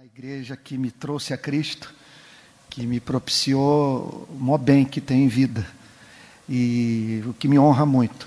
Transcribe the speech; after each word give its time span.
A 0.00 0.04
igreja 0.06 0.56
que 0.56 0.78
me 0.78 0.90
trouxe 0.90 1.34
a 1.34 1.36
Cristo, 1.36 1.92
que 2.70 2.86
me 2.86 2.98
propiciou 2.98 4.26
o 4.30 4.34
maior 4.42 4.56
bem 4.56 4.82
que 4.82 4.98
tem 4.98 5.24
em 5.24 5.28
vida 5.28 5.66
e 6.48 7.22
o 7.26 7.34
que 7.34 7.46
me 7.46 7.58
honra 7.58 7.84
muito. 7.84 8.26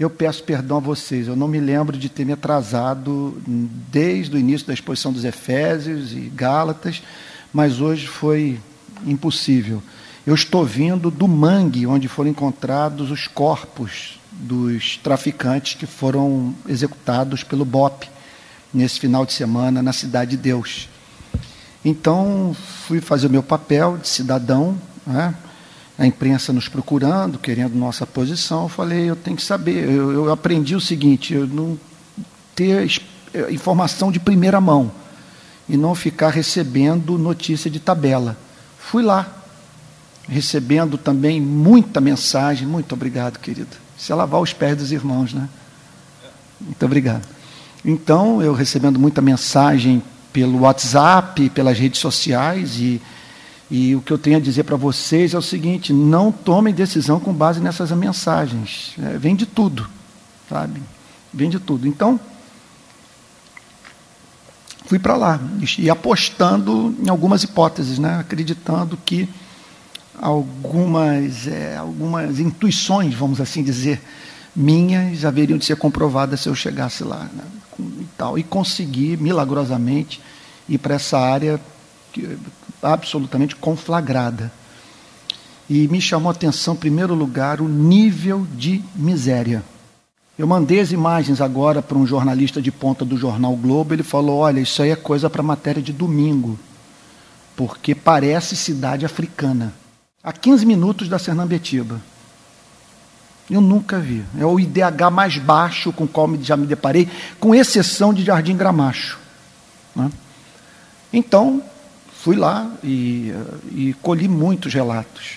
Eu 0.00 0.10
peço 0.10 0.42
perdão 0.42 0.78
a 0.78 0.80
vocês, 0.80 1.28
eu 1.28 1.36
não 1.36 1.46
me 1.46 1.60
lembro 1.60 1.96
de 1.96 2.08
ter 2.08 2.24
me 2.24 2.32
atrasado 2.32 3.40
desde 3.46 4.34
o 4.34 4.38
início 4.38 4.66
da 4.66 4.74
exposição 4.74 5.12
dos 5.12 5.24
Efésios 5.24 6.12
e 6.12 6.22
Gálatas, 6.22 7.04
mas 7.52 7.80
hoje 7.80 8.08
foi 8.08 8.58
impossível. 9.06 9.80
Eu 10.26 10.34
estou 10.34 10.66
vindo 10.66 11.08
do 11.08 11.28
mangue 11.28 11.86
onde 11.86 12.08
foram 12.08 12.30
encontrados 12.30 13.12
os 13.12 13.28
corpos 13.28 14.18
dos 14.32 14.96
traficantes 14.96 15.74
que 15.74 15.86
foram 15.86 16.52
executados 16.66 17.44
pelo 17.44 17.64
BOP 17.64 18.10
nesse 18.74 18.98
final 18.98 19.24
de 19.24 19.32
semana 19.32 19.80
na 19.80 19.92
Cidade 19.92 20.32
de 20.32 20.36
Deus. 20.38 20.90
Então, 21.84 22.54
fui 22.86 23.00
fazer 23.00 23.26
o 23.26 23.30
meu 23.30 23.42
papel 23.42 23.98
de 23.98 24.08
cidadão, 24.08 24.76
né? 25.06 25.34
a 25.98 26.06
imprensa 26.06 26.52
nos 26.52 26.68
procurando, 26.68 27.38
querendo 27.38 27.74
nossa 27.74 28.06
posição. 28.06 28.64
Eu 28.64 28.68
falei, 28.68 29.10
eu 29.10 29.16
tenho 29.16 29.36
que 29.36 29.42
saber. 29.42 29.88
Eu, 29.88 30.12
eu 30.12 30.32
aprendi 30.32 30.74
o 30.74 30.80
seguinte: 30.80 31.34
eu 31.34 31.46
não 31.46 31.78
ter 32.54 33.02
eh, 33.34 33.52
informação 33.52 34.10
de 34.12 34.20
primeira 34.20 34.60
mão 34.60 34.90
e 35.68 35.76
não 35.76 35.94
ficar 35.94 36.30
recebendo 36.30 37.18
notícia 37.18 37.70
de 37.70 37.80
tabela. 37.80 38.36
Fui 38.78 39.02
lá, 39.02 39.28
recebendo 40.28 40.96
também 40.96 41.40
muita 41.40 42.00
mensagem. 42.00 42.66
Muito 42.66 42.94
obrigado, 42.94 43.38
querido. 43.38 43.76
Isso 43.96 44.12
é 44.12 44.14
lavar 44.14 44.40
os 44.40 44.52
pés 44.52 44.76
dos 44.76 44.92
irmãos, 44.92 45.32
né? 45.32 45.48
Muito 46.60 46.84
obrigado. 46.84 47.26
Então, 47.84 48.40
eu 48.42 48.52
recebendo 48.52 48.98
muita 48.98 49.20
mensagem 49.20 50.02
pelo 50.32 50.60
WhatsApp, 50.60 51.50
pelas 51.50 51.78
redes 51.78 52.00
sociais 52.00 52.78
e, 52.78 53.00
e 53.70 53.94
o 53.94 54.00
que 54.00 54.12
eu 54.12 54.18
tenho 54.18 54.36
a 54.36 54.40
dizer 54.40 54.64
para 54.64 54.76
vocês 54.76 55.34
é 55.34 55.38
o 55.38 55.42
seguinte: 55.42 55.92
não 55.92 56.32
tomem 56.32 56.74
decisão 56.74 57.20
com 57.20 57.32
base 57.32 57.60
nessas 57.60 57.90
mensagens. 57.92 58.94
É, 59.02 59.18
vem 59.18 59.36
de 59.36 59.46
tudo, 59.46 59.88
sabe? 60.48 60.82
Vem 61.32 61.48
de 61.48 61.58
tudo. 61.58 61.86
Então, 61.86 62.18
fui 64.86 64.98
para 64.98 65.16
lá 65.16 65.40
e 65.78 65.88
apostando 65.88 66.94
em 67.02 67.08
algumas 67.08 67.42
hipóteses, 67.42 67.98
né? 67.98 68.18
acreditando 68.20 68.98
que 69.04 69.28
algumas, 70.20 71.46
é, 71.46 71.76
algumas 71.76 72.38
intuições, 72.38 73.14
vamos 73.14 73.40
assim 73.40 73.62
dizer, 73.62 74.02
minhas 74.54 75.24
haveriam 75.24 75.58
de 75.58 75.64
ser 75.64 75.76
comprovadas 75.76 76.40
se 76.40 76.48
eu 76.48 76.54
chegasse 76.54 77.02
lá. 77.02 77.26
Né? 77.32 77.44
E 78.00 78.06
tal, 78.16 78.38
e 78.38 78.42
consegui 78.42 79.16
milagrosamente 79.16 80.20
ir 80.68 80.78
para 80.78 80.94
essa 80.94 81.18
área 81.18 81.60
que, 82.12 82.38
absolutamente 82.82 83.56
conflagrada. 83.56 84.52
E 85.68 85.88
me 85.88 86.00
chamou 86.00 86.28
a 86.28 86.32
atenção, 86.32 86.74
em 86.74 86.78
primeiro 86.78 87.14
lugar, 87.14 87.60
o 87.60 87.68
nível 87.68 88.46
de 88.54 88.82
miséria. 88.94 89.62
Eu 90.38 90.46
mandei 90.46 90.80
as 90.80 90.92
imagens 90.92 91.40
agora 91.40 91.80
para 91.80 91.96
um 91.96 92.06
jornalista 92.06 92.60
de 92.60 92.72
ponta 92.72 93.04
do 93.04 93.16
jornal 93.16 93.54
Globo. 93.54 93.94
Ele 93.94 94.02
falou: 94.02 94.38
Olha, 94.38 94.60
isso 94.60 94.82
aí 94.82 94.90
é 94.90 94.96
coisa 94.96 95.30
para 95.30 95.42
matéria 95.42 95.82
de 95.82 95.92
domingo, 95.92 96.58
porque 97.56 97.94
parece 97.94 98.56
cidade 98.56 99.04
africana. 99.04 99.72
A 100.22 100.32
15 100.32 100.64
minutos 100.66 101.08
da 101.08 101.18
Sernambetiba. 101.18 102.00
Eu 103.52 103.60
nunca 103.60 103.98
vi. 103.98 104.24
É 104.38 104.46
o 104.46 104.58
IDH 104.58 105.10
mais 105.12 105.36
baixo 105.36 105.92
com 105.92 106.04
o 106.04 106.08
qual 106.08 106.34
já 106.40 106.56
me 106.56 106.66
deparei, 106.66 107.06
com 107.38 107.54
exceção 107.54 108.14
de 108.14 108.24
Jardim 108.24 108.56
Gramacho. 108.56 109.18
Né? 109.94 110.10
Então, 111.12 111.62
fui 112.22 112.34
lá 112.34 112.70
e, 112.82 113.30
e 113.70 113.94
colhi 114.00 114.26
muitos 114.26 114.72
relatos. 114.72 115.34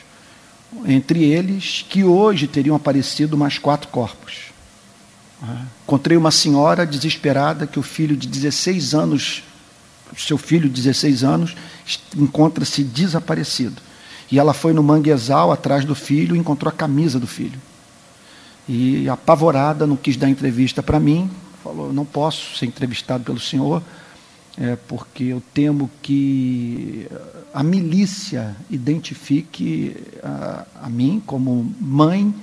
Entre 0.86 1.26
eles, 1.26 1.86
que 1.90 2.06
hoje 2.06 2.48
teriam 2.48 2.78
aparecido 2.78 3.38
mais 3.38 3.58
quatro 3.58 3.90
corpos. 3.90 4.46
Né? 5.42 5.66
Encontrei 5.84 6.16
uma 6.16 6.32
senhora 6.32 6.86
desesperada 6.86 7.68
que 7.68 7.80
o 7.80 7.84
filho 7.84 8.16
de 8.16 8.30
16 8.30 8.94
anos, 8.94 9.44
seu 10.16 10.38
filho 10.38 10.70
de 10.70 10.82
16 10.82 11.22
anos, 11.26 11.54
encontra-se 12.16 12.82
desaparecido. 12.82 13.82
E 14.32 14.40
ela 14.40 14.54
foi 14.54 14.72
no 14.72 14.82
manguezal 14.82 15.52
atrás 15.52 15.84
do 15.84 15.94
filho 15.94 16.34
e 16.34 16.40
encontrou 16.40 16.70
a 16.70 16.74
camisa 16.76 17.20
do 17.20 17.28
filho. 17.28 17.60
E 18.68 19.08
apavorada, 19.08 19.86
não 19.86 19.96
quis 19.96 20.18
dar 20.18 20.30
entrevista 20.30 20.82
para 20.82 21.00
mim, 21.00 21.30
falou: 21.64 21.94
não 21.94 22.06
posso 22.06 22.58
ser 22.58 22.66
entrevistado 22.66 23.24
pelo 23.24 23.40
senhor, 23.40 23.82
é, 24.58 24.76
porque 24.88 25.26
eu 25.26 25.42
temo 25.54 25.90
que 26.02 27.08
a 27.54 27.64
milícia 27.64 28.56
identifique 28.70 29.96
a, 30.24 30.66
a 30.84 30.90
mim 30.90 31.22
como 31.26 31.74
mãe 31.80 32.34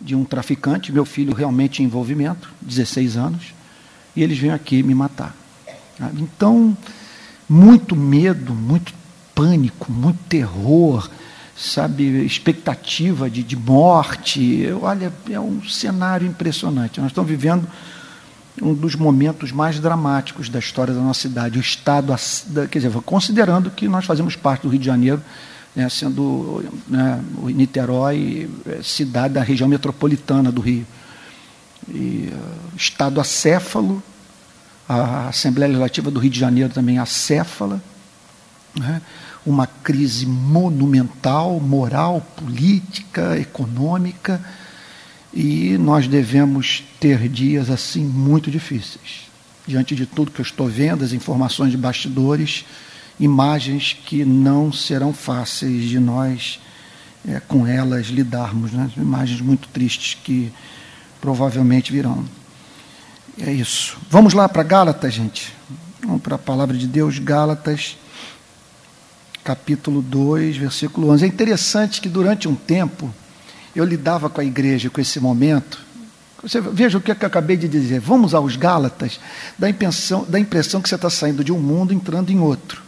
de 0.00 0.14
um 0.14 0.24
traficante, 0.24 0.92
meu 0.92 1.04
filho 1.04 1.34
realmente 1.34 1.82
em 1.82 1.86
envolvimento, 1.86 2.50
16 2.62 3.16
anos, 3.16 3.54
e 4.16 4.22
eles 4.22 4.38
vêm 4.38 4.50
aqui 4.50 4.82
me 4.82 4.94
matar. 4.94 5.36
Então, 6.18 6.76
muito 7.48 7.94
medo, 7.94 8.54
muito 8.54 8.94
pânico, 9.34 9.92
muito 9.92 10.18
terror 10.28 11.08
sabe, 11.60 12.24
expectativa 12.24 13.28
de, 13.28 13.42
de 13.42 13.54
morte. 13.54 14.66
Olha, 14.80 15.12
é 15.28 15.38
um 15.38 15.62
cenário 15.62 16.26
impressionante. 16.26 17.00
Nós 17.00 17.10
estamos 17.10 17.28
vivendo 17.28 17.68
um 18.62 18.72
dos 18.72 18.94
momentos 18.94 19.52
mais 19.52 19.78
dramáticos 19.78 20.48
da 20.48 20.58
história 20.58 20.94
da 20.94 21.00
nossa 21.00 21.20
cidade. 21.20 21.58
O 21.58 21.60
Estado, 21.60 22.14
quer 22.70 22.78
dizer, 22.78 22.90
considerando 23.02 23.70
que 23.70 23.86
nós 23.86 24.06
fazemos 24.06 24.36
parte 24.36 24.62
do 24.62 24.68
Rio 24.68 24.80
de 24.80 24.86
Janeiro, 24.86 25.22
né, 25.76 25.88
sendo 25.88 26.64
né, 26.88 27.22
o 27.42 27.48
Niterói 27.48 28.50
é, 28.66 28.82
cidade 28.82 29.34
da 29.34 29.42
região 29.42 29.68
metropolitana 29.68 30.50
do 30.50 30.60
Rio. 30.60 30.86
E, 31.88 32.32
uh, 32.32 32.76
Estado 32.76 33.20
acéfalo, 33.20 34.02
a 34.88 35.28
Assembleia 35.28 35.68
Legislativa 35.68 36.10
do 36.10 36.18
Rio 36.18 36.30
de 36.30 36.40
Janeiro 36.40 36.72
também 36.72 36.98
acéfala. 36.98 37.80
Né? 38.80 39.00
uma 39.44 39.66
crise 39.66 40.26
monumental, 40.26 41.58
moral, 41.60 42.20
política, 42.36 43.38
econômica, 43.38 44.40
e 45.32 45.78
nós 45.78 46.06
devemos 46.06 46.82
ter 46.98 47.28
dias 47.28 47.70
assim 47.70 48.04
muito 48.04 48.50
difíceis. 48.50 49.28
Diante 49.66 49.94
de 49.94 50.04
tudo 50.04 50.30
que 50.30 50.40
eu 50.40 50.44
estou 50.44 50.68
vendo, 50.68 51.04
as 51.04 51.12
informações 51.12 51.70
de 51.70 51.76
bastidores, 51.76 52.64
imagens 53.18 53.96
que 54.04 54.24
não 54.24 54.72
serão 54.72 55.12
fáceis 55.12 55.88
de 55.88 56.00
nós 56.00 56.60
é, 57.28 57.38
com 57.40 57.66
elas 57.66 58.06
lidarmos, 58.06 58.72
né? 58.72 58.90
imagens 58.96 59.40
muito 59.40 59.68
tristes 59.68 60.14
que 60.14 60.52
provavelmente 61.20 61.92
virão. 61.92 62.24
É 63.38 63.52
isso. 63.52 63.96
Vamos 64.10 64.34
lá 64.34 64.48
para 64.48 64.62
Gálatas, 64.62 65.14
gente. 65.14 65.52
Vamos 66.02 66.22
para 66.22 66.34
a 66.34 66.38
palavra 66.38 66.76
de 66.76 66.86
Deus, 66.86 67.18
Gálatas 67.18 67.96
capítulo 69.44 70.02
2, 70.02 70.56
versículo 70.56 71.10
11. 71.10 71.24
É 71.24 71.28
interessante 71.28 72.00
que 72.00 72.08
durante 72.08 72.48
um 72.48 72.54
tempo 72.54 73.12
eu 73.74 73.84
lidava 73.84 74.28
com 74.28 74.40
a 74.40 74.44
igreja 74.44 74.90
com 74.90 75.00
esse 75.00 75.20
momento. 75.20 75.78
Você 76.42 76.60
veja 76.60 76.98
o 76.98 77.00
que, 77.00 77.10
é 77.10 77.14
que 77.14 77.24
eu 77.24 77.28
acabei 77.28 77.56
de 77.56 77.68
dizer. 77.68 78.00
Vamos 78.00 78.34
aos 78.34 78.56
Gálatas, 78.56 79.20
da 79.58 79.68
impressão, 79.68 80.24
da 80.24 80.38
impressão 80.38 80.80
que 80.80 80.88
você 80.88 80.94
está 80.94 81.10
saindo 81.10 81.44
de 81.44 81.52
um 81.52 81.58
mundo 81.58 81.92
entrando 81.92 82.30
em 82.30 82.40
outro. 82.40 82.82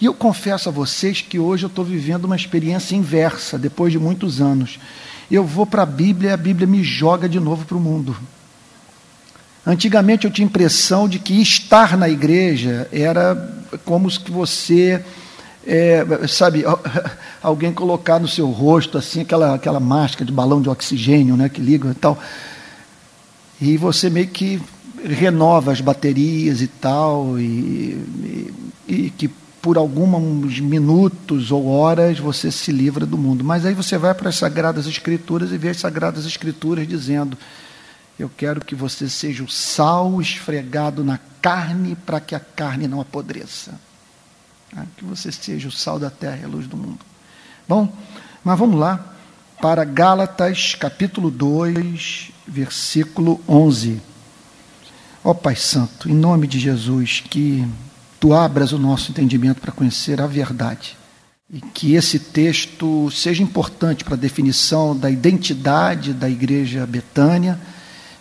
E 0.00 0.06
eu 0.06 0.14
confesso 0.14 0.70
a 0.70 0.72
vocês 0.72 1.20
que 1.20 1.38
hoje 1.38 1.64
eu 1.64 1.68
estou 1.68 1.84
vivendo 1.84 2.24
uma 2.24 2.36
experiência 2.36 2.96
inversa, 2.96 3.58
depois 3.58 3.92
de 3.92 3.98
muitos 3.98 4.40
anos. 4.40 4.80
Eu 5.30 5.44
vou 5.44 5.66
para 5.66 5.82
a 5.82 5.86
Bíblia 5.86 6.30
e 6.30 6.32
a 6.32 6.38
Bíblia 6.38 6.66
me 6.66 6.82
joga 6.82 7.28
de 7.28 7.38
novo 7.38 7.66
para 7.66 7.76
o 7.76 7.80
mundo. 7.80 8.16
Antigamente 9.64 10.24
eu 10.24 10.30
tinha 10.30 10.46
a 10.46 10.48
impressão 10.48 11.06
de 11.06 11.18
que 11.18 11.34
estar 11.42 11.98
na 11.98 12.08
igreja 12.08 12.88
era 12.90 13.36
como 13.84 14.10
se 14.10 14.18
você 14.26 15.04
é, 15.66 16.04
sabe, 16.26 16.64
alguém 17.42 17.72
colocar 17.72 18.18
no 18.18 18.28
seu 18.28 18.48
rosto 18.50 18.96
assim 18.96 19.20
aquela, 19.20 19.54
aquela 19.54 19.80
máscara 19.80 20.24
de 20.24 20.32
balão 20.32 20.60
de 20.60 20.68
oxigênio, 20.68 21.36
né, 21.36 21.48
que 21.48 21.60
liga 21.60 21.90
e 21.90 21.94
tal, 21.94 22.18
e 23.60 23.76
você 23.76 24.08
meio 24.08 24.28
que 24.28 24.60
renova 25.04 25.72
as 25.72 25.80
baterias 25.80 26.62
e 26.62 26.66
tal, 26.66 27.38
e, 27.38 27.42
e, 27.44 28.54
e 28.88 29.10
que 29.10 29.28
por 29.60 29.76
alguns 29.76 30.58
minutos 30.58 31.52
ou 31.52 31.68
horas 31.68 32.18
você 32.18 32.50
se 32.50 32.72
livra 32.72 33.04
do 33.04 33.18
mundo. 33.18 33.44
Mas 33.44 33.66
aí 33.66 33.74
você 33.74 33.98
vai 33.98 34.14
para 34.14 34.30
as 34.30 34.36
Sagradas 34.36 34.86
Escrituras 34.86 35.52
e 35.52 35.58
vê 35.58 35.68
as 35.68 35.76
Sagradas 35.76 36.24
Escrituras 36.24 36.88
dizendo: 36.88 37.36
Eu 38.18 38.30
quero 38.34 38.64
que 38.64 38.74
você 38.74 39.08
seja 39.08 39.44
o 39.44 39.50
sal 39.50 40.20
esfregado 40.20 41.04
na 41.04 41.18
carne 41.42 41.94
para 41.94 42.20
que 42.20 42.34
a 42.34 42.40
carne 42.40 42.88
não 42.88 43.00
apodreça. 43.00 43.72
Né? 44.72 44.86
Que 44.96 45.04
você 45.04 45.32
seja 45.32 45.68
o 45.68 45.72
sal 45.72 45.98
da 45.98 46.10
terra 46.10 46.38
e 46.42 46.44
a 46.44 46.48
luz 46.48 46.66
do 46.66 46.76
mundo. 46.76 47.00
Bom, 47.68 47.92
mas 48.44 48.58
vamos 48.58 48.78
lá 48.78 49.14
para 49.60 49.84
Gálatas 49.84 50.74
capítulo 50.74 51.30
2, 51.30 52.30
versículo 52.46 53.40
11. 53.48 54.00
Ó 55.22 55.30
oh, 55.30 55.34
Pai 55.34 55.54
Santo, 55.54 56.08
em 56.08 56.14
nome 56.14 56.46
de 56.46 56.58
Jesus, 56.58 57.22
que 57.28 57.66
tu 58.18 58.32
abras 58.32 58.72
o 58.72 58.78
nosso 58.78 59.10
entendimento 59.10 59.60
para 59.60 59.72
conhecer 59.72 60.20
a 60.20 60.26
verdade. 60.26 60.96
E 61.52 61.60
que 61.60 61.94
esse 61.94 62.18
texto 62.18 63.10
seja 63.10 63.42
importante 63.42 64.04
para 64.04 64.14
a 64.14 64.18
definição 64.18 64.96
da 64.96 65.10
identidade 65.10 66.14
da 66.14 66.28
igreja 66.28 66.86
Betânia, 66.86 67.60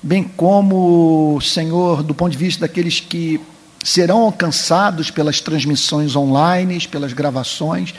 bem 0.02 0.24
como, 0.24 1.40
Senhor, 1.42 2.04
do 2.04 2.14
ponto 2.14 2.32
de 2.32 2.38
vista 2.38 2.62
daqueles 2.62 3.00
que 3.00 3.40
serão 3.84 4.22
alcançados 4.22 5.10
pelas 5.10 5.40
transmissões 5.40 6.16
online, 6.16 6.86
pelas 6.88 7.14
gravações, 7.14 7.94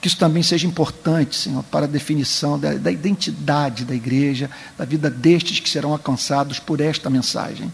que 0.00 0.08
isso 0.08 0.18
também 0.18 0.42
seja 0.42 0.66
importante, 0.66 1.36
Senhor, 1.36 1.62
para 1.64 1.84
a 1.84 1.88
definição 1.88 2.58
da, 2.58 2.74
da 2.74 2.90
identidade 2.90 3.84
da 3.84 3.94
igreja, 3.94 4.50
da 4.76 4.84
vida 4.84 5.10
destes 5.10 5.60
que 5.60 5.68
serão 5.68 5.92
alcançados 5.92 6.58
por 6.58 6.80
esta 6.80 7.10
mensagem. 7.10 7.72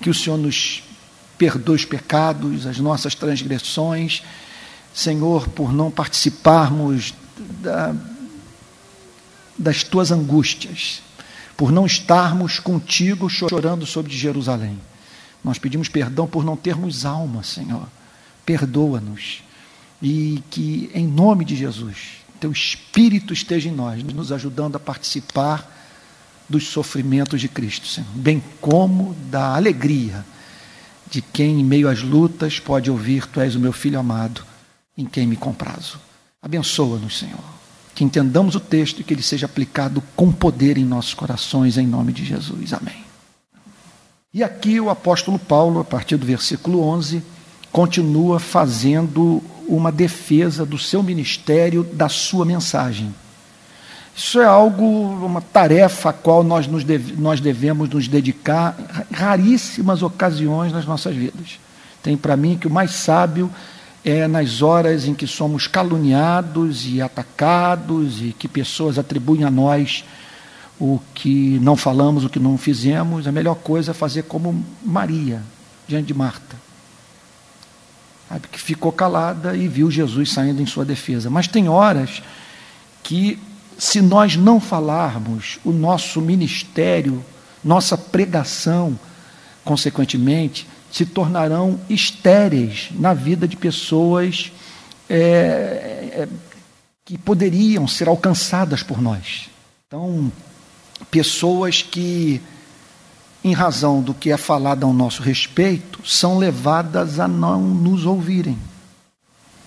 Que 0.00 0.10
o 0.10 0.14
Senhor 0.14 0.36
nos 0.36 0.82
perdoe 1.36 1.76
os 1.76 1.84
pecados, 1.84 2.66
as 2.66 2.78
nossas 2.78 3.14
transgressões, 3.14 4.22
Senhor, 4.94 5.48
por 5.48 5.72
não 5.72 5.90
participarmos 5.90 7.12
da, 7.60 7.94
das 9.58 9.82
tuas 9.82 10.10
angústias, 10.10 11.02
por 11.56 11.70
não 11.70 11.84
estarmos 11.84 12.58
contigo 12.58 13.28
chorando 13.28 13.84
sobre 13.84 14.14
Jerusalém. 14.14 14.78
Nós 15.46 15.60
pedimos 15.60 15.88
perdão 15.88 16.26
por 16.26 16.44
não 16.44 16.56
termos 16.56 17.06
alma, 17.06 17.44
Senhor. 17.44 17.86
Perdoa-nos. 18.44 19.44
E 20.02 20.42
que, 20.50 20.90
em 20.92 21.06
nome 21.06 21.44
de 21.44 21.54
Jesus, 21.54 22.16
teu 22.40 22.50
Espírito 22.50 23.32
esteja 23.32 23.68
em 23.68 23.72
nós, 23.72 24.02
nos 24.02 24.32
ajudando 24.32 24.74
a 24.74 24.80
participar 24.80 25.72
dos 26.48 26.66
sofrimentos 26.66 27.40
de 27.40 27.48
Cristo, 27.48 27.86
Senhor, 27.86 28.10
bem 28.12 28.42
como 28.60 29.14
da 29.30 29.54
alegria 29.54 30.26
de 31.08 31.22
quem, 31.22 31.60
em 31.60 31.64
meio 31.64 31.88
às 31.88 32.02
lutas, 32.02 32.58
pode 32.58 32.90
ouvir: 32.90 33.24
Tu 33.26 33.40
és 33.40 33.54
o 33.54 33.60
meu 33.60 33.72
filho 33.72 34.00
amado, 34.00 34.44
em 34.98 35.04
quem 35.04 35.28
me 35.28 35.36
comprazo. 35.36 36.00
Abençoa-nos, 36.42 37.18
Senhor. 37.18 37.44
Que 37.94 38.02
entendamos 38.02 38.56
o 38.56 38.60
texto 38.60 39.00
e 39.00 39.04
que 39.04 39.14
ele 39.14 39.22
seja 39.22 39.46
aplicado 39.46 40.02
com 40.16 40.32
poder 40.32 40.76
em 40.76 40.84
nossos 40.84 41.14
corações, 41.14 41.78
em 41.78 41.86
nome 41.86 42.12
de 42.12 42.24
Jesus. 42.24 42.72
Amém. 42.72 43.05
E 44.36 44.44
aqui 44.44 44.78
o 44.78 44.90
apóstolo 44.90 45.38
Paulo, 45.38 45.80
a 45.80 45.84
partir 45.84 46.18
do 46.18 46.26
versículo 46.26 46.82
11, 46.82 47.22
continua 47.72 48.38
fazendo 48.38 49.42
uma 49.66 49.90
defesa 49.90 50.66
do 50.66 50.76
seu 50.76 51.02
ministério, 51.02 51.82
da 51.82 52.06
sua 52.10 52.44
mensagem. 52.44 53.14
Isso 54.14 54.38
é 54.38 54.44
algo, 54.44 54.84
uma 54.84 55.40
tarefa 55.40 56.10
a 56.10 56.12
qual 56.12 56.44
nós, 56.44 56.66
nos 56.66 56.84
deve, 56.84 57.14
nós 57.16 57.40
devemos 57.40 57.88
nos 57.88 58.08
dedicar 58.08 58.76
em 59.10 59.14
raríssimas 59.14 60.02
ocasiões 60.02 60.70
nas 60.70 60.84
nossas 60.84 61.16
vidas. 61.16 61.58
Tem 62.02 62.14
para 62.14 62.36
mim 62.36 62.58
que 62.58 62.66
o 62.66 62.70
mais 62.70 62.90
sábio 62.90 63.50
é 64.04 64.28
nas 64.28 64.60
horas 64.60 65.06
em 65.08 65.14
que 65.14 65.26
somos 65.26 65.66
caluniados 65.66 66.86
e 66.86 67.00
atacados 67.00 68.20
e 68.20 68.34
que 68.38 68.48
pessoas 68.48 68.98
atribuem 68.98 69.44
a 69.44 69.50
nós 69.50 70.04
o 70.78 71.00
que 71.14 71.58
não 71.60 71.76
falamos, 71.76 72.24
o 72.24 72.28
que 72.28 72.38
não 72.38 72.58
fizemos. 72.58 73.26
A 73.26 73.32
melhor 73.32 73.54
coisa 73.56 73.92
é 73.92 73.94
fazer 73.94 74.24
como 74.24 74.64
Maria, 74.82 75.42
diante 75.86 76.06
de 76.06 76.14
Marta. 76.14 76.56
Que 78.50 78.60
ficou 78.60 78.90
calada 78.92 79.56
e 79.56 79.68
viu 79.68 79.90
Jesus 79.90 80.32
saindo 80.32 80.60
em 80.60 80.66
sua 80.66 80.84
defesa. 80.84 81.30
Mas 81.30 81.46
tem 81.46 81.68
horas 81.68 82.22
que 83.02 83.38
se 83.78 84.00
nós 84.00 84.36
não 84.36 84.58
falarmos, 84.58 85.58
o 85.64 85.72
nosso 85.72 86.20
ministério, 86.20 87.24
nossa 87.62 87.96
pregação, 87.96 88.98
consequentemente, 89.64 90.66
se 90.90 91.04
tornarão 91.04 91.78
estéreis 91.88 92.88
na 92.92 93.12
vida 93.12 93.46
de 93.46 93.56
pessoas 93.56 94.50
é, 95.08 95.16
é, 95.16 96.28
que 97.04 97.18
poderiam 97.18 97.86
ser 97.86 98.08
alcançadas 98.08 98.82
por 98.82 99.00
nós. 99.00 99.48
Então, 99.86 100.32
pessoas 101.10 101.82
que, 101.82 102.40
em 103.44 103.52
razão 103.52 104.00
do 104.00 104.14
que 104.14 104.30
é 104.30 104.36
falado 104.36 104.84
ao 104.84 104.92
nosso 104.92 105.22
respeito, 105.22 106.00
são 106.04 106.38
levadas 106.38 107.18
a 107.20 107.28
não 107.28 107.60
nos 107.60 108.04
ouvirem. 108.04 108.58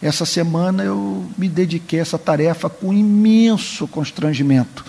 Essa 0.02 0.26
semana 0.26 0.84
eu 0.84 1.26
me 1.38 1.50
dediquei 1.50 2.00
a 2.00 2.02
essa 2.02 2.18
tarefa 2.18 2.70
com 2.70 2.94
imenso 2.94 3.86
constrangimento, 3.88 4.86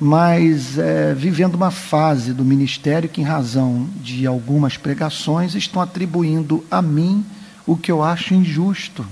mas 0.00 0.76
é, 0.76 1.14
vivendo 1.14 1.54
uma 1.54 1.70
fase 1.70 2.32
do 2.32 2.44
ministério 2.44 3.08
que, 3.08 3.20
em 3.20 3.24
razão 3.24 3.88
de 3.96 4.26
algumas 4.26 4.76
pregações, 4.76 5.54
estão 5.54 5.80
atribuindo 5.80 6.64
a 6.70 6.82
mim 6.82 7.24
o 7.66 7.76
que 7.76 7.92
eu 7.92 8.02
acho 8.02 8.34
injusto. 8.34 9.06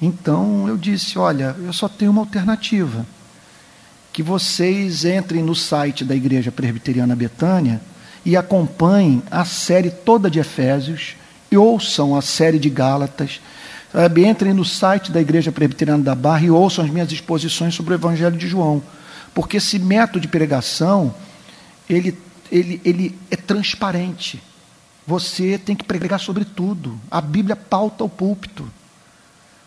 Então 0.00 0.68
eu 0.68 0.76
disse: 0.76 1.18
olha, 1.18 1.56
eu 1.58 1.72
só 1.72 1.88
tenho 1.88 2.10
uma 2.10 2.22
alternativa. 2.22 3.06
Que 4.16 4.22
vocês 4.22 5.04
entrem 5.04 5.42
no 5.42 5.54
site 5.54 6.02
da 6.02 6.16
Igreja 6.16 6.50
Presbiteriana 6.50 7.14
Betânia 7.14 7.82
e 8.24 8.34
acompanhem 8.34 9.22
a 9.30 9.44
série 9.44 9.90
toda 9.90 10.30
de 10.30 10.38
Efésios 10.38 11.16
e 11.52 11.56
ouçam 11.58 12.16
a 12.16 12.22
série 12.22 12.58
de 12.58 12.70
Gálatas 12.70 13.40
Sabe, 13.92 14.26
entrem 14.26 14.54
no 14.54 14.64
site 14.64 15.12
da 15.12 15.20
Igreja 15.20 15.52
Presbiteriana 15.52 16.02
da 16.02 16.14
Barra 16.14 16.44
e 16.44 16.50
ouçam 16.50 16.82
as 16.82 16.90
minhas 16.90 17.12
exposições 17.12 17.74
sobre 17.74 17.92
o 17.92 17.96
Evangelho 17.96 18.36
de 18.36 18.48
João. 18.48 18.82
Porque 19.34 19.58
esse 19.58 19.78
método 19.78 20.20
de 20.20 20.28
pregação, 20.28 21.14
ele, 21.86 22.16
ele, 22.50 22.80
ele 22.84 23.18
é 23.30 23.36
transparente. 23.36 24.42
Você 25.06 25.58
tem 25.58 25.76
que 25.76 25.84
pregar 25.84 26.20
sobre 26.20 26.44
tudo. 26.46 26.98
A 27.10 27.20
Bíblia 27.20 27.54
pauta 27.54 28.02
o 28.02 28.08
púlpito. 28.08 28.66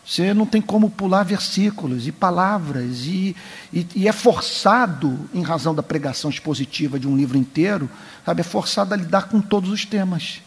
Você 0.10 0.34
não 0.34 0.48
tem 0.48 0.60
como 0.60 0.90
pular 0.90 1.22
versículos 1.22 2.08
e 2.08 2.12
palavras, 2.12 3.06
e, 3.06 3.36
e, 3.72 3.86
e, 3.96 4.08
é 4.08 4.12
forçado, 4.12 5.30
em 5.36 5.44
razão 5.44 5.76
da 5.76 5.84
pregação 5.84 6.32
expositiva 6.32 7.00
de 7.00 7.08
um 7.08 7.16
livro 7.16 7.38
inteiro, 7.38 7.88
sabe, 8.26 8.42
é 8.42 8.44
forçado 8.44 8.92
a 8.92 8.98
lidar 8.98 9.30
com 9.30 9.40
todos 9.40 9.70
os 9.70 9.86
temas. 9.86 10.42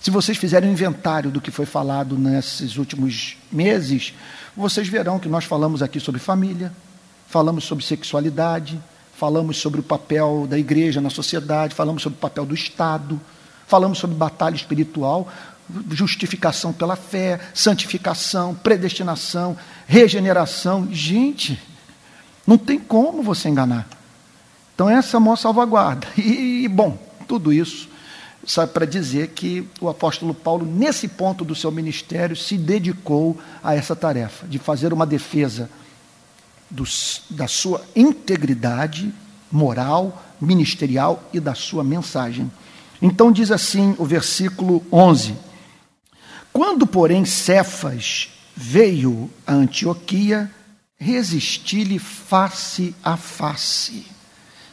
Se 0.00 0.12
vocês 0.12 0.38
fizerem 0.38 0.70
um 0.70 0.72
inventário 0.72 1.28
do 1.28 1.40
que 1.40 1.50
foi 1.50 1.66
falado 1.66 2.16
nesses 2.16 2.76
últimos 2.76 3.36
meses, 3.50 4.14
vocês 4.56 4.86
verão 4.86 5.18
que 5.18 5.28
nós 5.28 5.44
falamos 5.44 5.82
aqui 5.82 5.98
sobre 5.98 6.20
família, 6.20 6.72
falamos 7.26 7.64
sobre 7.64 7.84
sexualidade, 7.84 8.80
falamos 9.16 9.56
sobre 9.56 9.80
o 9.80 9.82
papel 9.82 10.46
da 10.48 10.56
igreja 10.56 11.00
na 11.00 11.10
sociedade, 11.10 11.74
falamos 11.74 12.04
sobre 12.04 12.16
o 12.16 12.20
papel 12.20 12.46
do 12.46 12.54
Estado, 12.54 13.20
falamos 13.66 13.98
sobre 13.98 14.16
batalha 14.16 14.54
espiritual, 14.54 15.28
justificação 15.90 16.72
pela 16.72 16.96
fé, 16.96 17.40
santificação, 17.54 18.54
predestinação, 18.54 19.56
regeneração. 19.86 20.88
Gente, 20.90 21.60
não 22.46 22.58
tem 22.58 22.78
como 22.78 23.22
você 23.22 23.48
enganar. 23.48 23.88
Então, 24.74 24.88
essa 24.88 25.16
é 25.16 25.18
a 25.18 25.20
maior 25.20 25.36
salvaguarda. 25.36 26.06
E, 26.16 26.68
bom, 26.68 26.98
tudo 27.26 27.52
isso 27.52 27.88
sabe, 28.46 28.72
para 28.72 28.86
dizer 28.86 29.28
que 29.28 29.66
o 29.80 29.88
apóstolo 29.88 30.34
Paulo, 30.34 30.66
nesse 30.66 31.08
ponto 31.08 31.44
do 31.44 31.54
seu 31.54 31.70
ministério, 31.70 32.36
se 32.36 32.56
dedicou 32.56 33.38
a 33.62 33.74
essa 33.74 33.94
tarefa, 33.94 34.46
de 34.46 34.58
fazer 34.58 34.92
uma 34.92 35.06
defesa 35.06 35.70
dos, 36.68 37.22
da 37.30 37.46
sua 37.46 37.82
integridade 37.94 39.12
moral, 39.50 40.22
ministerial 40.40 41.22
e 41.32 41.40
da 41.40 41.54
sua 41.54 41.82
mensagem. 41.84 42.50
Então 43.02 43.32
diz 43.32 43.50
assim 43.50 43.94
o 43.98 44.04
versículo 44.04 44.82
11: 44.92 45.34
Quando, 46.52 46.86
porém, 46.86 47.24
Cefas 47.24 48.30
veio 48.54 49.30
a 49.46 49.54
Antioquia, 49.54 50.50
resisti-lhe 50.98 51.98
face 51.98 52.94
a 53.02 53.16
face. 53.16 54.06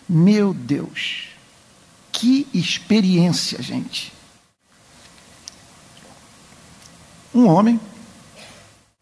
Meu 0.10 0.54
Deus, 0.54 1.30
que 2.12 2.48
experiência, 2.54 3.62
gente. 3.62 4.12
Um 7.34 7.46
homem 7.48 7.80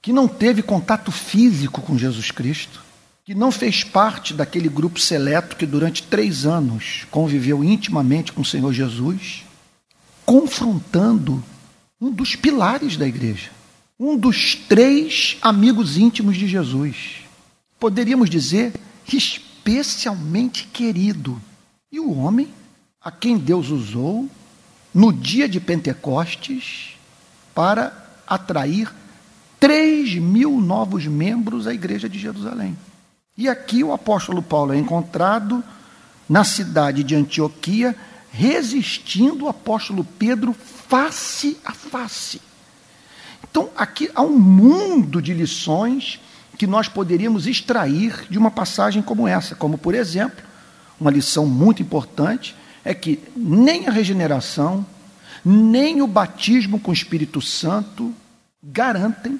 que 0.02 0.14
não 0.14 0.28
teve 0.28 0.62
contato 0.62 1.12
físico 1.12 1.82
com 1.82 1.98
Jesus 1.98 2.30
Cristo, 2.30 2.84
que 3.24 3.34
não 3.34 3.52
fez 3.52 3.84
parte 3.84 4.34
daquele 4.34 4.70
grupo 4.70 5.00
seleto 5.00 5.56
que 5.56 5.66
durante 5.66 6.04
três 6.04 6.46
anos 6.46 7.08
conviveu 7.10 7.64
intimamente 7.64 8.32
com 8.32 8.42
o 8.42 8.46
Senhor 8.46 8.72
Jesus, 8.72 9.44
confrontando 10.24 11.44
um 12.00 12.12
dos 12.12 12.36
pilares 12.36 12.98
da 12.98 13.08
igreja, 13.08 13.52
um 14.00 14.18
dos 14.18 14.56
três 14.56 15.38
amigos 15.42 15.98
íntimos 15.98 16.38
de 16.38 16.48
Jesus. 16.48 17.22
Poderíamos 17.80 18.30
dizer, 18.30 18.74
especialmente 19.08 20.68
querido. 20.68 21.42
E 21.92 22.00
o 22.00 22.18
homem 22.18 22.50
a 23.02 23.12
quem 23.12 23.38
Deus 23.38 23.70
usou 23.70 24.30
no 24.94 25.14
dia 25.14 25.48
de 25.48 25.60
Pentecostes 25.60 26.96
para 27.54 27.94
atrair 28.28 28.92
3 29.60 30.16
mil 30.16 30.60
novos 30.60 31.06
membros 31.06 31.68
à 31.68 31.74
igreja 31.74 32.10
de 32.10 32.20
Jerusalém. 32.20 32.78
E 33.38 33.48
aqui 33.50 33.84
o 33.84 33.94
apóstolo 33.94 34.42
Paulo 34.42 34.74
é 34.74 34.78
encontrado 34.78 35.64
na 36.28 36.44
cidade 36.44 37.04
de 37.04 37.16
Antioquia, 37.16 37.96
resistindo 38.38 39.46
o 39.46 39.48
apóstolo 39.48 40.04
Pedro 40.04 40.54
face 40.54 41.58
a 41.64 41.72
face. 41.72 42.42
Então, 43.50 43.70
aqui 43.78 44.12
há 44.14 44.22
um 44.22 44.38
mundo 44.38 45.22
de 45.22 45.34
lições 45.34 46.20
que 46.58 46.68
nós 46.68 46.90
poderíamos 46.90 47.48
extrair 47.48 48.26
de 48.30 48.38
uma 48.38 48.52
passagem 48.52 49.02
como 49.02 49.28
essa, 49.28 49.56
como, 49.56 49.78
por 49.78 49.96
exemplo, 49.96 50.44
uma 51.00 51.10
lição 51.12 51.46
muito 51.46 51.82
importante 51.82 52.56
é 52.84 52.94
que 52.94 53.20
nem 53.36 53.88
a 53.88 53.92
regeneração, 53.92 54.86
nem 55.44 56.02
o 56.02 56.08
batismo 56.08 56.80
com 56.80 56.92
o 56.92 56.94
Espírito 56.94 57.42
Santo 57.42 58.14
garantem 58.62 59.40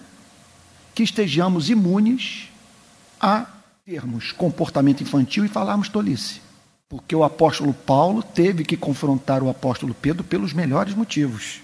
que 0.94 1.04
estejamos 1.04 1.70
imunes 1.70 2.50
a 3.20 3.46
termos 3.86 4.32
comportamento 4.32 5.04
infantil 5.04 5.44
e 5.44 5.50
falarmos 5.50 5.90
tolice. 5.90 6.45
Porque 6.88 7.16
o 7.16 7.24
apóstolo 7.24 7.74
Paulo 7.74 8.22
teve 8.22 8.64
que 8.64 8.78
confrontar 8.78 9.42
o 9.42 9.50
apóstolo 9.50 9.94
Pedro 9.94 10.24
pelos 10.24 10.54
melhores 10.54 10.94
motivos. 10.94 11.62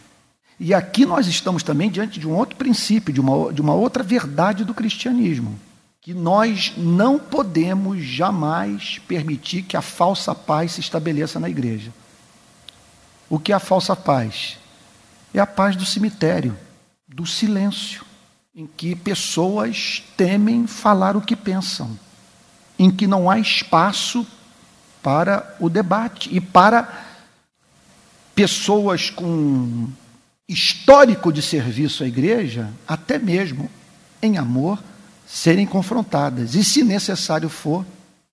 E 0.59 0.73
aqui 0.73 1.05
nós 1.05 1.27
estamos 1.27 1.63
também 1.63 1.89
diante 1.89 2.19
de 2.19 2.27
um 2.27 2.35
outro 2.35 2.55
princípio, 2.55 3.13
de 3.13 3.19
uma, 3.19 3.53
de 3.53 3.61
uma 3.61 3.73
outra 3.73 4.03
verdade 4.03 4.63
do 4.63 4.73
cristianismo 4.73 5.59
que 6.01 6.15
nós 6.15 6.73
não 6.75 7.19
podemos 7.19 8.03
jamais 8.03 8.99
permitir 9.07 9.61
que 9.61 9.77
a 9.77 9.83
falsa 9.83 10.33
paz 10.33 10.71
se 10.71 10.79
estabeleça 10.79 11.39
na 11.39 11.47
igreja. 11.47 11.93
O 13.29 13.37
que 13.37 13.51
é 13.51 13.55
a 13.55 13.59
falsa 13.59 13.95
paz? 13.95 14.57
É 15.31 15.39
a 15.39 15.45
paz 15.45 15.75
do 15.75 15.85
cemitério, 15.85 16.57
do 17.07 17.27
silêncio, 17.27 18.03
em 18.55 18.65
que 18.65 18.95
pessoas 18.95 20.03
temem 20.17 20.65
falar 20.65 21.15
o 21.15 21.21
que 21.21 21.35
pensam, 21.35 21.97
em 22.79 22.89
que 22.89 23.05
não 23.05 23.29
há 23.29 23.37
espaço 23.37 24.25
para 25.01 25.55
o 25.60 25.70
debate 25.70 26.29
e 26.31 26.39
para 26.39 27.05
pessoas 28.36 29.10
com 29.10 29.88
histórico 30.48 31.31
de 31.31 31.41
serviço 31.41 32.03
à 32.03 32.08
igreja, 32.08 32.70
até 32.88 33.17
mesmo 33.17 33.70
em 34.22 34.38
amor, 34.38 34.81
serem 35.25 35.65
confrontadas, 35.65 36.55
e 36.55 36.63
se 36.63 36.84
necessário 36.84 37.48
for, 37.48 37.86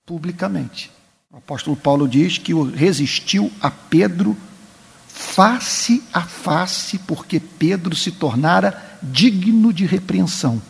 publicamente. 0.04 0.90
O 1.32 1.36
apóstolo 1.36 1.76
Paulo 1.76 2.08
diz 2.08 2.38
que 2.38 2.52
resistiu 2.74 3.52
a 3.60 3.70
Pedro 3.70 4.36
face 5.06 6.02
a 6.12 6.22
face, 6.22 6.98
porque 6.98 7.38
Pedro 7.38 7.94
se 7.94 8.10
tornara 8.10 8.98
digno 9.02 9.72
de 9.72 9.86
repreensão. 9.86 10.60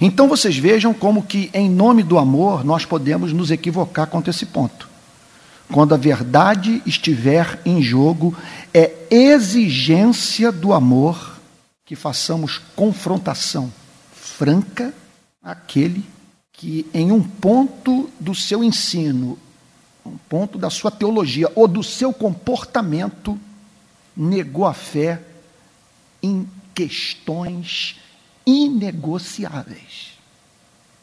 Então 0.00 0.28
vocês 0.28 0.56
vejam 0.56 0.92
como 0.92 1.22
que, 1.22 1.50
em 1.54 1.68
nome 1.70 2.02
do 2.02 2.18
amor, 2.18 2.64
nós 2.64 2.84
podemos 2.84 3.32
nos 3.32 3.50
equivocar 3.50 4.06
quanto 4.06 4.28
a 4.28 4.30
esse 4.30 4.46
ponto. 4.46 4.88
Quando 5.72 5.94
a 5.94 5.98
verdade 5.98 6.82
estiver 6.86 7.60
em 7.64 7.82
jogo, 7.82 8.36
é 8.72 8.94
exigência 9.10 10.50
do 10.50 10.72
amor 10.72 11.38
que 11.84 11.94
façamos 11.94 12.58
confrontação 12.74 13.72
franca 14.12 14.94
aquele 15.42 16.04
que, 16.52 16.86
em 16.94 17.12
um 17.12 17.22
ponto 17.22 18.10
do 18.18 18.34
seu 18.34 18.62
ensino, 18.62 19.38
um 20.04 20.16
ponto 20.16 20.58
da 20.58 20.70
sua 20.70 20.90
teologia 20.90 21.50
ou 21.54 21.68
do 21.68 21.82
seu 21.82 22.12
comportamento, 22.12 23.38
negou 24.16 24.66
a 24.66 24.74
fé 24.74 25.22
em 26.22 26.48
questões 26.74 27.96
inegociáveis. 28.46 30.18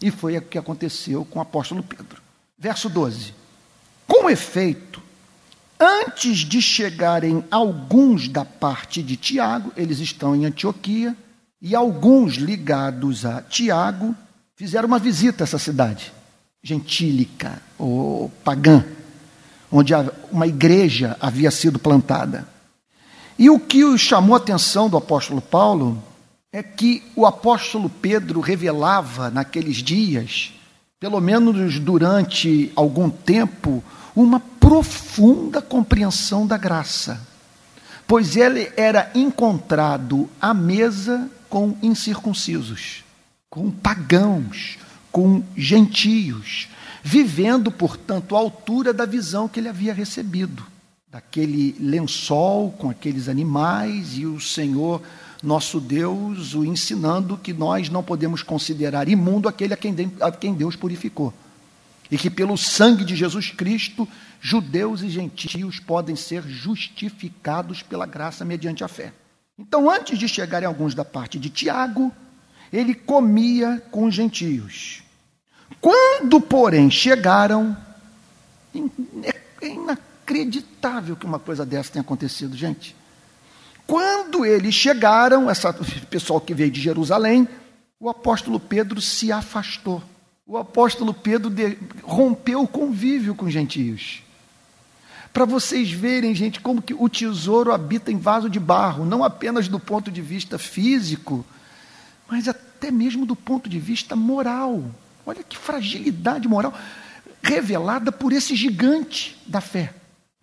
E 0.01 0.11
foi 0.11 0.37
o 0.37 0.41
que 0.41 0.57
aconteceu 0.57 1.23
com 1.25 1.39
o 1.39 1.41
apóstolo 1.41 1.83
Pedro. 1.83 2.21
Verso 2.57 2.89
12. 2.89 3.44
Com 4.07 4.29
efeito, 4.29 5.01
antes 5.79 6.39
de 6.39 6.61
chegarem 6.61 7.43
alguns 7.49 8.27
da 8.27 8.45
parte 8.45 9.01
de 9.01 9.15
Tiago, 9.15 9.71
eles 9.75 9.99
estão 9.99 10.35
em 10.35 10.45
Antioquia, 10.45 11.15
e 11.61 11.75
alguns 11.75 12.35
ligados 12.35 13.25
a 13.25 13.41
Tiago 13.41 14.15
fizeram 14.55 14.87
uma 14.87 14.99
visita 14.99 15.43
a 15.43 15.45
essa 15.45 15.57
cidade 15.57 16.13
gentílica 16.61 17.61
ou 17.77 18.29
pagã, 18.43 18.83
onde 19.71 19.93
uma 20.31 20.47
igreja 20.47 21.17
havia 21.19 21.51
sido 21.51 21.77
plantada. 21.79 22.47
E 23.37 23.49
o 23.49 23.59
que 23.59 23.97
chamou 23.97 24.35
a 24.35 24.37
atenção 24.37 24.89
do 24.89 24.97
apóstolo 24.97 25.41
Paulo 25.41 26.01
é 26.51 26.63
que 26.63 27.03
o 27.15 27.25
apóstolo 27.25 27.89
Pedro 27.89 28.39
revelava 28.39 29.29
naqueles 29.29 29.77
dias, 29.77 30.53
pelo 30.99 31.19
menos 31.19 31.79
durante 31.79 32.71
algum 32.75 33.09
tempo, 33.09 33.83
uma 34.15 34.39
profunda 34.39 35.61
compreensão 35.61 36.47
da 36.47 36.57
graça, 36.57 37.19
pois 38.07 38.35
ele 38.35 38.71
era 38.77 39.11
encontrado 39.13 40.29
à 40.39 40.53
mesa 40.53 41.29
com 41.49 41.77
incircuncisos 41.81 43.05
com 43.55 43.71
pagãos, 43.71 44.77
com 45.13 45.41
gentios, 45.55 46.67
vivendo, 47.01 47.71
portanto, 47.71 48.35
à 48.35 48.39
altura 48.39 48.93
da 48.93 49.05
visão 49.05 49.47
que 49.47 49.61
ele 49.61 49.69
havia 49.69 49.93
recebido, 49.93 50.61
daquele 51.09 51.73
lençol 51.79 52.73
com 52.73 52.89
aqueles 52.89 53.29
animais 53.29 54.17
e 54.17 54.25
o 54.25 54.41
Senhor, 54.41 55.01
nosso 55.45 55.79
Deus, 55.79 56.53
o 56.53 56.65
ensinando 56.65 57.37
que 57.37 57.53
nós 57.53 57.89
não 57.89 58.03
podemos 58.03 58.41
considerar 58.43 59.07
imundo 59.07 59.47
aquele 59.47 59.73
a 59.73 59.77
quem, 59.77 60.53
Deus 60.53 60.75
purificou. 60.75 61.33
E 62.09 62.17
que 62.17 62.29
pelo 62.29 62.57
sangue 62.57 63.05
de 63.05 63.15
Jesus 63.15 63.51
Cristo, 63.51 64.07
judeus 64.39 65.01
e 65.01 65.09
gentios 65.09 65.79
podem 65.79 66.15
ser 66.15 66.43
justificados 66.43 67.81
pela 67.81 68.05
graça 68.05 68.45
mediante 68.45 68.83
a 68.83 68.87
fé. 68.87 69.13
Então, 69.57 69.89
antes 69.89 70.19
de 70.19 70.27
chegarem 70.27 70.67
alguns 70.67 70.93
da 70.93 71.05
parte 71.05 71.39
de 71.39 71.49
Tiago, 71.49 72.11
ele 72.71 72.93
comia 72.93 73.81
com 73.89 74.05
os 74.05 74.13
gentios. 74.13 75.01
Quando, 75.79 76.41
porém, 76.41 76.91
chegaram, 76.91 77.75
é 79.23 79.67
inacreditável 79.67 81.15
que 81.15 81.25
uma 81.25 81.39
coisa 81.39 81.65
dessa 81.65 81.93
tenha 81.93 82.01
acontecido, 82.01 82.55
gente. 82.55 82.95
Quando 83.87 84.45
eles 84.45 84.73
chegaram, 84.73 85.49
essa 85.49 85.73
pessoal 86.09 86.41
que 86.41 86.53
veio 86.53 86.71
de 86.71 86.81
Jerusalém, 86.81 87.47
o 87.99 88.09
apóstolo 88.09 88.59
Pedro 88.59 88.99
se 88.99 89.31
afastou. 89.31 90.01
O 90.45 90.57
apóstolo 90.57 91.13
Pedro 91.13 91.49
de, 91.49 91.77
rompeu 92.03 92.61
o 92.61 92.67
convívio 92.67 93.35
com 93.35 93.45
os 93.45 93.53
gentios. 93.53 94.21
Para 95.33 95.45
vocês 95.45 95.91
verem, 95.91 96.33
gente, 96.33 96.59
como 96.61 96.81
que 96.81 96.93
o 96.93 97.09
tesouro 97.09 97.73
habita 97.73 98.11
em 98.11 98.17
vaso 98.17 98.49
de 98.49 98.59
barro, 98.59 99.05
não 99.05 99.23
apenas 99.23 99.67
do 99.67 99.79
ponto 99.79 100.09
de 100.09 100.21
vista 100.21 100.57
físico, 100.57 101.45
mas 102.27 102.47
até 102.47 102.89
mesmo 102.89 103.25
do 103.25 103.35
ponto 103.35 103.69
de 103.69 103.79
vista 103.79 104.15
moral. 104.15 104.83
Olha 105.25 105.43
que 105.43 105.57
fragilidade 105.57 106.47
moral 106.47 106.73
revelada 107.41 108.11
por 108.11 108.31
esse 108.33 108.55
gigante 108.55 109.37
da 109.45 109.61
fé. 109.61 109.93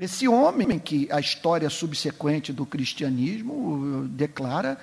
Esse 0.02 0.26
homem 0.26 0.80
que 0.80 1.06
a 1.12 1.20
história 1.20 1.70
subsequente 1.70 2.52
do 2.52 2.66
cristianismo 2.66 3.52
uh, 3.52 4.08
declara 4.08 4.76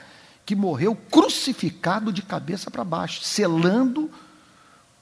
que 0.46 0.56
morreu 0.56 0.96
crucificado 0.96 2.14
de 2.14 2.22
cabeça 2.22 2.72
para 2.72 2.86
baixo, 2.86 3.22
selando 3.22 4.10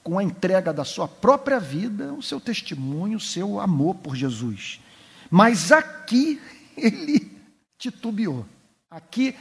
com 0.02 0.18
a 0.18 0.24
entrega 0.24 0.72
da 0.72 0.84
sua 0.84 1.06
própria 1.06 1.60
vida 1.60 2.12
o 2.14 2.20
seu 2.20 2.40
testemunho, 2.40 3.18
o 3.18 3.20
seu 3.20 3.60
amor 3.60 3.94
por 3.94 4.16
Jesus. 4.16 4.80
Mas 5.30 5.70
aqui 5.70 6.40
ele 6.76 7.30
titubeou. 7.78 8.44
Aqui 8.90 9.36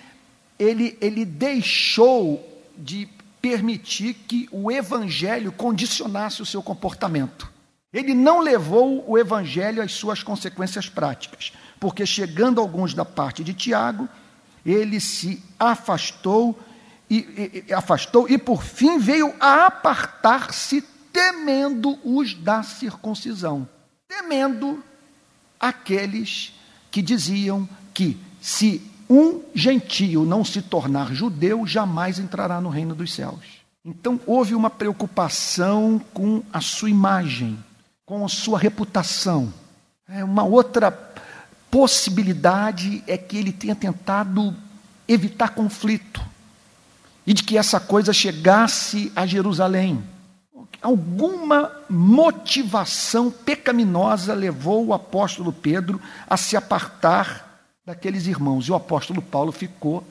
ele, 0.59 0.95
ele 1.01 1.25
deixou 1.25 2.63
de 2.77 3.09
permitir 3.41 4.13
que 4.13 4.47
o 4.51 4.71
evangelho 4.71 5.51
condicionasse 5.51 6.39
o 6.39 6.45
seu 6.45 6.61
comportamento. 6.61 7.56
Ele 7.93 8.13
não 8.13 8.39
levou 8.39 9.03
o 9.09 9.17
evangelho 9.17 9.81
às 9.81 9.93
suas 9.93 10.21
consequências 10.21 10.89
práticas, 10.89 11.53
porque 11.79 12.05
chegando 12.05 12.59
alguns 12.59 12.93
da 12.93 13.05
parte 13.05 13.43
de 13.43 13.53
Tiago, 13.53 14.09
ele 14.65 14.99
se 14.99 15.41
afastou 15.57 16.57
e, 17.09 17.63
e, 17.67 17.73
afastou 17.73 18.27
e 18.29 18.37
por 18.37 18.61
fim 18.63 18.99
veio 18.99 19.33
a 19.39 19.67
apartar-se 19.67 20.81
temendo 21.13 21.97
os 22.03 22.33
da 22.33 22.61
circuncisão, 22.63 23.67
temendo 24.07 24.83
aqueles 25.59 26.53
que 26.91 27.01
diziam 27.01 27.67
que 27.93 28.17
se 28.41 28.81
um 29.09 29.41
gentio 29.55 30.25
não 30.25 30.43
se 30.43 30.61
tornar 30.61 31.13
judeu, 31.13 31.65
jamais 31.65 32.19
entrará 32.19 32.59
no 32.59 32.69
reino 32.69 32.93
dos 32.93 33.13
céus. 33.13 33.61
Então 33.85 34.19
houve 34.25 34.53
uma 34.53 34.69
preocupação 34.69 36.01
com 36.13 36.43
a 36.51 36.59
sua 36.59 36.89
imagem, 36.89 37.57
com 38.07 38.25
sua 38.29 38.57
reputação. 38.57 39.53
É 40.07 40.23
uma 40.23 40.43
outra 40.43 40.89
possibilidade 41.69 43.03
é 43.05 43.17
que 43.17 43.35
ele 43.35 43.51
tenha 43.51 43.75
tentado 43.75 44.55
evitar 45.05 45.49
conflito 45.49 46.21
e 47.25 47.33
de 47.33 47.43
que 47.43 47.57
essa 47.57 47.81
coisa 47.81 48.13
chegasse 48.13 49.11
a 49.13 49.25
Jerusalém. 49.25 50.01
Alguma 50.81 51.69
motivação 51.89 53.29
pecaminosa 53.29 54.33
levou 54.33 54.85
o 54.85 54.93
apóstolo 54.93 55.51
Pedro 55.51 55.99
a 56.29 56.37
se 56.37 56.55
apartar 56.55 57.61
daqueles 57.85 58.25
irmãos. 58.25 58.67
E 58.67 58.71
o 58.71 58.75
apóstolo 58.75 59.21
Paulo 59.21 59.51
ficou 59.51 60.01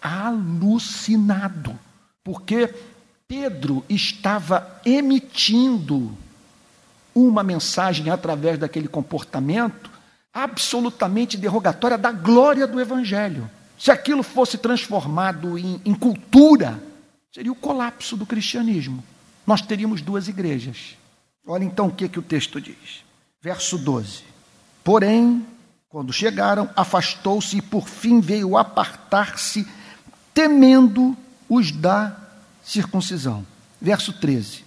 alucinado, 0.00 1.78
porque 2.22 2.74
Pedro 3.28 3.84
estava 3.86 4.80
emitindo 4.86 6.23
uma 7.14 7.42
mensagem 7.42 8.10
através 8.10 8.58
daquele 8.58 8.88
comportamento 8.88 9.90
absolutamente 10.32 11.36
derrogatória 11.36 11.96
da 11.96 12.10
glória 12.10 12.66
do 12.66 12.80
Evangelho. 12.80 13.48
Se 13.78 13.90
aquilo 13.90 14.22
fosse 14.22 14.58
transformado 14.58 15.56
em, 15.58 15.80
em 15.84 15.94
cultura, 15.94 16.82
seria 17.32 17.52
o 17.52 17.56
colapso 17.56 18.16
do 18.16 18.26
cristianismo. 18.26 19.02
Nós 19.46 19.62
teríamos 19.62 20.00
duas 20.00 20.26
igrejas. 20.26 20.96
Olha 21.46 21.64
então 21.64 21.86
o 21.86 21.92
que, 21.92 22.08
que 22.08 22.18
o 22.18 22.22
texto 22.22 22.60
diz. 22.60 23.04
Verso 23.40 23.78
12. 23.78 24.24
Porém, 24.82 25.46
quando 25.88 26.12
chegaram, 26.12 26.68
afastou-se 26.74 27.56
e 27.56 27.62
por 27.62 27.88
fim 27.88 28.20
veio 28.20 28.56
apartar-se, 28.56 29.66
temendo 30.32 31.16
os 31.48 31.70
da 31.70 32.16
circuncisão. 32.64 33.46
Verso 33.80 34.12
13. 34.12 34.64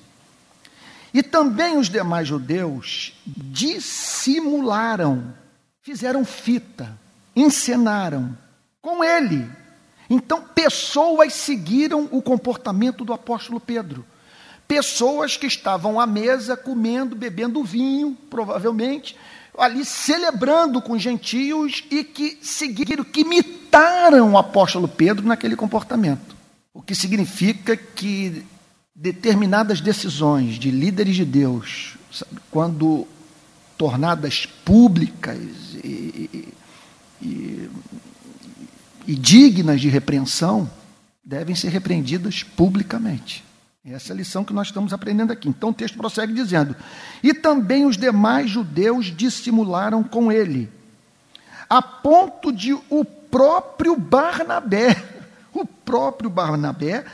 E 1.14 1.24
também 1.24 1.78
os 1.78 1.90
demais 1.90 2.28
judeus 2.28 3.14
dissimularam, 3.26 5.34
fizeram 5.82 6.26
fita, 6.26 6.98
encenaram 7.36 8.38
com 8.82 9.04
ele. 9.04 9.50
Então, 10.10 10.42
pessoas 10.42 11.34
seguiram 11.34 12.08
o 12.12 12.22
comportamento 12.22 13.04
do 13.04 13.14
apóstolo 13.14 13.60
Pedro. 13.60 14.06
Pessoas 14.68 15.38
que 15.38 15.48
estavam 15.48 16.00
à 16.00 16.06
mesa 16.06 16.58
comendo, 16.58 17.16
bebendo 17.16 17.64
vinho, 17.64 18.18
provavelmente, 18.30 19.16
ali 19.58 19.84
celebrando 19.84 20.82
com 20.82 20.98
gentios 20.98 21.84
e 21.90 22.04
que 22.04 22.38
seguiram, 22.42 23.04
que 23.04 23.22
imitaram 23.22 24.34
o 24.34 24.38
apóstolo 24.38 24.88
Pedro 24.88 25.26
naquele 25.26 25.56
comportamento. 25.56 26.36
O 26.74 26.82
que 26.82 26.94
significa 26.94 27.76
que 27.76 28.46
determinadas 28.98 29.80
decisões 29.80 30.56
de 30.56 30.72
líderes 30.72 31.16
de 31.16 31.24
Deus, 31.24 31.96
quando 32.50 33.08
tornadas 33.78 34.48
públicas 34.48 35.38
e, 35.84 36.52
e, 37.22 37.70
e 39.06 39.16
dignas 39.16 39.80
de 39.80 39.88
repreensão, 39.88 40.68
devem 41.24 41.54
ser 41.54 41.70
repreendidas 41.70 42.42
publicamente. 42.42 43.46
Essa 43.86 44.12
é 44.12 44.14
a 44.14 44.18
lição 44.18 44.44
que 44.44 44.52
nós 44.52 44.68
estamos 44.68 44.92
aprendendo 44.92 45.32
aqui. 45.32 45.48
Então 45.48 45.70
o 45.70 45.74
texto 45.74 45.96
prossegue 45.96 46.34
dizendo: 46.34 46.76
E 47.22 47.36
também 47.36 47.86
os 47.86 47.98
demais 47.98 48.50
judeus 48.50 49.16
dissimularam 49.16 50.04
com 50.04 50.32
ele, 50.32 50.70
a 51.70 51.82
ponto 51.84 52.52
de 52.52 52.74
o 52.74 53.06
próprio 53.06 53.96
Barnabé, 53.96 55.02
o 55.54 55.66
próprio 55.66 56.30
Barnabé, 56.30 57.06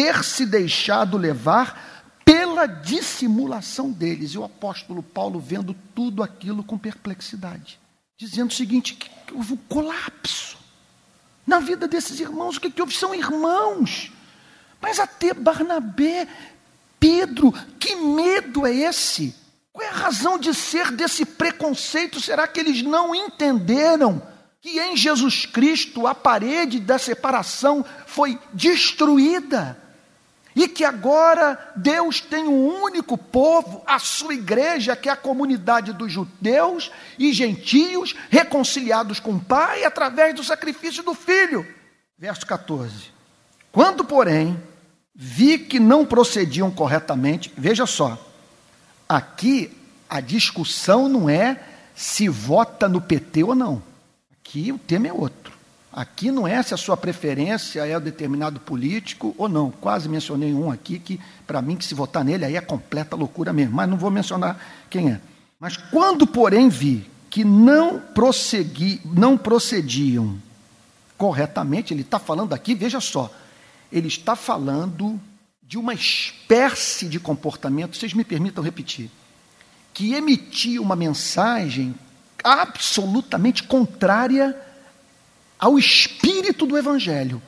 ter 0.00 0.24
se 0.24 0.46
deixado 0.46 1.16
levar 1.16 2.12
pela 2.24 2.66
dissimulação 2.66 3.90
deles. 3.90 4.30
E 4.32 4.38
o 4.38 4.44
apóstolo 4.44 5.02
Paulo 5.02 5.40
vendo 5.40 5.74
tudo 5.94 6.22
aquilo 6.22 6.62
com 6.62 6.78
perplexidade, 6.78 7.78
dizendo 8.18 8.50
o 8.50 8.54
seguinte: 8.54 8.94
que 8.94 9.10
houve 9.34 9.54
um 9.54 9.56
colapso 9.56 10.56
na 11.46 11.58
vida 11.58 11.88
desses 11.88 12.20
irmãos. 12.20 12.56
O 12.56 12.60
que, 12.60 12.70
que 12.70 12.80
houve? 12.80 12.94
São 12.94 13.14
irmãos 13.14 14.12
mas 14.80 14.98
até 14.98 15.34
Barnabé, 15.34 16.26
Pedro, 16.98 17.52
que 17.78 17.94
medo 17.96 18.66
é 18.66 18.74
esse? 18.74 19.34
Qual 19.72 19.86
é 19.86 19.90
a 19.90 19.94
razão 19.94 20.38
de 20.38 20.54
ser 20.54 20.90
desse 20.90 21.24
preconceito? 21.24 22.20
Será 22.20 22.48
que 22.48 22.58
eles 22.58 22.82
não 22.82 23.14
entenderam 23.14 24.22
que 24.60 24.80
em 24.80 24.96
Jesus 24.96 25.46
Cristo 25.46 26.06
a 26.06 26.14
parede 26.14 26.80
da 26.80 26.98
separação 26.98 27.84
foi 28.06 28.38
destruída? 28.52 29.78
E 30.60 30.68
que 30.68 30.84
agora 30.84 31.72
Deus 31.74 32.20
tem 32.20 32.46
um 32.46 32.82
único 32.82 33.16
povo, 33.16 33.82
a 33.86 33.98
sua 33.98 34.34
igreja, 34.34 34.94
que 34.94 35.08
é 35.08 35.12
a 35.12 35.16
comunidade 35.16 35.90
dos 35.94 36.12
judeus 36.12 36.92
e 37.18 37.32
gentios, 37.32 38.14
reconciliados 38.28 39.18
com 39.18 39.36
o 39.36 39.40
Pai 39.40 39.84
através 39.84 40.34
do 40.34 40.44
sacrifício 40.44 41.02
do 41.02 41.14
Filho. 41.14 41.66
Verso 42.18 42.44
14. 42.46 43.10
Quando, 43.72 44.04
porém, 44.04 44.62
vi 45.14 45.56
que 45.56 45.80
não 45.80 46.04
procediam 46.04 46.70
corretamente. 46.70 47.50
Veja 47.56 47.86
só, 47.86 48.22
aqui 49.08 49.74
a 50.10 50.20
discussão 50.20 51.08
não 51.08 51.30
é 51.30 51.58
se 51.94 52.28
vota 52.28 52.86
no 52.86 53.00
PT 53.00 53.44
ou 53.44 53.54
não. 53.54 53.82
Aqui 54.30 54.70
o 54.70 54.78
tema 54.78 55.08
é 55.08 55.12
outro. 55.12 55.54
Aqui 55.92 56.30
não 56.30 56.46
é 56.46 56.62
se 56.62 56.72
a 56.72 56.76
sua 56.76 56.96
preferência 56.96 57.84
é 57.84 57.96
o 57.96 58.00
determinado 58.00 58.60
político 58.60 59.34
ou 59.36 59.48
não. 59.48 59.70
Quase 59.70 60.08
mencionei 60.08 60.54
um 60.54 60.70
aqui 60.70 61.00
que, 61.00 61.18
para 61.46 61.60
mim, 61.60 61.76
que 61.76 61.84
se 61.84 61.94
votar 61.94 62.24
nele 62.24 62.44
aí 62.44 62.56
é 62.56 62.60
completa 62.60 63.16
loucura 63.16 63.52
mesmo. 63.52 63.74
Mas 63.74 63.88
não 63.88 63.96
vou 63.96 64.10
mencionar 64.10 64.60
quem 64.88 65.10
é. 65.10 65.20
Mas 65.58 65.76
quando, 65.76 66.26
porém, 66.26 66.68
vi 66.68 67.10
que 67.28 67.44
não, 67.44 67.98
prossegui, 67.98 69.00
não 69.04 69.36
procediam 69.36 70.36
corretamente, 71.18 71.92
ele 71.92 72.00
está 72.02 72.18
falando 72.18 72.54
aqui, 72.54 72.74
veja 72.74 72.98
só, 72.98 73.30
ele 73.92 74.08
está 74.08 74.34
falando 74.34 75.20
de 75.62 75.76
uma 75.76 75.92
espécie 75.92 77.06
de 77.06 77.20
comportamento, 77.20 77.96
vocês 77.96 78.14
me 78.14 78.24
permitam 78.24 78.64
repetir, 78.64 79.10
que 79.92 80.14
emitia 80.14 80.80
uma 80.80 80.96
mensagem 80.96 81.94
absolutamente 82.42 83.64
contrária 83.64 84.56
ao 85.60 85.78
espírito 85.78 86.66
do 86.66 86.78
evangelho. 86.78 87.42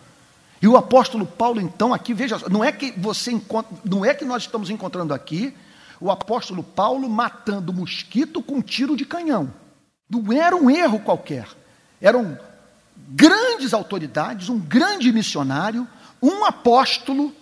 E 0.60 0.68
o 0.68 0.76
apóstolo 0.76 1.26
Paulo, 1.26 1.60
então, 1.60 1.92
aqui, 1.92 2.14
veja, 2.14 2.38
não 2.50 2.62
é 2.62 2.70
que 2.70 2.92
você 2.92 3.32
encontra, 3.32 3.76
não 3.84 4.04
é 4.04 4.14
que 4.14 4.24
nós 4.24 4.42
estamos 4.42 4.70
encontrando 4.70 5.12
aqui 5.12 5.54
o 6.00 6.10
apóstolo 6.10 6.62
Paulo 6.62 7.08
matando 7.08 7.72
mosquito 7.72 8.42
com 8.42 8.60
tiro 8.60 8.96
de 8.96 9.04
canhão. 9.04 9.52
Não 10.08 10.32
era 10.32 10.54
um 10.54 10.70
erro 10.70 11.00
qualquer. 11.00 11.48
Eram 12.00 12.38
grandes 13.08 13.72
autoridades, 13.72 14.48
um 14.48 14.58
grande 14.58 15.12
missionário, 15.12 15.86
um 16.20 16.44
apóstolo, 16.44 17.32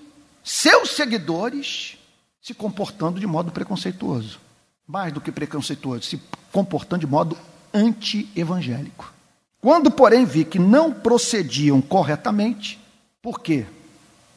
seus 0.44 0.90
seguidores, 0.90 1.98
se 2.40 2.54
comportando 2.54 3.18
de 3.18 3.26
modo 3.26 3.50
preconceituoso. 3.50 4.38
Mais 4.87 5.12
do 5.12 5.20
que 5.20 5.33
preconceituoso, 5.33 6.02
se 6.02 6.20
comportando 6.52 7.00
de 7.00 7.06
modo 7.06 7.37
anti-evangélico. 7.72 9.19
Quando, 9.60 9.90
porém, 9.90 10.24
vi 10.24 10.44
que 10.44 10.58
não 10.58 10.92
procediam 10.92 11.80
corretamente, 11.80 12.80
por 13.20 13.40
quê? 13.40 13.66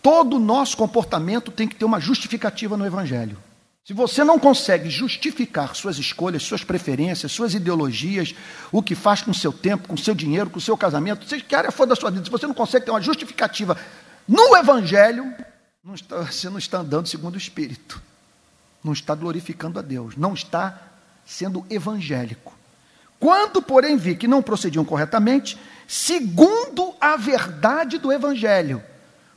Todo 0.02 0.38
nosso 0.38 0.76
comportamento 0.76 1.50
tem 1.50 1.68
que 1.68 1.76
ter 1.76 1.86
uma 1.86 2.00
justificativa 2.00 2.76
no 2.76 2.86
Evangelho. 2.86 3.38
Se 3.86 3.94
você 3.94 4.24
não 4.24 4.40
consegue 4.40 4.90
justificar 4.90 5.76
suas 5.76 5.98
escolhas, 5.98 6.44
suas 6.44 6.64
preferências, 6.64 7.32
suas 7.32 7.54
ideologias, 7.54 8.34
o 8.72 8.82
que 8.82 8.96
faz 8.96 9.22
com 9.22 9.34
seu 9.34 9.52
tempo, 9.52 9.88
com 9.88 9.98
seu 9.98 10.16
dinheiro, 10.16 10.50
com 10.50 10.60
seu 10.60 10.78
casamento, 10.78 11.28
seja 11.28 11.44
que 11.44 11.56
área 11.56 11.72
for 11.72 11.86
da 11.86 11.96
sua 11.96 12.10
vida, 12.10 12.24
se 12.24 12.32
você 12.32 12.48
não 12.48 12.54
consegue 12.54 12.86
ter 12.86 12.92
uma 12.92 13.02
justificativa 13.02 13.78
no 14.28 14.56
Evangelho, 14.56 15.34
não 15.84 15.96
está, 15.96 16.22
você 16.22 16.50
não 16.50 16.58
está 16.58 16.80
andando 16.80 17.08
segundo 17.08 17.36
o 17.36 17.38
Espírito, 17.38 18.02
não 18.82 18.94
está 18.94 19.16
glorificando 19.16 19.80
a 19.80 19.82
Deus, 19.82 20.16
não 20.16 20.34
está 20.34 20.82
sendo 21.26 21.66
evangélico. 21.70 22.54
Quando, 23.24 23.62
porém, 23.62 23.96
vi 23.96 24.18
que 24.18 24.28
não 24.28 24.42
procediam 24.42 24.84
corretamente, 24.84 25.58
segundo 25.88 26.94
a 27.00 27.16
verdade 27.16 27.98
do 27.98 28.12
Evangelho. 28.12 28.84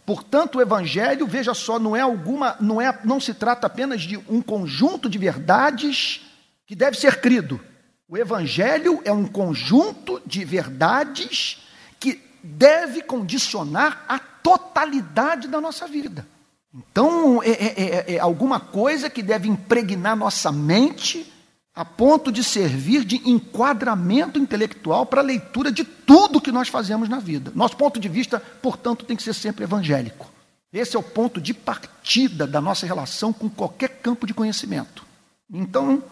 Portanto, 0.04 0.58
o 0.58 0.60
Evangelho, 0.60 1.24
veja 1.24 1.54
só, 1.54 1.78
não 1.78 1.94
é 1.94 2.00
alguma, 2.00 2.56
não 2.58 2.80
é, 2.80 2.98
não 3.04 3.20
se 3.20 3.32
trata 3.32 3.68
apenas 3.68 4.02
de 4.02 4.16
um 4.28 4.42
conjunto 4.42 5.08
de 5.08 5.16
verdades 5.18 6.22
que 6.66 6.74
deve 6.74 6.98
ser 6.98 7.20
crido. 7.20 7.60
O 8.08 8.18
Evangelho 8.18 9.00
é 9.04 9.12
um 9.12 9.24
conjunto 9.24 10.20
de 10.26 10.44
verdades 10.44 11.62
que 12.00 12.20
deve 12.42 13.02
condicionar 13.02 14.04
a 14.08 14.18
totalidade 14.18 15.46
da 15.46 15.60
nossa 15.60 15.86
vida. 15.86 16.26
Então, 16.74 17.40
é, 17.40 17.50
é, 17.50 17.54
é, 17.54 18.14
é 18.14 18.18
alguma 18.18 18.58
coisa 18.58 19.08
que 19.08 19.22
deve 19.22 19.48
impregnar 19.48 20.16
nossa 20.16 20.50
mente 20.50 21.35
a 21.76 21.84
ponto 21.84 22.32
de 22.32 22.42
servir 22.42 23.04
de 23.04 23.16
enquadramento 23.28 24.38
intelectual 24.38 25.04
para 25.04 25.20
a 25.20 25.24
leitura 25.24 25.70
de 25.70 25.84
tudo 25.84 26.40
que 26.40 26.50
nós 26.50 26.68
fazemos 26.68 27.06
na 27.06 27.18
vida. 27.18 27.52
Nosso 27.54 27.76
ponto 27.76 28.00
de 28.00 28.08
vista, 28.08 28.40
portanto, 28.40 29.04
tem 29.04 29.14
que 29.14 29.22
ser 29.22 29.34
sempre 29.34 29.64
evangélico. 29.64 30.32
Esse 30.72 30.96
é 30.96 30.98
o 30.98 31.02
ponto 31.02 31.38
de 31.38 31.52
partida 31.52 32.46
da 32.46 32.62
nossa 32.62 32.86
relação 32.86 33.30
com 33.30 33.50
qualquer 33.50 34.00
campo 34.00 34.26
de 34.26 34.32
conhecimento. 34.32 35.04
Então, 35.52 36.02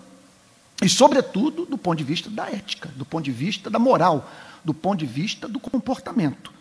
e 0.82 0.88
sobretudo 0.88 1.64
do 1.64 1.78
ponto 1.78 1.96
de 1.96 2.04
vista 2.04 2.28
da 2.28 2.50
ética, 2.50 2.90
do 2.94 3.06
ponto 3.06 3.24
de 3.24 3.32
vista 3.32 3.70
da 3.70 3.78
moral, 3.78 4.30
do 4.62 4.74
ponto 4.74 4.98
de 4.98 5.06
vista 5.06 5.48
do 5.48 5.58
comportamento. 5.58 6.52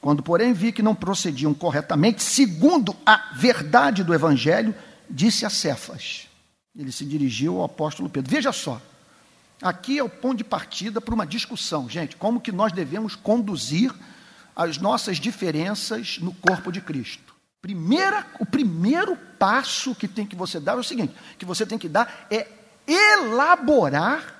Quando, 0.00 0.22
porém, 0.22 0.54
vi 0.54 0.72
que 0.72 0.82
não 0.82 0.94
procediam 0.94 1.52
corretamente, 1.52 2.22
segundo 2.22 2.96
a 3.04 3.30
verdade 3.34 4.02
do 4.02 4.14
Evangelho, 4.14 4.74
disse 5.10 5.44
a 5.44 5.50
Cefas. 5.50 6.28
Ele 6.78 6.92
se 6.92 7.04
dirigiu 7.04 7.58
ao 7.58 7.64
apóstolo 7.64 8.08
Pedro. 8.08 8.30
Veja 8.30 8.52
só, 8.52 8.80
aqui 9.62 9.98
é 9.98 10.04
o 10.04 10.08
ponto 10.08 10.36
de 10.36 10.44
partida 10.44 11.00
para 11.00 11.14
uma 11.14 11.26
discussão, 11.26 11.88
gente, 11.88 12.16
como 12.16 12.40
que 12.40 12.52
nós 12.52 12.72
devemos 12.72 13.14
conduzir 13.14 13.94
as 14.54 14.78
nossas 14.78 15.18
diferenças 15.18 16.18
no 16.18 16.32
corpo 16.34 16.70
de 16.70 16.80
Cristo. 16.80 17.34
Primeira, 17.60 18.26
o 18.38 18.46
primeiro 18.46 19.16
passo 19.38 19.94
que 19.94 20.06
tem 20.06 20.26
que 20.26 20.36
você 20.36 20.60
dar 20.60 20.72
é 20.72 20.76
o 20.76 20.84
seguinte: 20.84 21.14
que 21.38 21.44
você 21.44 21.66
tem 21.66 21.78
que 21.78 21.88
dar 21.88 22.26
é 22.30 22.46
elaborar 22.86 24.34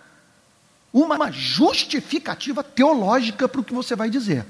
uma 0.92 1.31
justificativa 1.31 2.62
teológica 2.62 3.49
para 3.49 3.61
o 3.61 3.64
que 3.64 3.75
você 3.75 3.96
vai 3.96 4.09
dizer. 4.09 4.46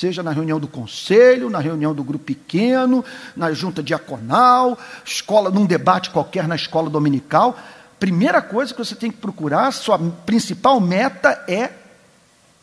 Seja 0.00 0.22
na 0.22 0.30
reunião 0.30 0.58
do 0.58 0.66
conselho, 0.66 1.50
na 1.50 1.58
reunião 1.58 1.94
do 1.94 2.02
grupo 2.02 2.24
pequeno, 2.24 3.04
na 3.36 3.52
junta 3.52 3.82
diaconal, 3.82 4.78
escola, 5.04 5.50
num 5.50 5.66
debate 5.66 6.08
qualquer 6.08 6.48
na 6.48 6.56
escola 6.56 6.88
dominical. 6.88 7.58
Primeira 7.98 8.40
coisa 8.40 8.72
que 8.72 8.82
você 8.82 8.94
tem 8.94 9.10
que 9.10 9.18
procurar, 9.18 9.70
sua 9.72 9.98
principal 9.98 10.80
meta 10.80 11.44
é 11.46 11.72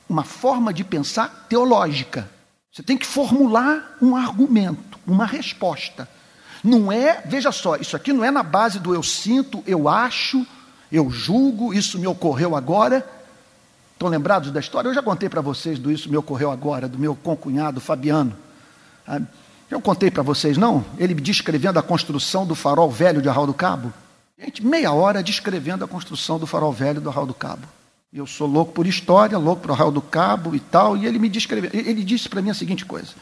uma 0.10 0.24
forma 0.24 0.74
de 0.74 0.84
pensar 0.84 1.46
teológica. 1.48 2.28
Você 2.72 2.82
tem 2.82 2.98
que 2.98 3.06
formular 3.06 3.96
um 4.02 4.16
argumento, 4.16 4.98
uma 5.06 5.28
resposta. 5.28 6.10
Não 6.64 6.92
é, 6.92 7.22
veja 7.24 7.52
só, 7.52 7.76
isso 7.76 7.96
aqui 7.96 8.12
não 8.12 8.26
é 8.26 8.32
na 8.32 8.42
base 8.42 8.80
do 8.80 8.96
eu 8.96 9.04
sinto, 9.04 9.64
eu 9.68 9.88
acho, 9.88 10.44
eu 10.92 11.08
julgo, 11.12 11.72
isso 11.72 12.00
me 12.00 12.08
ocorreu 12.08 12.56
agora. 12.56 13.08
Estão 13.98 14.10
lembrados 14.10 14.52
da 14.52 14.60
história? 14.60 14.88
Eu 14.88 14.94
já 14.94 15.02
contei 15.02 15.28
para 15.28 15.42
vocês 15.42 15.80
do 15.80 15.92
isso 15.92 16.08
me 16.08 16.16
ocorreu 16.16 16.52
agora, 16.52 16.88
do 16.88 17.00
meu 17.00 17.16
concunhado 17.16 17.82
Fabiano. 17.82 18.32
Ah, 19.08 19.20
eu 19.72 19.82
contei 19.82 20.12
para 20.12 20.22
vocês, 20.22 20.56
não? 20.56 20.86
Ele 21.00 21.16
descrevendo 21.16 21.80
a 21.80 21.82
construção 21.82 22.46
do 22.46 22.54
farol 22.54 22.92
velho 22.92 23.24
de 23.24 23.28
Arral 23.28 23.48
do 23.48 23.56
Cabo. 23.56 23.92
Gente, 24.38 24.64
meia 24.64 24.92
hora 24.92 25.24
descrevendo 25.24 25.84
a 25.84 25.88
construção 25.88 26.38
do 26.38 26.46
farol 26.46 26.72
velho 26.72 27.02
do 27.02 27.10
Arral 27.10 27.26
do 27.26 27.34
Cabo. 27.34 27.68
Eu 28.14 28.28
sou 28.28 28.48
louco 28.48 28.72
por 28.72 28.86
história, 28.86 29.36
louco 29.36 29.64
por 29.64 29.72
Arral 29.72 29.92
do 29.92 30.00
Cabo 30.02 30.56
e 30.56 30.60
tal, 30.60 30.96
e 30.96 31.08
ele 31.08 31.18
me 31.18 31.28
descreveu. 31.28 31.72
Ele 31.74 32.04
disse 32.04 32.30
para 32.30 32.40
mim 32.40 32.52
a 32.52 32.54
seguinte 32.54 32.86
coisa: 32.86 33.16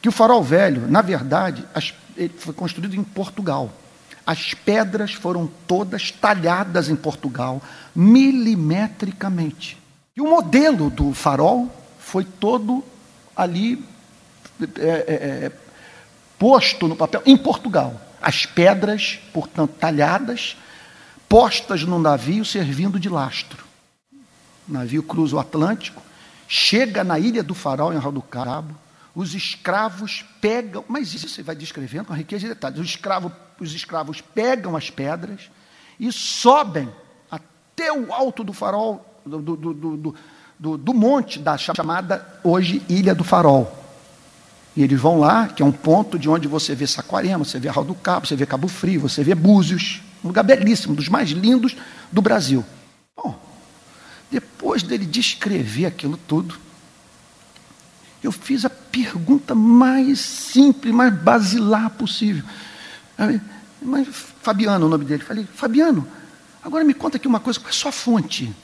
que 0.00 0.08
o 0.08 0.12
farol 0.12 0.44
velho, 0.44 0.88
na 0.88 1.02
verdade, 1.02 1.64
foi 2.36 2.54
construído 2.54 2.94
em 2.94 3.02
Portugal. 3.02 3.68
As 4.24 4.54
pedras 4.54 5.12
foram 5.12 5.50
todas 5.66 6.12
talhadas 6.12 6.88
em 6.88 6.94
Portugal, 6.94 7.60
milimetricamente. 7.96 9.82
E 10.16 10.20
o 10.20 10.28
modelo 10.28 10.90
do 10.90 11.12
farol 11.12 11.68
foi 11.98 12.24
todo 12.24 12.84
ali 13.34 13.84
é, 14.78 14.84
é, 14.84 15.14
é, 15.46 15.52
posto 16.38 16.86
no 16.86 16.94
papel 16.94 17.22
em 17.26 17.36
Portugal. 17.36 18.00
As 18.22 18.46
pedras, 18.46 19.18
portanto, 19.32 19.72
talhadas, 19.72 20.56
postas 21.28 21.82
no 21.82 21.98
navio 21.98 22.44
servindo 22.44 22.98
de 23.00 23.08
lastro. 23.08 23.64
O 24.68 24.72
navio 24.72 25.02
cruza 25.02 25.36
o 25.36 25.40
Atlântico, 25.40 26.00
chega 26.46 27.02
na 27.02 27.18
ilha 27.18 27.42
do 27.42 27.54
Farol, 27.54 27.92
em 27.92 27.96
Arral 27.96 28.12
do 28.12 28.22
Cabo, 28.22 28.74
os 29.14 29.34
escravos 29.34 30.24
pegam, 30.40 30.84
mas 30.88 31.12
isso 31.12 31.28
você 31.28 31.42
vai 31.42 31.54
descrevendo 31.54 32.06
com 32.06 32.14
riqueza 32.14 32.42
de 32.42 32.48
detalhes. 32.48 32.80
Os 32.80 32.86
escravos, 32.86 33.32
os 33.60 33.72
escravos 33.74 34.20
pegam 34.20 34.76
as 34.76 34.90
pedras 34.90 35.50
e 36.00 36.10
sobem 36.10 36.88
até 37.30 37.92
o 37.92 38.12
alto 38.12 38.42
do 38.42 38.52
farol, 38.52 39.13
do, 39.24 39.38
do, 39.40 40.14
do, 40.58 40.78
do, 40.78 40.94
monte 40.94 41.38
da 41.38 41.56
chamada 41.56 42.26
hoje 42.42 42.82
Ilha 42.88 43.14
do 43.14 43.24
Farol. 43.24 43.84
E 44.76 44.82
eles 44.82 45.00
vão 45.00 45.20
lá, 45.20 45.48
que 45.48 45.62
é 45.62 45.66
um 45.66 45.72
ponto 45.72 46.18
de 46.18 46.28
onde 46.28 46.48
você 46.48 46.74
vê 46.74 46.86
Saquarema, 46.86 47.44
você 47.44 47.58
vê 47.58 47.68
Arral 47.68 47.84
do 47.84 47.94
Cabo, 47.94 48.26
você 48.26 48.34
vê 48.34 48.44
Cabo 48.44 48.66
Frio, 48.66 49.00
você 49.00 49.22
vê 49.22 49.34
Búzios, 49.34 50.02
um 50.22 50.28
lugar 50.28 50.42
belíssimo, 50.42 50.94
dos 50.94 51.08
mais 51.08 51.30
lindos 51.30 51.76
do 52.10 52.20
Brasil. 52.20 52.64
Bom, 53.16 53.38
depois 54.30 54.82
dele 54.82 55.06
descrever 55.06 55.86
aquilo 55.86 56.16
tudo, 56.16 56.56
eu 58.22 58.32
fiz 58.32 58.64
a 58.64 58.70
pergunta 58.70 59.54
mais 59.54 60.18
simples, 60.18 60.92
mais 60.92 61.14
basilar 61.14 61.90
possível. 61.90 62.42
Mas 63.80 64.08
Fabiano, 64.40 64.86
o 64.86 64.88
nome 64.88 65.04
dele. 65.04 65.22
Falei, 65.22 65.46
Fabiano, 65.54 66.06
agora 66.62 66.82
me 66.84 66.94
conta 66.94 67.16
aqui 67.16 67.28
uma 67.28 67.38
coisa, 67.38 67.60
qual 67.60 67.68
é 67.68 67.70
a 67.70 67.74
sua 67.74 67.92
fonte? 67.92 68.54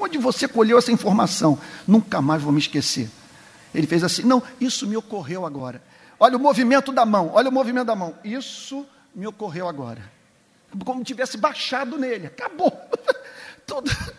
Onde 0.00 0.18
você 0.18 0.48
colheu 0.48 0.78
essa 0.78 0.90
informação? 0.90 1.58
Nunca 1.86 2.22
mais 2.22 2.42
vou 2.42 2.52
me 2.52 2.58
esquecer. 2.58 3.10
Ele 3.74 3.86
fez 3.86 4.02
assim: 4.02 4.22
Não, 4.22 4.42
isso 4.60 4.86
me 4.86 4.96
ocorreu 4.96 5.44
agora. 5.44 5.82
Olha 6.18 6.36
o 6.36 6.40
movimento 6.40 6.92
da 6.92 7.04
mão, 7.06 7.30
olha 7.32 7.48
o 7.48 7.52
movimento 7.52 7.86
da 7.86 7.94
mão. 7.94 8.14
Isso 8.24 8.86
me 9.14 9.26
ocorreu 9.26 9.68
agora. 9.68 10.02
Como 10.84 11.02
tivesse 11.02 11.36
baixado 11.36 11.98
nele. 11.98 12.26
Acabou. 12.26 12.72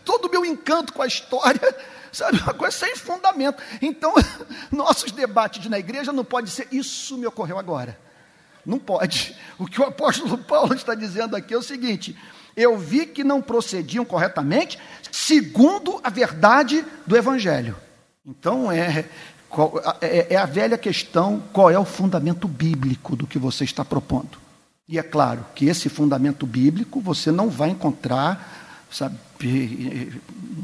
todo, 0.05 0.25
o 0.25 0.31
meu 0.31 0.45
encanto 0.45 0.93
com 0.93 1.01
a 1.01 1.07
história, 1.07 1.75
sabe, 2.11 2.39
uma 2.39 2.53
coisa 2.53 2.77
sem 2.77 2.95
fundamento. 2.95 3.61
Então, 3.81 4.13
nossos 4.71 5.11
debates 5.11 5.65
na 5.67 5.77
igreja 5.77 6.13
não 6.13 6.23
pode 6.23 6.49
ser 6.49 6.67
isso 6.71 7.17
me 7.17 7.27
ocorreu 7.27 7.59
agora. 7.59 7.99
Não 8.65 8.79
pode. 8.79 9.35
O 9.57 9.65
que 9.65 9.81
o 9.81 9.85
apóstolo 9.85 10.37
Paulo 10.37 10.73
está 10.73 10.93
dizendo 10.93 11.35
aqui 11.35 11.53
é 11.53 11.57
o 11.57 11.63
seguinte: 11.63 12.17
eu 12.55 12.77
vi 12.77 13.05
que 13.05 13.23
não 13.23 13.41
procediam 13.41 14.05
corretamente 14.05 14.77
segundo 15.11 15.99
a 16.03 16.09
verdade 16.09 16.85
do 17.05 17.15
evangelho. 17.15 17.75
Então 18.25 18.71
é, 18.71 19.05
é, 20.01 20.33
é 20.33 20.37
a 20.37 20.45
velha 20.45 20.77
questão: 20.77 21.41
qual 21.51 21.69
é 21.69 21.77
o 21.77 21.85
fundamento 21.85 22.47
bíblico 22.47 23.15
do 23.15 23.27
que 23.27 23.39
você 23.39 23.63
está 23.63 23.83
propondo? 23.83 24.39
E 24.87 24.99
é 24.99 25.03
claro 25.03 25.45
que 25.55 25.65
esse 25.65 25.89
fundamento 25.89 26.45
bíblico 26.45 26.99
você 26.99 27.31
não 27.31 27.49
vai 27.49 27.69
encontrar 27.69 28.59
sabe, 28.91 29.17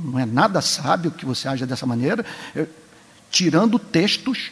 não 0.03 0.19
é 0.19 0.25
nada 0.25 0.61
sábio 0.61 1.11
que 1.11 1.25
você 1.25 1.47
haja 1.47 1.65
dessa 1.65 1.85
maneira, 1.85 2.25
tirando 3.31 3.79
textos 3.79 4.51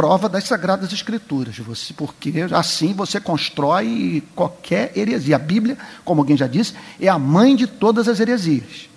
prova 0.00 0.30
das 0.30 0.44
sagradas 0.44 0.90
escrituras, 0.94 1.58
você, 1.58 1.92
porque 1.92 2.32
assim 2.52 2.94
você 2.94 3.20
constrói 3.20 4.22
qualquer 4.34 4.96
heresia. 4.96 5.36
A 5.36 5.38
Bíblia, 5.38 5.76
como 6.06 6.22
alguém 6.22 6.38
já 6.38 6.46
disse, 6.46 6.72
é 6.98 7.06
a 7.06 7.18
mãe 7.18 7.54
de 7.54 7.66
todas 7.66 8.08
as 8.08 8.18
heresias. 8.18 8.88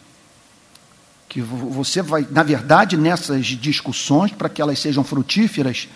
Que 1.28 1.42
você 1.42 2.02
vai, 2.02 2.26
na 2.32 2.42
verdade, 2.42 2.96
nessas 2.96 3.48
discussões, 3.48 4.32
para 4.32 4.48
que 4.48 4.62
elas 4.62 4.80
sejam 4.80 5.04
frutíferas, 5.04 5.90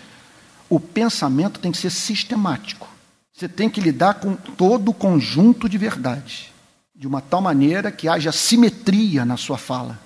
o 0.68 0.78
pensamento 0.78 1.58
tem 1.58 1.72
que 1.72 1.78
ser 1.78 1.90
sistemático. 1.90 2.86
Você 3.34 3.48
tem 3.48 3.70
que 3.70 3.80
lidar 3.80 4.14
com 4.14 4.34
todo 4.34 4.90
o 4.90 4.94
conjunto 4.94 5.70
de 5.70 5.78
verdades 5.78 6.48
de 6.94 7.06
uma 7.06 7.22
tal 7.22 7.40
maneira 7.40 7.90
que 7.90 8.08
haja 8.08 8.30
simetria 8.30 9.24
na 9.24 9.38
sua 9.38 9.56
fala. 9.56 9.98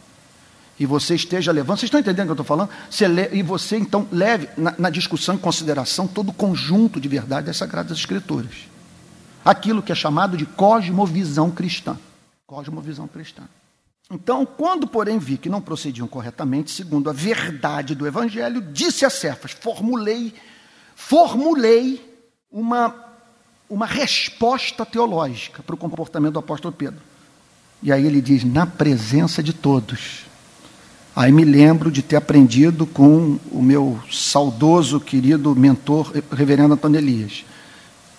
E 0.78 0.86
você 0.86 1.14
esteja 1.14 1.52
levando, 1.52 1.78
vocês 1.78 1.88
estão 1.88 2.00
entendendo 2.00 2.24
o 2.24 2.34
que 2.34 2.40
eu 2.40 2.42
estou 2.42 2.46
falando? 2.46 2.70
Você 2.90 3.06
le, 3.06 3.28
e 3.32 3.42
você 3.42 3.76
então 3.76 4.08
leve 4.10 4.48
na, 4.56 4.74
na, 4.78 4.90
discussão 4.90 5.34
em 5.34 5.38
consideração 5.38 6.08
todo 6.08 6.30
o 6.30 6.32
conjunto 6.32 7.00
de 7.00 7.08
verdade 7.08 7.46
das 7.46 7.56
Sagradas 7.56 7.98
Escrituras. 7.98 8.68
Aquilo 9.44 9.82
que 9.82 9.92
é 9.92 9.94
chamado 9.94 10.36
de 10.36 10.46
cosmovisão 10.46 11.50
cristã. 11.50 11.98
Cosmovisão 12.46 13.06
cristã. 13.06 13.42
Então, 14.10 14.44
quando, 14.44 14.86
porém, 14.86 15.18
vi 15.18 15.38
que 15.38 15.48
não 15.48 15.60
procediam 15.60 16.08
corretamente, 16.08 16.70
segundo 16.70 17.08
a 17.08 17.12
verdade 17.12 17.94
do 17.94 18.06
Evangelho, 18.06 18.60
disse 18.60 19.04
a 19.04 19.10
Cefas, 19.10 19.52
formulei, 19.52 20.34
formulei 20.94 22.00
uma 22.50 23.12
uma 23.72 23.86
resposta 23.86 24.84
teológica 24.84 25.62
para 25.62 25.74
o 25.74 25.78
comportamento 25.78 26.34
do 26.34 26.38
apóstolo 26.38 26.74
Pedro. 26.74 27.00
E 27.82 27.90
aí 27.90 28.04
ele 28.04 28.20
diz: 28.20 28.44
na 28.44 28.66
presença 28.66 29.42
de 29.42 29.54
todos. 29.54 30.26
Aí 31.14 31.30
me 31.30 31.44
lembro 31.44 31.90
de 31.90 32.02
ter 32.02 32.16
aprendido 32.16 32.86
com 32.86 33.38
o 33.50 33.62
meu 33.62 34.00
saudoso, 34.10 34.98
querido 34.98 35.54
mentor, 35.54 36.12
reverendo 36.32 36.74
Antônio 36.74 36.98
Elias. 36.98 37.44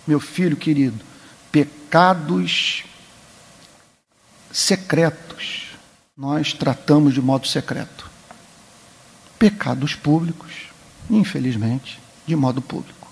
Meu 0.06 0.20
filho 0.20 0.56
querido, 0.56 1.00
pecados 1.52 2.84
secretos 4.52 5.72
nós 6.16 6.54
tratamos 6.54 7.14
de 7.14 7.22
modo 7.22 7.48
secreto. 7.48 8.10
Pecados 9.40 9.96
públicos, 9.96 10.68
infelizmente, 11.10 12.00
de 12.28 12.36
modo 12.36 12.62
público 12.62 13.04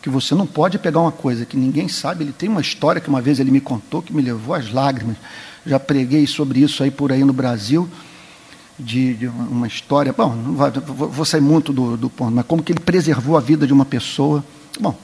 que 0.00 0.08
você 0.08 0.34
não 0.34 0.46
pode 0.46 0.78
pegar 0.78 1.00
uma 1.00 1.12
coisa 1.12 1.44
que 1.44 1.56
ninguém 1.56 1.88
sabe. 1.88 2.24
Ele 2.24 2.32
tem 2.32 2.48
uma 2.48 2.60
história 2.60 3.00
que 3.00 3.08
uma 3.08 3.20
vez 3.20 3.38
ele 3.38 3.50
me 3.50 3.60
contou 3.60 4.00
que 4.00 4.12
me 4.12 4.22
levou 4.22 4.54
às 4.54 4.72
lágrimas. 4.72 5.16
Já 5.66 5.78
preguei 5.78 6.26
sobre 6.26 6.60
isso 6.60 6.82
aí 6.82 6.90
por 6.90 7.12
aí 7.12 7.24
no 7.24 7.32
Brasil, 7.32 7.88
de, 8.78 9.14
de 9.14 9.26
uma 9.26 9.66
história. 9.66 10.12
Bom, 10.12 10.34
não 10.34 10.54
vai, 10.54 10.70
vou 10.70 11.24
sair 11.24 11.40
muito 11.40 11.72
do, 11.72 11.96
do, 11.96 12.08
ponto, 12.08 12.32
mas 12.32 12.46
como 12.46 12.62
que 12.62 12.72
ele 12.72 12.80
preservou 12.80 13.36
a 13.36 13.40
vida 13.40 13.66
de 13.66 13.72
uma 13.72 13.84
pessoa. 13.84 14.44
Bom, 14.80 14.96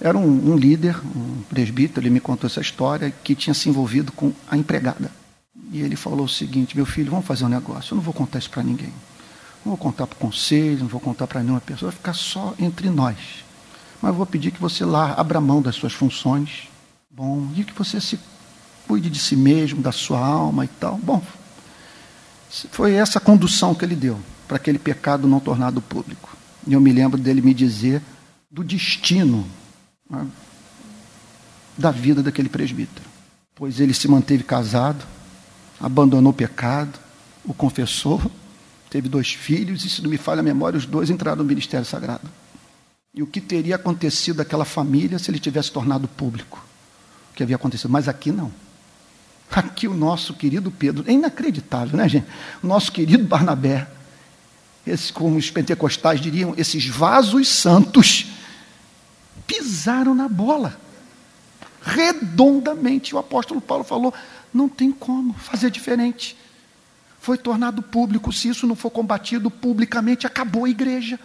era 0.00 0.16
um, 0.16 0.52
um 0.52 0.56
líder, 0.56 0.96
um 1.14 1.42
presbítero, 1.48 2.06
ele 2.06 2.10
me 2.10 2.20
contou 2.20 2.46
essa 2.46 2.60
história, 2.60 3.12
que 3.24 3.34
tinha 3.34 3.54
se 3.54 3.68
envolvido 3.68 4.12
com 4.12 4.32
a 4.50 4.56
empregada. 4.56 5.10
E 5.72 5.80
ele 5.80 5.96
falou 5.96 6.26
o 6.26 6.28
seguinte: 6.28 6.76
meu 6.76 6.86
filho, 6.86 7.10
vamos 7.10 7.26
fazer 7.26 7.44
um 7.44 7.48
negócio. 7.48 7.92
Eu 7.92 7.96
não 7.96 8.02
vou 8.02 8.14
contar 8.14 8.38
isso 8.38 8.50
para 8.50 8.62
ninguém. 8.62 8.92
Não 9.64 9.72
vou 9.72 9.76
contar 9.76 10.06
para 10.06 10.16
o 10.16 10.18
conselho, 10.18 10.80
não 10.80 10.86
vou 10.86 11.00
contar 11.00 11.26
para 11.26 11.42
nenhuma 11.42 11.60
pessoa, 11.60 11.90
vai 11.90 11.98
ficar 11.98 12.14
só 12.14 12.54
entre 12.58 12.88
nós 12.88 13.46
mas 14.00 14.14
vou 14.14 14.26
pedir 14.26 14.50
que 14.50 14.60
você 14.60 14.84
lá 14.84 15.14
abra 15.16 15.40
mão 15.40 15.62
das 15.62 15.74
suas 15.74 15.92
funções. 15.92 16.68
Bom, 17.10 17.48
e 17.56 17.64
que 17.64 17.72
você 17.72 18.00
se 18.00 18.18
cuide 18.86 19.08
de 19.08 19.18
si 19.18 19.34
mesmo, 19.34 19.82
da 19.82 19.92
sua 19.92 20.18
alma 20.24 20.64
e 20.64 20.68
tal. 20.68 20.98
Bom, 20.98 21.22
foi 22.70 22.94
essa 22.94 23.20
condução 23.20 23.74
que 23.74 23.84
ele 23.84 23.96
deu. 23.96 24.18
para 24.46 24.58
aquele 24.58 24.78
pecado 24.78 25.26
não 25.26 25.40
tornado 25.40 25.82
público. 25.82 26.36
E 26.66 26.72
eu 26.72 26.80
me 26.80 26.92
lembro 26.92 27.18
dele 27.18 27.42
me 27.42 27.52
dizer 27.52 28.00
do 28.50 28.62
destino 28.62 29.44
né, 30.08 30.26
da 31.76 31.90
vida 31.90 32.22
daquele 32.22 32.48
presbítero. 32.48 33.06
Pois 33.54 33.80
ele 33.80 33.92
se 33.92 34.06
manteve 34.06 34.44
casado, 34.44 35.04
abandonou 35.80 36.30
o 36.30 36.34
pecado, 36.34 36.98
o 37.44 37.52
confessou, 37.52 38.20
teve 38.88 39.08
dois 39.08 39.32
filhos, 39.32 39.84
e 39.84 39.90
se 39.90 40.02
não 40.02 40.10
me 40.10 40.16
falha 40.16 40.40
a 40.40 40.42
memória, 40.42 40.78
os 40.78 40.86
dois 40.86 41.10
entraram 41.10 41.38
no 41.38 41.44
ministério 41.44 41.84
sagrado. 41.84 42.28
E 43.14 43.22
o 43.22 43.26
que 43.26 43.40
teria 43.40 43.76
acontecido 43.76 44.36
daquela 44.36 44.64
família 44.64 45.18
se 45.18 45.30
ele 45.30 45.38
tivesse 45.38 45.72
tornado 45.72 46.06
público? 46.06 46.64
O 47.30 47.34
que 47.34 47.42
havia 47.42 47.56
acontecido? 47.56 47.90
Mas 47.90 48.08
aqui 48.08 48.30
não. 48.30 48.52
Aqui 49.50 49.86
o 49.86 49.94
nosso 49.94 50.34
querido 50.34 50.70
Pedro, 50.70 51.04
é 51.06 51.12
inacreditável, 51.12 51.96
né, 51.96 52.08
gente? 52.08 52.26
O 52.62 52.66
nosso 52.66 52.90
querido 52.92 53.24
Barnabé, 53.24 53.88
esse, 54.86 55.12
como 55.12 55.36
os 55.36 55.50
pentecostais 55.50 56.20
diriam, 56.20 56.54
esses 56.56 56.86
vasos 56.86 57.48
santos, 57.48 58.26
pisaram 59.46 60.14
na 60.14 60.28
bola. 60.28 60.78
Redondamente. 61.82 63.14
O 63.14 63.18
apóstolo 63.18 63.60
Paulo 63.60 63.84
falou: 63.84 64.12
não 64.52 64.68
tem 64.68 64.90
como 64.90 65.34
fazer 65.34 65.70
diferente. 65.70 66.36
Foi 67.20 67.38
tornado 67.38 67.82
público. 67.82 68.32
Se 68.32 68.48
isso 68.48 68.66
não 68.66 68.76
for 68.76 68.90
combatido 68.90 69.50
publicamente, 69.50 70.26
acabou 70.26 70.64
a 70.64 70.70
igreja. 70.70 71.18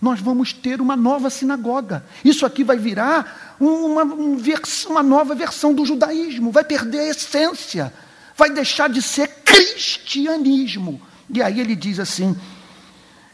Nós 0.00 0.20
vamos 0.20 0.52
ter 0.52 0.80
uma 0.80 0.96
nova 0.96 1.30
sinagoga. 1.30 2.04
Isso 2.24 2.44
aqui 2.44 2.62
vai 2.62 2.76
virar 2.76 3.43
uma, 3.60 4.02
uma 4.02 5.02
nova 5.02 5.34
versão 5.34 5.74
do 5.74 5.84
judaísmo. 5.84 6.50
Vai 6.50 6.64
perder 6.64 7.00
a 7.00 7.08
essência. 7.08 7.92
Vai 8.36 8.50
deixar 8.50 8.88
de 8.88 9.00
ser 9.00 9.28
cristianismo. 9.44 11.00
E 11.30 11.42
aí 11.42 11.60
ele 11.60 11.76
diz 11.76 11.98
assim: 11.98 12.36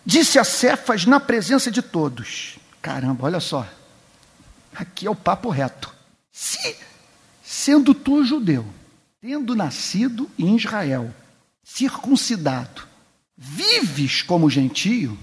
Disse 0.05 0.39
a 0.39 0.45
Cefas 0.45 1.07
na 1.07 1.21
presença 1.21 1.71
de 1.71 1.83
todos. 1.83 2.59
Caramba, 2.81 3.27
olha 3.27 3.41
só. 3.41 3.67
Aqui 4.75 5.07
é 5.07 5.11
o 5.11 5.15
papo 5.15 5.51
reto. 5.51 5.93
Se, 6.33 6.77
sendo 7.43 7.93
tu 7.93 8.25
judeu, 8.25 8.67
tendo 9.21 9.55
nascido 9.55 10.31
em 10.39 10.57
Israel, 10.57 11.13
circuncidado, 11.63 12.83
vives 13.37 14.23
como 14.23 14.49
gentio, 14.49 15.19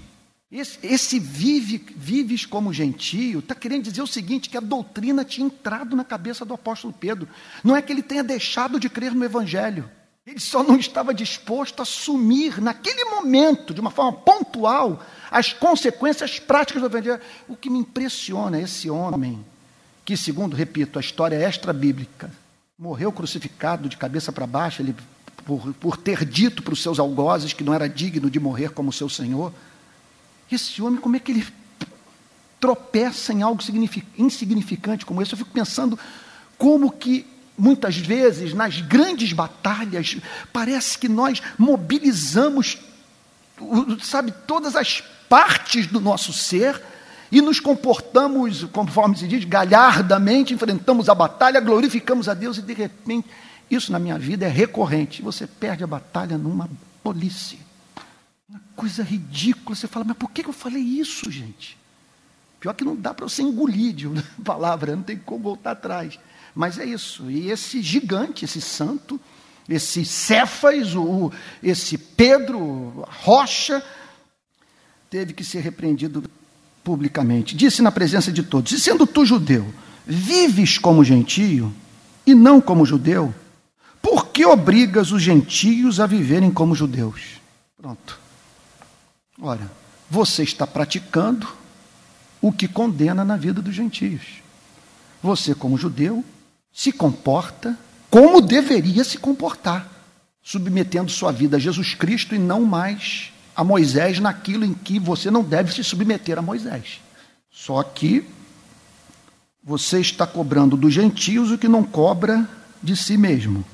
esse, 0.50 0.78
esse 0.82 1.18
vive, 1.18 1.84
vives 1.94 2.46
como 2.46 2.72
gentio, 2.72 3.40
está 3.40 3.54
querendo 3.54 3.84
dizer 3.84 4.00
o 4.00 4.06
seguinte: 4.06 4.48
que 4.48 4.56
a 4.56 4.60
doutrina 4.60 5.24
tinha 5.24 5.46
entrado 5.46 5.94
na 5.94 6.04
cabeça 6.04 6.44
do 6.44 6.54
apóstolo 6.54 6.94
Pedro. 6.98 7.28
Não 7.62 7.76
é 7.76 7.82
que 7.82 7.92
ele 7.92 8.02
tenha 8.02 8.24
deixado 8.24 8.80
de 8.80 8.88
crer 8.88 9.14
no 9.14 9.24
Evangelho. 9.24 9.90
Ele 10.26 10.40
só 10.40 10.62
não 10.62 10.76
estava 10.76 11.14
disposto 11.14 11.80
a 11.80 11.82
assumir, 11.82 12.60
naquele 12.60 13.04
momento, 13.06 13.72
de 13.72 13.80
uma 13.80 13.90
forma 13.90 14.12
pontual, 14.12 15.02
as 15.30 15.54
consequências 15.54 16.38
práticas 16.38 16.82
do 16.82 16.88
Evangelho. 16.88 17.20
O 17.46 17.56
que 17.56 17.70
me 17.70 17.78
impressiona 17.78 18.58
é 18.58 18.62
esse 18.62 18.90
homem, 18.90 19.44
que, 20.04 20.16
segundo, 20.16 20.54
repito, 20.54 20.98
a 20.98 21.00
história 21.00 21.36
é 21.36 21.44
extra-bíblica, 21.44 22.30
morreu 22.78 23.10
crucificado 23.10 23.88
de 23.88 23.96
cabeça 23.96 24.30
para 24.30 24.46
baixo, 24.46 24.82
ele, 24.82 24.94
por, 25.46 25.72
por 25.74 25.96
ter 25.96 26.26
dito 26.26 26.62
para 26.62 26.74
os 26.74 26.82
seus 26.82 26.98
algozes 26.98 27.54
que 27.54 27.64
não 27.64 27.72
era 27.72 27.88
digno 27.88 28.30
de 28.30 28.38
morrer 28.38 28.70
como 28.70 28.92
seu 28.92 29.08
Senhor. 29.08 29.52
Esse 30.50 30.80
homem, 30.82 31.00
como 31.00 31.16
é 31.16 31.18
que 31.18 31.32
ele 31.32 31.46
tropeça 32.60 33.32
em 33.32 33.42
algo 33.42 33.62
insignificante 34.16 35.06
como 35.06 35.22
esse? 35.22 35.32
Eu 35.32 35.38
fico 35.38 35.50
pensando 35.50 35.98
como 36.56 36.90
que 36.90 37.26
muitas 37.56 37.96
vezes, 37.96 38.54
nas 38.54 38.80
grandes 38.80 39.32
batalhas, 39.32 40.16
parece 40.52 40.96
que 40.96 41.08
nós 41.08 41.42
mobilizamos, 41.58 42.78
sabe, 44.00 44.32
todas 44.46 44.76
as 44.76 45.02
partes 45.28 45.86
do 45.86 46.00
nosso 46.00 46.32
ser 46.32 46.80
e 47.30 47.42
nos 47.42 47.60
comportamos, 47.60 48.64
conforme 48.64 49.16
se 49.16 49.26
diz, 49.26 49.44
galhardamente, 49.44 50.54
enfrentamos 50.54 51.08
a 51.08 51.14
batalha, 51.14 51.60
glorificamos 51.60 52.28
a 52.28 52.34
Deus 52.34 52.56
e 52.58 52.62
de 52.62 52.72
repente, 52.72 53.28
isso 53.70 53.92
na 53.92 53.98
minha 53.98 54.18
vida 54.18 54.46
é 54.46 54.48
recorrente. 54.48 55.20
Você 55.20 55.46
perde 55.46 55.84
a 55.84 55.86
batalha 55.86 56.38
numa 56.38 56.70
police. 57.02 57.58
Coisa 58.78 59.02
ridícula. 59.02 59.74
Você 59.74 59.88
fala, 59.88 60.04
mas 60.04 60.16
por 60.16 60.30
que 60.30 60.46
eu 60.46 60.52
falei 60.52 60.80
isso, 60.80 61.28
gente? 61.32 61.76
Pior 62.60 62.72
que 62.74 62.84
não 62.84 62.94
dá 62.94 63.12
para 63.12 63.28
você 63.28 63.42
engolir 63.42 63.92
de 63.92 64.06
uma 64.06 64.22
palavra, 64.44 64.94
não 64.94 65.02
tem 65.02 65.16
como 65.16 65.42
voltar 65.42 65.72
atrás. 65.72 66.16
Mas 66.54 66.78
é 66.78 66.84
isso. 66.84 67.28
E 67.28 67.50
esse 67.50 67.82
gigante, 67.82 68.44
esse 68.44 68.60
santo, 68.60 69.20
esse 69.68 70.04
Cefas, 70.04 70.94
o, 70.94 71.32
esse 71.60 71.98
Pedro, 71.98 73.04
Rocha, 73.24 73.84
teve 75.10 75.32
que 75.32 75.42
ser 75.42 75.58
repreendido 75.58 76.22
publicamente. 76.84 77.56
Disse 77.56 77.82
na 77.82 77.90
presença 77.90 78.30
de 78.30 78.44
todos: 78.44 78.70
E 78.70 78.78
sendo 78.78 79.08
tu 79.08 79.26
judeu, 79.26 79.66
vives 80.06 80.78
como 80.78 81.02
gentio 81.02 81.74
e 82.24 82.32
não 82.32 82.60
como 82.60 82.86
judeu, 82.86 83.34
por 84.00 84.28
que 84.28 84.46
obrigas 84.46 85.10
os 85.10 85.20
gentios 85.20 85.98
a 85.98 86.06
viverem 86.06 86.52
como 86.52 86.76
judeus? 86.76 87.40
Pronto. 87.76 88.27
Ora, 89.40 89.70
você 90.10 90.42
está 90.42 90.66
praticando 90.66 91.46
o 92.40 92.52
que 92.52 92.66
condena 92.66 93.24
na 93.24 93.36
vida 93.36 93.60
dos 93.60 93.74
gentios. 93.74 94.42
Você, 95.22 95.54
como 95.54 95.78
judeu, 95.78 96.24
se 96.72 96.92
comporta 96.92 97.76
como 98.10 98.40
deveria 98.40 99.04
se 99.04 99.18
comportar, 99.18 99.86
submetendo 100.42 101.10
sua 101.10 101.30
vida 101.30 101.56
a 101.56 101.60
Jesus 101.60 101.94
Cristo 101.94 102.34
e 102.34 102.38
não 102.38 102.64
mais 102.64 103.32
a 103.54 103.62
Moisés 103.62 104.18
naquilo 104.18 104.64
em 104.64 104.72
que 104.72 104.98
você 104.98 105.30
não 105.30 105.42
deve 105.42 105.72
se 105.74 105.84
submeter 105.84 106.38
a 106.38 106.42
Moisés. 106.42 107.00
Só 107.50 107.82
que 107.82 108.24
você 109.62 110.00
está 110.00 110.26
cobrando 110.26 110.76
dos 110.76 110.94
gentios 110.94 111.50
o 111.50 111.58
que 111.58 111.68
não 111.68 111.82
cobra 111.82 112.48
de 112.82 112.96
si 112.96 113.18
mesmo. 113.18 113.64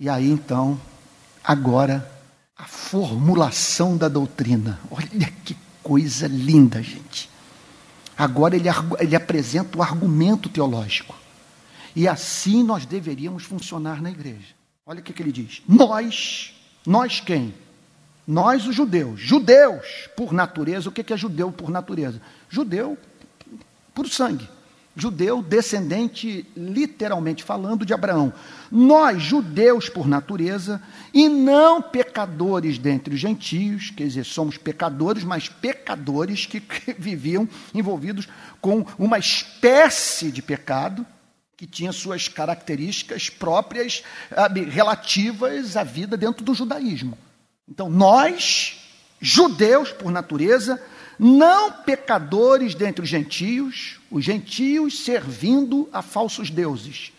E 0.00 0.08
aí 0.08 0.28
então, 0.28 0.80
agora, 1.42 2.10
a 2.56 2.64
formulação 2.64 3.96
da 3.96 4.08
doutrina. 4.08 4.78
Olha 4.90 5.32
que 5.44 5.56
coisa 5.82 6.26
linda, 6.26 6.82
gente. 6.82 7.28
Agora 8.16 8.54
ele, 8.54 8.68
ele 9.00 9.16
apresenta 9.16 9.76
o 9.76 9.82
argumento 9.82 10.48
teológico. 10.48 11.14
E 11.96 12.08
assim 12.08 12.62
nós 12.62 12.86
deveríamos 12.86 13.44
funcionar 13.44 14.00
na 14.00 14.10
igreja. 14.10 14.54
Olha 14.86 15.00
o 15.00 15.02
que, 15.02 15.12
que 15.12 15.22
ele 15.22 15.32
diz. 15.32 15.62
Nós, 15.68 16.54
nós 16.86 17.20
quem? 17.20 17.54
Nós, 18.26 18.66
os 18.66 18.74
judeus. 18.74 19.20
Judeus, 19.20 20.08
por 20.16 20.32
natureza, 20.32 20.88
o 20.88 20.92
que, 20.92 21.04
que 21.04 21.12
é 21.12 21.16
judeu 21.16 21.52
por 21.52 21.70
natureza? 21.70 22.20
Judeu 22.48 22.96
por 23.94 24.08
sangue. 24.08 24.48
Judeu 24.96 25.42
descendente, 25.42 26.46
literalmente 26.56 27.42
falando, 27.42 27.84
de 27.84 27.92
Abraão. 27.92 28.32
Nós, 28.70 29.20
judeus 29.20 29.88
por 29.88 30.06
natureza, 30.06 30.80
e 31.12 31.28
não 31.28 31.82
pecadores 31.82 32.78
dentre 32.78 33.14
os 33.14 33.20
gentios, 33.20 33.90
quer 33.90 34.04
dizer, 34.04 34.24
somos 34.24 34.56
pecadores, 34.56 35.24
mas 35.24 35.48
pecadores 35.48 36.46
que 36.46 36.62
viviam 36.96 37.48
envolvidos 37.74 38.28
com 38.60 38.86
uma 38.96 39.18
espécie 39.18 40.30
de 40.30 40.40
pecado, 40.40 41.04
que 41.56 41.66
tinha 41.66 41.92
suas 41.92 42.28
características 42.28 43.28
próprias, 43.28 44.02
relativas 44.70 45.76
à 45.76 45.82
vida 45.82 46.16
dentro 46.16 46.44
do 46.44 46.54
judaísmo. 46.54 47.18
Então, 47.68 47.88
nós, 47.88 48.80
judeus 49.20 49.90
por 49.90 50.12
natureza, 50.12 50.80
não 51.18 51.72
pecadores 51.72 52.74
dentre 52.74 53.02
os 53.02 53.08
gentios, 53.08 54.00
os 54.10 54.24
gentios 54.24 55.04
servindo 55.04 55.88
a 55.92 56.02
falsos 56.02 56.50
deuses, 56.50 57.12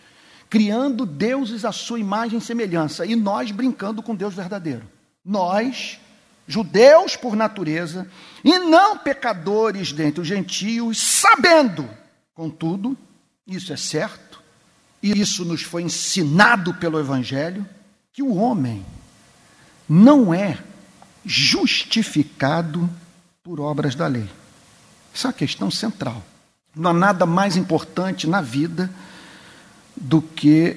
criando 0.49 1.05
deuses 1.05 1.65
à 1.65 1.71
sua 1.71 1.99
imagem 1.99 2.39
e 2.39 2.41
semelhança, 2.41 3.05
e 3.05 3.15
nós 3.15 3.51
brincando 3.51 4.01
com 4.03 4.15
Deus 4.15 4.33
verdadeiro. 4.33 4.83
Nós, 5.23 5.99
judeus 6.47 7.15
por 7.15 7.35
natureza, 7.35 8.09
e 8.43 8.59
não 8.59 8.97
pecadores 8.97 9.91
dentre 9.91 10.21
os 10.21 10.27
gentios, 10.27 10.97
sabendo, 10.99 11.89
contudo, 12.33 12.97
isso 13.47 13.71
é 13.73 13.77
certo, 13.77 14.41
e 15.01 15.19
isso 15.19 15.45
nos 15.45 15.61
foi 15.61 15.83
ensinado 15.83 16.73
pelo 16.73 16.99
Evangelho, 16.99 17.67
que 18.11 18.23
o 18.23 18.35
homem 18.35 18.85
não 19.87 20.33
é 20.33 20.57
justificado 21.25 22.89
por 23.45 23.61
obras 23.61 23.95
da 23.95 24.07
lei. 24.07 24.27
Isso 25.13 25.25
é 25.25 25.29
uma 25.29 25.33
questão 25.33 25.71
central. 25.71 26.21
Não 26.75 26.89
há 26.89 26.93
nada 26.93 27.25
mais 27.25 27.55
importante 27.55 28.27
na 28.27 28.41
vida 28.41 28.91
do 29.95 30.21
que 30.21 30.75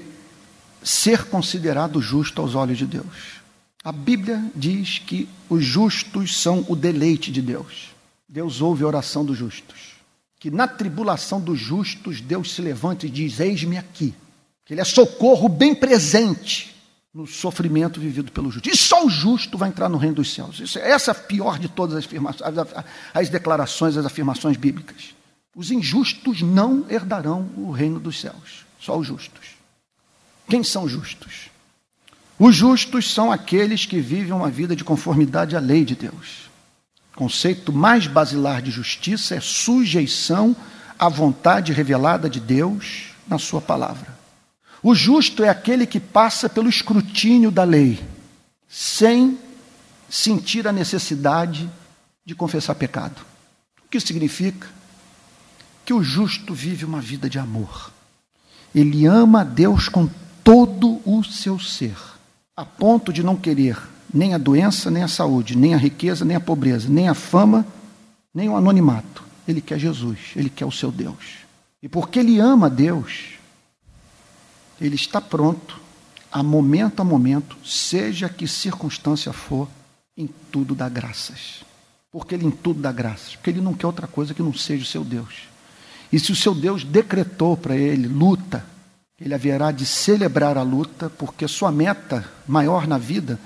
ser 0.85 1.25
considerado 1.25 2.01
justo 2.01 2.41
aos 2.41 2.55
olhos 2.55 2.79
de 2.79 2.87
Deus. 2.87 3.41
A 3.83 3.91
Bíblia 3.91 4.41
diz 4.55 5.01
que 5.01 5.29
os 5.49 5.65
justos 5.65 6.41
são 6.41 6.65
o 6.69 6.77
deleite 6.77 7.33
de 7.33 7.43
Deus. 7.43 7.89
Deus 8.29 8.61
ouve 8.61 8.85
a 8.85 8.87
oração 8.87 9.25
dos 9.25 9.37
justos 9.37 9.99
que 10.39 10.51
na 10.51 10.69
tribulação 10.69 11.41
dos 11.41 11.59
justos 11.59 12.21
Deus 12.21 12.55
se 12.55 12.63
levanta 12.63 13.07
e 13.07 13.11
diz: 13.11 13.41
Eis-me 13.41 13.77
aqui. 13.77 14.15
Que 14.65 14.75
Ele 14.75 14.81
é 14.81 14.85
socorro 14.85 15.49
bem 15.49 15.75
presente 15.75 16.77
no 17.13 17.27
sofrimento 17.27 18.01
vivido 18.01 18.31
pelo 18.31 18.51
justo. 18.51 18.69
E 18.69 18.77
só 18.77 19.07
o 19.07 19.11
justo 19.11 19.57
vai 19.57 19.69
entrar 19.69 19.89
no 19.89 19.97
reino 19.97 20.17
dos 20.17 20.33
céus. 20.33 20.61
Isso, 20.61 20.79
essa 20.79 21.11
é 21.11 21.13
a 21.13 21.15
pior 21.15 21.59
de 21.59 21.69
todas 21.69 21.97
as, 21.97 22.05
afirmações, 22.05 22.43
as 23.15 23.29
declarações, 23.29 23.97
as 23.97 24.07
afirmações 24.07 24.57
bíblicas. 24.57 25.15
Os 25.57 25.71
injustos 25.71 26.43
não 26.43 26.87
herdarão 26.89 27.51
o 27.57 27.71
reino 27.71 27.99
dos 27.99 28.21
céus, 28.21 28.65
só 28.79 28.97
os 28.97 29.07
justos. 29.07 29.57
Quem 30.49 30.63
são 30.63 30.89
justos? 30.89 31.51
Os 32.39 32.55
justos 32.55 33.13
são 33.13 33.33
aqueles 33.33 33.85
que 33.85 34.01
vivem 34.01 34.33
uma 34.33 34.51
vida 34.51 34.77
de 34.77 34.85
conformidade 34.85 35.57
à 35.57 35.59
lei 35.59 35.85
de 35.85 35.97
Deus. 35.97 36.49
O 37.13 37.19
conceito 37.19 37.73
mais 37.73 38.07
basilar 38.07 38.63
de 38.63 38.71
justiça 38.71 39.35
é 39.35 39.41
sujeição 39.41 40.55
à 40.97 41.09
vontade 41.09 41.73
revelada 41.73 42.31
de 42.31 42.39
Deus 42.39 43.09
na 43.27 43.39
Sua 43.39 43.61
palavra. 43.61 44.18
O 44.83 44.95
justo 44.95 45.43
é 45.43 45.49
aquele 45.49 45.87
que 45.87 45.99
passa 45.99 46.49
pelo 46.49 46.69
escrutínio 46.69 47.51
da 47.51 47.65
lei, 47.65 48.01
sem 48.69 49.39
sentir 50.09 50.67
a 50.67 50.73
necessidade 50.73 51.69
de 52.25 52.35
confessar 52.35 52.75
pecado. 52.75 53.21
O 53.85 53.89
que 53.89 54.01
significa? 54.01 54.69
Que 55.85 55.93
o 55.93 56.03
justo 56.03 56.55
vive 56.55 56.85
uma 56.85 57.01
vida 57.01 57.29
de 57.29 57.39
amor. 57.39 57.93
Ele 58.75 59.07
ama 59.07 59.41
a 59.41 59.45
Deus 59.45 59.89
com 59.89 60.09
todo 60.45 61.01
o 61.05 61.25
seu 61.25 61.59
ser, 61.59 61.97
a 62.57 62.65
ponto 62.65 63.13
de 63.13 63.23
não 63.23 63.37
querer 63.37 63.77
nem 64.13 64.35
a 64.35 64.39
doença, 64.39 64.91
nem 64.91 65.03
a 65.03 65.09
saúde, 65.09 65.57
nem 65.57 65.75
a 65.75 65.79
riqueza, 65.79 66.25
nem 66.25 66.37
a 66.37 66.41
pobreza, 66.41 66.89
nem 66.89 67.09
a 67.09 67.15
fama, 67.15 67.67
nem 68.35 68.49
o 68.49 68.57
anonimato. 68.57 69.23
Ele 69.47 69.61
quer 69.61 69.79
Jesus, 69.79 70.19
ele 70.37 70.51
quer 70.51 70.67
o 70.67 70.73
seu 70.73 70.91
Deus. 70.91 71.39
E 71.83 71.89
porque 71.89 72.19
ele 72.19 72.39
ama 72.39 72.69
Deus, 72.69 73.38
ele 74.81 74.95
está 74.95 75.21
pronto, 75.21 75.81
a 76.31 76.43
momento 76.43 77.01
a 77.01 77.05
momento, 77.05 77.57
seja 77.65 78.29
que 78.29 78.47
circunstância 78.47 79.33
for, 79.33 79.69
em 80.17 80.29
tudo 80.51 80.75
dá 80.75 80.89
graças. 80.89 81.65
Porque 82.11 82.35
ele 82.35 82.47
em 82.47 82.51
tudo 82.51 82.81
dá 82.81 82.93
graças, 82.93 83.37
porque 83.37 83.51
ele 83.51 83.61
não 83.61 83.75
quer 83.75 83.87
outra 83.87 84.07
coisa 84.07 84.35
que 84.35 84.43
não 84.43 84.53
seja 84.53 84.83
o 84.83 84.87
seu 84.87 85.05
Deus. 85.05 85.49
E 86.13 86.19
se 86.19 86.33
o 86.33 86.37
seu 86.37 86.55
Deus 86.55 86.85
decretou 86.85 87.57
para 87.57 87.77
ele 87.77 88.09
luta, 88.09 88.65
ele 89.21 89.35
haverá 89.35 89.71
de 89.71 89.85
celebrar 89.85 90.57
a 90.57 90.63
luta, 90.63 91.11
porque 91.11 91.47
sua 91.49 91.71
meta 91.71 92.25
maior 92.47 92.87
na 92.87 92.99
vida 92.99 93.39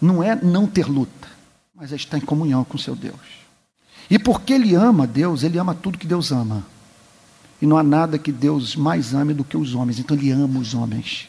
não 0.00 0.22
é 0.22 0.34
não 0.34 0.66
ter 0.66 0.86
luta, 0.86 1.28
mas 1.74 1.92
é 1.92 1.96
estar 1.96 2.18
em 2.18 2.22
comunhão 2.22 2.64
com 2.64 2.76
seu 2.78 2.96
Deus. 2.96 3.42
E 4.10 4.18
porque 4.18 4.52
ele 4.52 4.74
ama 4.74 5.06
Deus, 5.06 5.42
ele 5.42 5.58
ama 5.58 5.74
tudo 5.74 5.98
que 5.98 6.06
Deus 6.06 6.32
ama. 6.32 6.66
E 7.62 7.66
não 7.66 7.78
há 7.78 7.82
nada 7.84 8.18
que 8.18 8.32
Deus 8.32 8.74
mais 8.74 9.14
ame 9.14 9.32
do 9.32 9.44
que 9.44 9.56
os 9.56 9.72
homens. 9.72 10.00
Então 10.00 10.16
ele 10.16 10.32
ama 10.32 10.58
os 10.58 10.74
homens. 10.74 11.28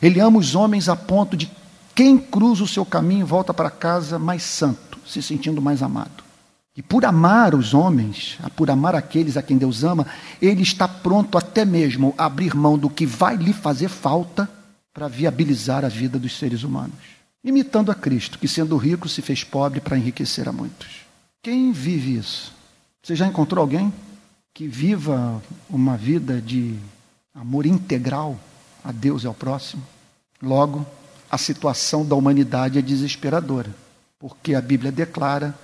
Ele 0.00 0.18
ama 0.18 0.38
os 0.38 0.54
homens 0.54 0.88
a 0.88 0.96
ponto 0.96 1.36
de 1.36 1.50
quem 1.94 2.16
cruza 2.16 2.64
o 2.64 2.68
seu 2.68 2.86
caminho 2.86 3.26
volta 3.26 3.52
para 3.52 3.68
casa 3.68 4.18
mais 4.18 4.42
santo, 4.42 4.98
se 5.06 5.20
sentindo 5.22 5.60
mais 5.60 5.82
amado. 5.82 6.24
E 6.74 6.80
por 6.80 7.04
amar 7.04 7.54
os 7.54 7.74
homens, 7.74 8.38
por 8.56 8.70
amar 8.70 8.94
aqueles 8.94 9.36
a 9.36 9.42
quem 9.42 9.58
Deus 9.58 9.84
ama, 9.84 10.06
ele 10.40 10.62
está 10.62 10.88
pronto 10.88 11.36
até 11.36 11.66
mesmo 11.66 12.14
a 12.16 12.24
abrir 12.24 12.54
mão 12.54 12.78
do 12.78 12.88
que 12.88 13.04
vai 13.04 13.36
lhe 13.36 13.52
fazer 13.52 13.88
falta 13.88 14.48
para 14.92 15.06
viabilizar 15.06 15.84
a 15.84 15.88
vida 15.88 16.18
dos 16.18 16.38
seres 16.38 16.62
humanos. 16.62 16.96
Imitando 17.44 17.90
a 17.90 17.94
Cristo, 17.94 18.38
que 18.38 18.48
sendo 18.48 18.76
rico 18.78 19.06
se 19.06 19.20
fez 19.20 19.44
pobre 19.44 19.80
para 19.80 19.98
enriquecer 19.98 20.48
a 20.48 20.52
muitos. 20.52 21.04
Quem 21.42 21.72
vive 21.72 22.16
isso? 22.16 22.52
Você 23.02 23.14
já 23.14 23.26
encontrou 23.26 23.60
alguém? 23.60 23.92
Que 24.56 24.66
viva 24.66 25.42
uma 25.68 25.98
vida 25.98 26.40
de 26.40 26.78
amor 27.34 27.66
integral 27.66 28.40
a 28.82 28.90
Deus 28.90 29.22
e 29.22 29.26
ao 29.26 29.34
próximo. 29.34 29.82
Logo, 30.40 30.86
a 31.30 31.36
situação 31.36 32.06
da 32.06 32.14
humanidade 32.14 32.78
é 32.78 32.80
desesperadora, 32.80 33.68
porque 34.18 34.54
a 34.54 34.60
Bíblia 34.62 34.90
declara 34.90 35.54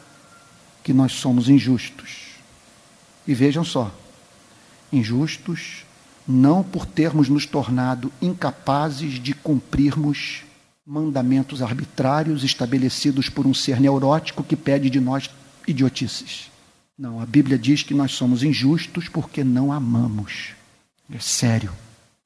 que 0.85 0.93
nós 0.93 1.13
somos 1.13 1.49
injustos. 1.49 2.33
E 3.27 3.33
vejam 3.33 3.65
só, 3.65 3.91
injustos 4.93 5.87
não 6.29 6.63
por 6.63 6.85
termos 6.85 7.31
nos 7.31 7.47
tornado 7.47 8.13
incapazes 8.21 9.15
de 9.15 9.33
cumprirmos 9.33 10.43
mandamentos 10.85 11.63
arbitrários 11.63 12.45
estabelecidos 12.45 13.31
por 13.31 13.47
um 13.47 13.55
ser 13.55 13.81
neurótico 13.81 14.45
que 14.45 14.55
pede 14.55 14.91
de 14.91 15.01
nós 15.01 15.31
idiotices. 15.67 16.52
Não, 17.03 17.21
a 17.21 17.27
Bíblia 17.27 17.59
diz 17.59 17.83
que 17.83 17.95
nós 17.95 18.13
somos 18.13 18.45
injustos 18.45 19.09
porque 19.09 19.43
não 19.43 19.73
amamos. 19.73 20.51
É 21.13 21.19
sério. 21.19 21.73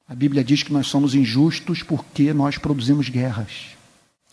A 0.07 0.13
Bíblia 0.13 0.43
diz 0.43 0.61
que 0.61 0.71
nós 0.71 0.85
somos 0.85 1.15
injustos 1.15 1.81
porque 1.81 2.31
nós 2.31 2.59
produzimos 2.59 3.09
guerras. 3.09 3.69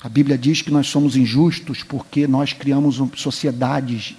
A 0.03 0.09
Bíblia 0.11 0.37
diz 0.37 0.61
que 0.61 0.71
nós 0.71 0.87
somos 0.87 1.17
injustos 1.17 1.83
porque 1.83 2.27
nós 2.27 2.53
criamos 2.53 3.01
sociedades 3.19 4.17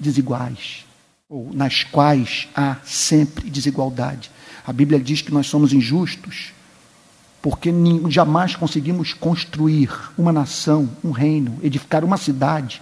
desiguais, 0.00 0.86
ou 1.28 1.52
nas 1.52 1.84
quais 1.84 2.48
há 2.56 2.78
sempre 2.82 3.50
desigualdade. 3.50 4.30
A 4.66 4.72
Bíblia 4.72 4.98
diz 4.98 5.20
que 5.20 5.30
nós 5.30 5.46
somos 5.46 5.74
injustos 5.74 6.54
porque 7.42 7.70
jamais 8.08 8.56
conseguimos 8.56 9.12
construir 9.12 9.90
uma 10.16 10.32
nação, 10.32 10.88
um 11.04 11.10
reino, 11.10 11.60
edificar 11.62 12.02
uma 12.02 12.16
cidade 12.16 12.80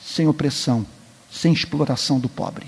sem 0.00 0.28
opressão 0.28 0.86
sem 1.30 1.52
exploração 1.52 2.18
do 2.18 2.28
pobre. 2.28 2.66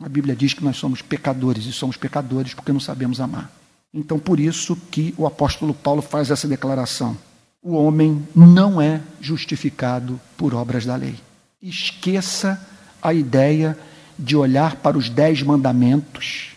A 0.00 0.08
Bíblia 0.08 0.36
diz 0.36 0.54
que 0.54 0.64
nós 0.64 0.76
somos 0.76 1.02
pecadores 1.02 1.66
e 1.66 1.72
somos 1.72 1.96
pecadores 1.96 2.54
porque 2.54 2.72
não 2.72 2.80
sabemos 2.80 3.20
amar. 3.20 3.50
Então, 3.92 4.18
por 4.18 4.38
isso 4.38 4.76
que 4.90 5.14
o 5.16 5.26
apóstolo 5.26 5.74
Paulo 5.74 6.02
faz 6.02 6.30
essa 6.30 6.46
declaração. 6.46 7.16
O 7.62 7.74
homem 7.74 8.22
não 8.34 8.80
é 8.80 9.00
justificado 9.20 10.20
por 10.36 10.54
obras 10.54 10.84
da 10.84 10.94
lei. 10.94 11.16
Esqueça 11.60 12.60
a 13.02 13.12
ideia 13.12 13.76
de 14.18 14.36
olhar 14.36 14.76
para 14.76 14.96
os 14.96 15.08
dez 15.08 15.42
mandamentos 15.42 16.52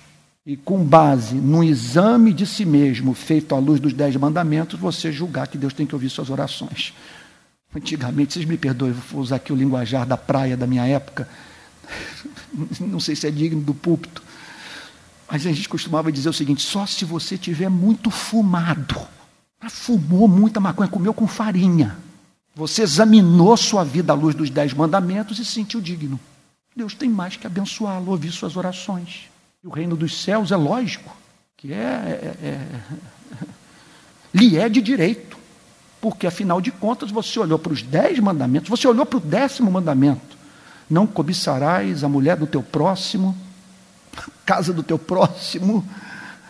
e, 0.46 0.56
com 0.58 0.84
base 0.84 1.36
no 1.36 1.64
exame 1.64 2.34
de 2.34 2.46
si 2.46 2.66
mesmo 2.66 3.14
feito 3.14 3.56
à 3.56 3.60
luz 3.60 3.80
dos 3.80 3.94
dez 3.94 4.16
mandamentos, 4.16 4.80
você 4.80 5.12
julgar 5.12 5.48
que 5.48 5.58
Deus 5.58 5.74
tem 5.74 5.86
que 5.86 5.96
ouvir 5.96 6.10
suas 6.10 6.30
orações. 6.30 6.94
Antigamente, 7.76 8.34
vocês 8.34 8.46
me 8.46 8.58
perdoem, 8.58 8.92
vou 8.92 9.22
usar 9.22 9.38
aqui 9.38 9.54
o 9.54 9.56
linguajar 9.56 10.06
da 10.06 10.18
praia 10.18 10.58
da 10.58 10.68
minha 10.68 10.86
época, 10.86 11.28
não 12.80 13.00
sei 13.00 13.16
se 13.16 13.28
é 13.28 13.32
digno 13.32 13.62
do 13.62 13.74
púlpito, 13.74 14.22
mas 15.30 15.46
a 15.48 15.52
gente 15.52 15.70
costumava 15.70 16.12
dizer 16.12 16.28
o 16.28 16.34
seguinte: 16.34 16.62
só 16.62 16.86
se 16.86 17.06
você 17.06 17.38
tiver 17.38 17.70
muito 17.70 18.12
fumado, 18.12 19.00
fumou 19.70 20.28
muita 20.28 20.60
maconha, 20.60 20.90
comeu 20.90 21.14
com 21.14 21.26
farinha, 21.28 21.98
você 22.54 22.82
examinou 22.82 23.56
sua 23.56 23.86
vida 23.86 24.12
à 24.12 24.16
luz 24.16 24.36
dos 24.36 24.50
dez 24.50 24.74
mandamentos 24.74 25.40
e 25.40 25.46
se 25.46 25.52
sentiu 25.52 25.80
digno. 25.80 26.20
Deus 26.76 26.94
tem 26.94 27.10
mais 27.10 27.38
que 27.38 27.48
abençoá-lo, 27.48 28.12
ouvir 28.12 28.32
suas 28.32 28.58
orações. 28.58 29.30
E 29.64 29.68
o 29.68 29.70
reino 29.70 29.96
dos 29.96 30.22
céus 30.22 30.52
é 30.52 30.56
lógico, 30.56 31.16
que 31.56 31.72
é, 31.72 31.78
é, 31.78 32.48
é 32.48 32.68
lhe 34.34 34.58
é 34.58 34.68
de 34.68 34.82
direito. 34.82 35.38
Porque, 36.02 36.26
afinal 36.26 36.60
de 36.60 36.72
contas, 36.72 37.12
você 37.12 37.40
olhou 37.40 37.60
para 37.60 37.72
os 37.72 37.84
dez 37.84 38.20
mandamentos, 38.20 38.70
você 38.70 38.88
olhou 38.88 39.06
para 39.06 39.18
o 39.18 39.22
décimo 39.22 39.70
mandamento. 39.70 40.36
Não 40.90 41.06
cobiçarás 41.06 42.04
a 42.04 42.10
mulher 42.10 42.36
do 42.36 42.48
teu 42.48 42.64
próximo, 42.64 43.38
a 44.18 44.24
casa 44.44 44.74
do 44.74 44.82
teu 44.82 44.98
próximo, 44.98 45.88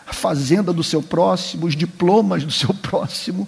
a 0.08 0.14
fazenda 0.14 0.72
do 0.72 0.84
seu 0.84 1.04
próximo, 1.04 1.68
os 1.68 1.76
diplomas 1.76 2.46
do 2.46 2.52
seu 2.52 2.74
próximo. 2.74 3.48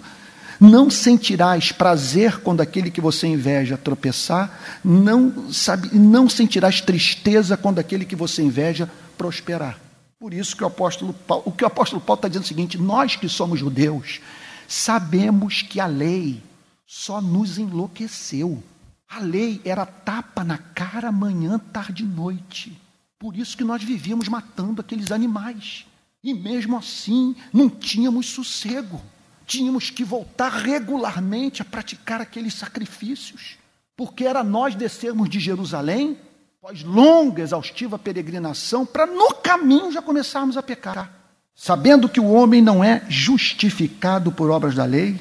Não 0.60 0.88
sentirás 0.88 1.72
prazer 1.72 2.38
quando 2.40 2.60
aquele 2.60 2.90
que 2.90 3.00
você 3.00 3.26
inveja 3.26 3.76
tropeçar, 3.76 4.78
não, 4.84 5.50
sabe, 5.50 5.90
não 5.92 6.28
sentirás 6.28 6.80
tristeza 6.80 7.56
quando 7.56 7.78
aquele 7.78 8.04
que 8.04 8.14
você 8.14 8.42
inveja 8.42 8.88
prosperar. 9.16 9.78
Por 10.18 10.32
isso 10.32 10.56
que 10.56 10.62
o 10.62 10.66
apóstolo 10.66 11.12
Paulo, 11.12 11.42
o 11.46 11.52
que 11.52 11.64
o 11.64 11.66
apóstolo 11.66 12.00
Paulo 12.00 12.18
está 12.18 12.28
dizendo 12.28 12.44
é 12.44 12.46
o 12.46 12.48
seguinte: 12.48 12.78
nós 12.78 13.16
que 13.16 13.28
somos 13.28 13.58
judeus, 13.58 14.20
Sabemos 14.66 15.62
que 15.62 15.80
a 15.80 15.86
lei 15.86 16.42
só 16.86 17.20
nos 17.20 17.58
enlouqueceu. 17.58 18.62
A 19.08 19.18
lei 19.18 19.60
era 19.64 19.84
tapa 19.84 20.42
na 20.44 20.58
cara 20.58 21.12
manhã, 21.12 21.58
tarde 21.58 22.02
e 22.02 22.06
noite. 22.06 22.80
Por 23.18 23.36
isso 23.36 23.56
que 23.56 23.64
nós 23.64 23.82
vivíamos 23.82 24.28
matando 24.28 24.80
aqueles 24.80 25.10
animais. 25.10 25.86
E 26.22 26.32
mesmo 26.32 26.76
assim 26.76 27.36
não 27.52 27.68
tínhamos 27.68 28.26
sossego. 28.26 29.00
Tínhamos 29.46 29.90
que 29.90 30.04
voltar 30.04 30.48
regularmente 30.48 31.60
a 31.60 31.64
praticar 31.64 32.20
aqueles 32.20 32.54
sacrifícios. 32.54 33.56
Porque 33.96 34.24
era 34.24 34.42
nós 34.42 34.74
descermos 34.74 35.28
de 35.28 35.38
Jerusalém, 35.38 36.18
após 36.58 36.82
longa, 36.82 37.42
exaustiva 37.42 37.98
peregrinação, 37.98 38.86
para 38.86 39.06
no 39.06 39.34
caminho 39.34 39.92
já 39.92 40.00
começarmos 40.00 40.56
a 40.56 40.62
pecar 40.62 41.23
sabendo 41.54 42.08
que 42.08 42.20
o 42.20 42.30
homem 42.30 42.60
não 42.60 42.82
é 42.82 43.02
justificado 43.08 44.32
por 44.32 44.50
obras 44.50 44.74
da 44.74 44.84
lei, 44.84 45.20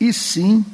e 0.00 0.12
sim 0.12 0.64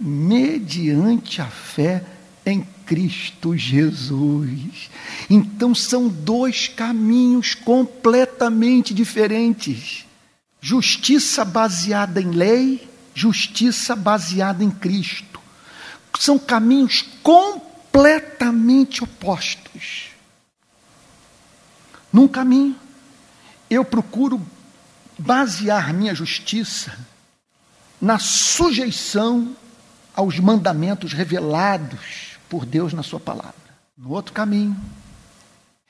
mediante 0.00 1.40
a 1.40 1.46
fé 1.46 2.04
em 2.44 2.66
Cristo 2.86 3.56
Jesus. 3.56 4.90
Então 5.28 5.74
são 5.74 6.08
dois 6.08 6.68
caminhos 6.68 7.54
completamente 7.54 8.94
diferentes. 8.94 10.06
Justiça 10.60 11.44
baseada 11.44 12.20
em 12.20 12.30
lei 12.30 12.88
justiça 13.18 13.96
baseada 13.96 14.62
em 14.62 14.70
Cristo. 14.70 15.40
São 16.18 16.38
caminhos 16.38 17.04
completamente 17.22 19.02
opostos. 19.02 20.10
Num 22.12 22.28
caminho, 22.28 22.76
eu 23.70 23.84
procuro 23.84 24.40
basear 25.18 25.92
minha 25.92 26.14
justiça 26.14 26.96
na 28.00 28.18
sujeição 28.18 29.56
aos 30.14 30.38
mandamentos 30.38 31.12
revelados 31.12 32.38
por 32.48 32.64
Deus 32.64 32.92
na 32.92 33.02
Sua 33.02 33.20
palavra. 33.20 33.54
No 33.96 34.10
outro 34.10 34.32
caminho, 34.32 34.76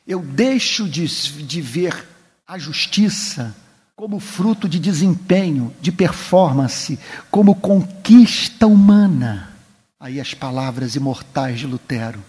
eu 0.07 0.20
deixo 0.20 0.89
de, 0.89 1.07
de 1.07 1.61
ver 1.61 2.07
a 2.47 2.59
justiça 2.59 3.55
como 3.95 4.20
fruto 4.20 4.68
de 4.68 4.79
desempenho, 4.79 5.74
de 5.81 5.93
performance, 5.93 6.99
como 7.31 7.55
conquista 7.55 8.66
humana. 8.66 9.53
Aí 10.01 10.20
as 10.20 10.33
palavras 10.33 10.95
imortais 10.95 11.59
de 11.59 11.66
Lutero. 11.66 12.22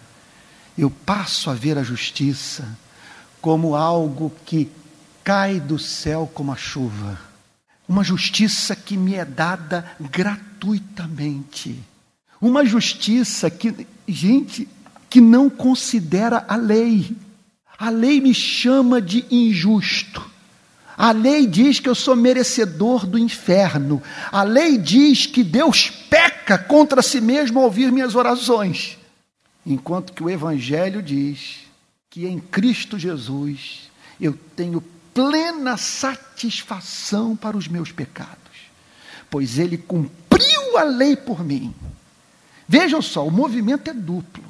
Eu 0.77 0.89
passo 0.89 1.49
a 1.49 1.53
ver 1.53 1.77
a 1.77 1.83
justiça 1.83 2.67
como 3.39 3.75
algo 3.75 4.33
que 4.45 4.69
cai 5.29 5.59
do 5.59 5.77
céu 5.77 6.27
como 6.33 6.51
a 6.51 6.55
chuva. 6.55 7.19
Uma 7.87 8.03
justiça 8.03 8.75
que 8.75 8.97
me 8.97 9.13
é 9.13 9.23
dada 9.23 9.85
gratuitamente. 9.99 11.77
Uma 12.41 12.65
justiça 12.65 13.47
que, 13.47 13.85
gente, 14.07 14.67
que 15.07 15.21
não 15.21 15.47
considera 15.47 16.43
a 16.47 16.55
lei. 16.55 17.15
A 17.77 17.91
lei 17.91 18.19
me 18.19 18.33
chama 18.33 18.99
de 18.99 19.23
injusto. 19.29 20.27
A 20.97 21.11
lei 21.11 21.45
diz 21.45 21.79
que 21.79 21.87
eu 21.87 21.93
sou 21.93 22.15
merecedor 22.15 23.05
do 23.05 23.19
inferno. 23.19 24.01
A 24.31 24.41
lei 24.41 24.79
diz 24.79 25.27
que 25.27 25.43
Deus 25.43 25.91
peca 26.09 26.57
contra 26.57 27.03
si 27.03 27.21
mesmo 27.21 27.59
ao 27.59 27.65
ouvir 27.65 27.91
minhas 27.91 28.15
orações. 28.15 28.97
Enquanto 29.63 30.11
que 30.11 30.23
o 30.23 30.29
Evangelho 30.29 31.03
diz 31.03 31.59
que 32.09 32.25
em 32.25 32.39
Cristo 32.39 32.97
Jesus 32.97 33.91
eu 34.19 34.35
tenho 34.55 34.83
plena 35.13 35.77
satisfação 35.77 37.35
para 37.35 37.57
os 37.57 37.67
meus 37.67 37.91
pecados, 37.91 38.37
pois 39.29 39.57
ele 39.57 39.77
cumpriu 39.77 40.77
a 40.77 40.83
lei 40.83 41.15
por 41.15 41.43
mim. 41.43 41.73
Vejam 42.67 43.01
só, 43.01 43.25
o 43.25 43.31
movimento 43.31 43.89
é 43.89 43.93
duplo. 43.93 44.43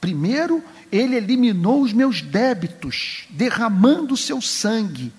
Primeiro, 0.00 0.62
ele 0.92 1.16
eliminou 1.16 1.80
os 1.80 1.92
meus 1.92 2.20
débitos, 2.20 3.26
derramando 3.30 4.14
o 4.14 4.18
seu 4.18 4.40
sangue. 4.40 5.12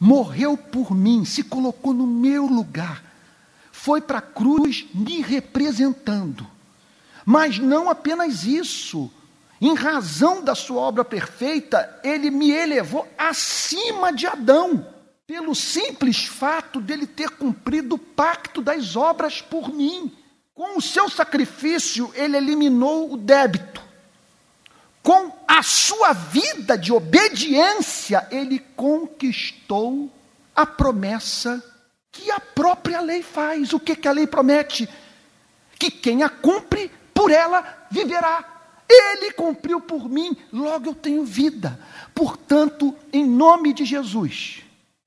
Morreu 0.00 0.56
por 0.56 0.94
mim, 0.94 1.24
se 1.24 1.42
colocou 1.42 1.94
no 1.94 2.06
meu 2.06 2.46
lugar. 2.46 3.04
Foi 3.70 4.00
para 4.00 4.18
a 4.18 4.22
cruz 4.22 4.86
me 4.92 5.20
representando. 5.20 6.46
Mas 7.24 7.58
não 7.58 7.88
apenas 7.88 8.44
isso, 8.44 9.10
em 9.60 9.74
razão 9.74 10.42
da 10.42 10.54
sua 10.54 10.80
obra 10.80 11.04
perfeita, 11.04 12.00
ele 12.02 12.30
me 12.30 12.50
elevou 12.50 13.06
acima 13.18 14.10
de 14.10 14.26
Adão, 14.26 14.86
pelo 15.26 15.54
simples 15.54 16.24
fato 16.24 16.80
dele 16.80 17.06
ter 17.06 17.30
cumprido 17.30 17.96
o 17.96 17.98
pacto 17.98 18.62
das 18.62 18.96
obras 18.96 19.42
por 19.42 19.68
mim. 19.68 20.16
Com 20.54 20.78
o 20.78 20.82
seu 20.82 21.10
sacrifício, 21.10 22.10
ele 22.14 22.38
eliminou 22.38 23.12
o 23.12 23.16
débito. 23.18 23.82
Com 25.02 25.30
a 25.46 25.62
sua 25.62 26.14
vida 26.14 26.76
de 26.76 26.92
obediência, 26.92 28.26
ele 28.30 28.58
conquistou 28.58 30.10
a 30.56 30.64
promessa 30.64 31.62
que 32.10 32.30
a 32.30 32.40
própria 32.40 33.00
lei 33.00 33.22
faz. 33.22 33.72
O 33.72 33.80
que, 33.80 33.94
que 33.94 34.08
a 34.08 34.12
lei 34.12 34.26
promete? 34.26 34.88
Que 35.78 35.90
quem 35.90 36.22
a 36.22 36.28
cumpre, 36.28 36.90
por 37.14 37.30
ela 37.30 37.86
viverá. 37.90 38.59
Ele 38.92 39.30
cumpriu 39.32 39.80
por 39.80 40.08
mim, 40.08 40.36
logo 40.52 40.90
eu 40.90 40.94
tenho 40.94 41.24
vida. 41.24 41.78
Portanto, 42.12 42.92
em 43.12 43.24
nome 43.24 43.72
de 43.72 43.84
Jesus, 43.84 44.62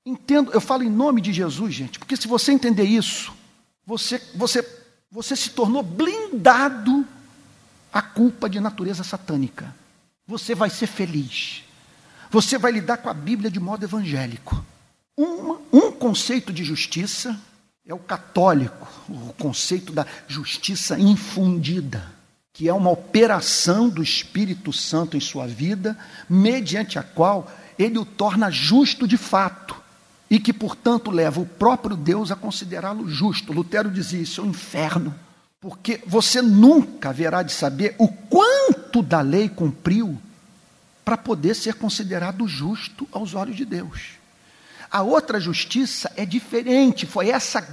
entendo, 0.06 0.50
eu 0.52 0.60
falo 0.60 0.82
em 0.82 0.90
nome 0.90 1.20
de 1.20 1.34
Jesus, 1.34 1.74
gente, 1.74 1.98
porque 1.98 2.16
se 2.16 2.26
você 2.26 2.50
entender 2.52 2.84
isso, 2.84 3.30
você, 3.84 4.18
você, 4.34 4.66
você 5.10 5.36
se 5.36 5.50
tornou 5.50 5.82
blindado 5.82 7.06
à 7.92 8.00
culpa 8.00 8.48
de 8.48 8.58
natureza 8.58 9.04
satânica. 9.04 9.74
Você 10.26 10.54
vai 10.54 10.70
ser 10.70 10.86
feliz. 10.86 11.62
Você 12.30 12.56
vai 12.56 12.72
lidar 12.72 12.96
com 12.96 13.10
a 13.10 13.14
Bíblia 13.14 13.50
de 13.50 13.60
modo 13.60 13.84
evangélico. 13.84 14.64
Um, 15.16 15.58
um 15.70 15.92
conceito 15.92 16.54
de 16.54 16.64
justiça 16.64 17.38
é 17.86 17.92
o 17.92 17.98
católico, 17.98 18.88
o 19.10 19.34
conceito 19.34 19.92
da 19.92 20.06
justiça 20.26 20.98
infundida 20.98 22.13
que 22.54 22.68
é 22.68 22.72
uma 22.72 22.88
operação 22.88 23.88
do 23.88 24.00
Espírito 24.00 24.72
Santo 24.72 25.16
em 25.16 25.20
sua 25.20 25.44
vida, 25.44 25.98
mediante 26.30 27.00
a 27.00 27.02
qual 27.02 27.50
ele 27.76 27.98
o 27.98 28.04
torna 28.04 28.48
justo 28.48 29.08
de 29.08 29.16
fato, 29.16 29.74
e 30.30 30.38
que, 30.38 30.52
portanto, 30.52 31.10
leva 31.10 31.40
o 31.40 31.46
próprio 31.46 31.96
Deus 31.96 32.30
a 32.30 32.36
considerá-lo 32.36 33.08
justo. 33.08 33.52
Lutero 33.52 33.90
dizia 33.90 34.22
isso, 34.22 34.40
é 34.40 34.44
um 34.44 34.50
inferno, 34.50 35.12
porque 35.60 36.00
você 36.06 36.40
nunca 36.40 37.08
haverá 37.08 37.42
de 37.42 37.52
saber 37.52 37.96
o 37.98 38.06
quanto 38.06 39.02
da 39.02 39.20
lei 39.20 39.48
cumpriu 39.48 40.16
para 41.04 41.16
poder 41.16 41.54
ser 41.54 41.74
considerado 41.74 42.46
justo 42.46 43.08
aos 43.10 43.34
olhos 43.34 43.56
de 43.56 43.64
Deus. 43.64 44.12
A 44.94 45.02
outra 45.02 45.40
justiça 45.40 46.08
é 46.16 46.24
diferente. 46.24 47.04
Foi 47.04 47.28
essa, 47.28 47.66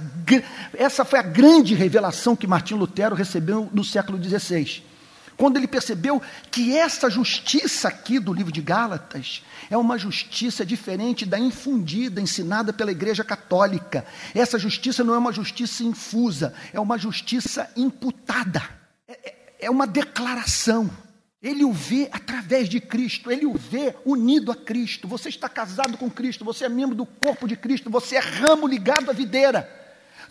essa 0.74 1.04
foi 1.04 1.20
a 1.20 1.22
grande 1.22 1.72
revelação 1.72 2.34
que 2.34 2.48
Martim 2.48 2.74
Lutero 2.74 3.14
recebeu 3.14 3.70
no 3.72 3.84
século 3.84 4.20
XVI. 4.20 4.82
Quando 5.36 5.56
ele 5.56 5.68
percebeu 5.68 6.20
que 6.50 6.76
essa 6.76 7.08
justiça 7.08 7.86
aqui 7.86 8.18
do 8.18 8.32
livro 8.32 8.50
de 8.50 8.60
Gálatas 8.60 9.44
é 9.70 9.76
uma 9.76 9.96
justiça 9.96 10.66
diferente 10.66 11.24
da 11.24 11.38
infundida, 11.38 12.20
ensinada 12.20 12.72
pela 12.72 12.90
Igreja 12.90 13.22
Católica. 13.22 14.04
Essa 14.34 14.58
justiça 14.58 15.04
não 15.04 15.14
é 15.14 15.18
uma 15.18 15.32
justiça 15.32 15.84
infusa, 15.84 16.52
é 16.72 16.80
uma 16.80 16.98
justiça 16.98 17.70
imputada. 17.76 18.64
é, 19.06 19.12
é, 19.12 19.54
é 19.60 19.70
uma 19.70 19.86
declaração. 19.86 20.90
Ele 21.42 21.64
o 21.64 21.72
vê 21.72 22.08
através 22.12 22.68
de 22.68 22.80
Cristo, 22.80 23.30
ele 23.30 23.46
o 23.46 23.54
vê 23.54 23.96
unido 24.04 24.52
a 24.52 24.54
Cristo. 24.54 25.08
Você 25.08 25.28
está 25.28 25.48
casado 25.48 25.98
com 25.98 26.08
Cristo, 26.08 26.44
você 26.44 26.66
é 26.66 26.68
membro 26.68 26.94
do 26.94 27.04
corpo 27.04 27.48
de 27.48 27.56
Cristo, 27.56 27.90
você 27.90 28.16
é 28.16 28.20
ramo 28.20 28.66
ligado 28.66 29.10
à 29.10 29.12
videira. 29.12 29.68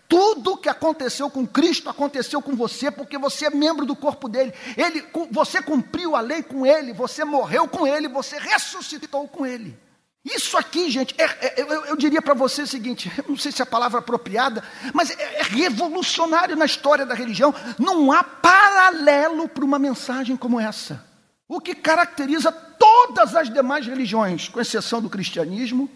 Tudo 0.07 0.57
que 0.57 0.69
aconteceu 0.69 1.29
com 1.29 1.45
Cristo 1.45 1.89
aconteceu 1.89 2.41
com 2.41 2.55
você, 2.55 2.89
porque 2.89 3.17
você 3.17 3.47
é 3.47 3.49
membro 3.49 3.85
do 3.85 3.95
corpo 3.95 4.29
dele. 4.29 4.53
Ele, 4.77 5.03
você 5.31 5.61
cumpriu 5.61 6.15
a 6.15 6.21
lei 6.21 6.43
com 6.43 6.65
ele, 6.65 6.93
você 6.93 7.25
morreu 7.25 7.67
com 7.67 7.85
ele, 7.85 8.07
você 8.07 8.37
ressuscitou 8.37 9.27
com 9.27 9.45
ele. 9.45 9.77
Isso 10.23 10.55
aqui, 10.55 10.89
gente, 10.91 11.15
é, 11.17 11.23
é, 11.23 11.61
eu, 11.61 11.85
eu, 11.85 11.95
diria 11.95 12.21
para 12.21 12.35
você 12.35 12.61
o 12.61 12.67
seguinte: 12.67 13.11
não 13.27 13.35
sei 13.35 13.51
se 13.51 13.61
é 13.61 13.63
a 13.63 13.65
palavra 13.65 13.99
apropriada, 13.99 14.63
mas 14.93 15.09
é, 15.09 15.39
é 15.39 15.43
revolucionário 15.43 16.55
na 16.55 16.65
história 16.65 17.05
da 17.05 17.15
religião. 17.15 17.53
Não 17.79 18.11
há 18.11 18.23
paralelo 18.23 19.49
para 19.49 19.65
uma 19.65 19.79
mensagem 19.79 20.37
como 20.37 20.59
essa. 20.59 21.03
O 21.47 21.59
que 21.59 21.73
caracteriza 21.73 22.51
todas 22.51 23.35
as 23.35 23.51
demais 23.51 23.85
religiões, 23.85 24.47
com 24.47 24.61
exceção 24.61 25.01
do 25.01 25.09
cristianismo, 25.09 25.89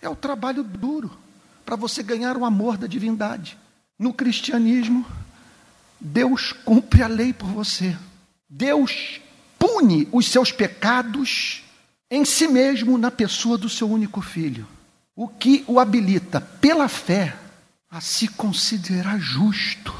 é 0.00 0.08
o 0.08 0.16
trabalho 0.16 0.62
duro 0.62 1.10
para 1.64 1.76
você 1.76 2.02
ganhar 2.02 2.36
o 2.36 2.44
amor 2.44 2.78
da 2.78 2.86
divindade. 2.86 3.58
No 3.98 4.14
cristianismo, 4.14 5.04
Deus 6.00 6.52
cumpre 6.52 7.02
a 7.02 7.08
lei 7.08 7.32
por 7.32 7.48
você. 7.48 7.96
Deus 8.48 9.20
pune 9.58 10.08
os 10.12 10.30
seus 10.30 10.52
pecados 10.52 11.64
em 12.10 12.24
si 12.24 12.48
mesmo 12.48 12.96
na 12.96 13.10
pessoa 13.10 13.58
do 13.58 13.68
seu 13.68 13.88
único 13.90 14.20
filho, 14.20 14.66
o 15.14 15.28
que 15.28 15.64
o 15.66 15.78
habilita 15.78 16.40
pela 16.40 16.88
fé 16.88 17.36
a 17.90 18.00
se 18.00 18.28
considerar 18.28 19.18
justo. 19.18 19.94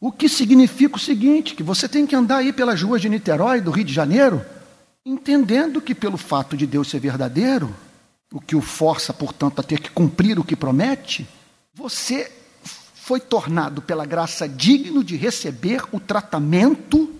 O 0.00 0.12
que 0.12 0.28
significa 0.28 0.96
o 0.96 1.00
seguinte: 1.00 1.54
que 1.54 1.62
você 1.62 1.88
tem 1.88 2.06
que 2.06 2.14
andar 2.14 2.38
aí 2.38 2.52
pelas 2.52 2.80
ruas 2.80 3.02
de 3.02 3.08
Niterói, 3.08 3.60
do 3.60 3.70
Rio 3.70 3.84
de 3.84 3.92
Janeiro, 3.92 4.44
entendendo 5.04 5.80
que 5.80 5.94
pelo 5.94 6.16
fato 6.16 6.56
de 6.56 6.66
Deus 6.66 6.88
ser 6.88 7.00
verdadeiro, 7.00 7.74
o 8.32 8.40
que 8.40 8.54
o 8.54 8.60
força, 8.60 9.12
portanto, 9.12 9.60
a 9.60 9.64
ter 9.64 9.80
que 9.80 9.90
cumprir 9.90 10.38
o 10.38 10.44
que 10.44 10.54
promete, 10.54 11.26
você 11.74 12.30
foi 12.94 13.20
tornado 13.20 13.80
pela 13.80 14.04
graça 14.04 14.48
digno 14.48 15.02
de 15.02 15.16
receber 15.16 15.82
o 15.92 15.98
tratamento 15.98 17.12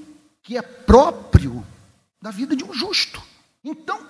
que 0.43 0.57
é 0.57 0.63
próprio 0.63 1.65
da 2.21 2.31
vida 2.31 2.55
de 2.55 2.63
um 2.63 2.73
justo. 2.75 3.23
Então, 3.65 4.01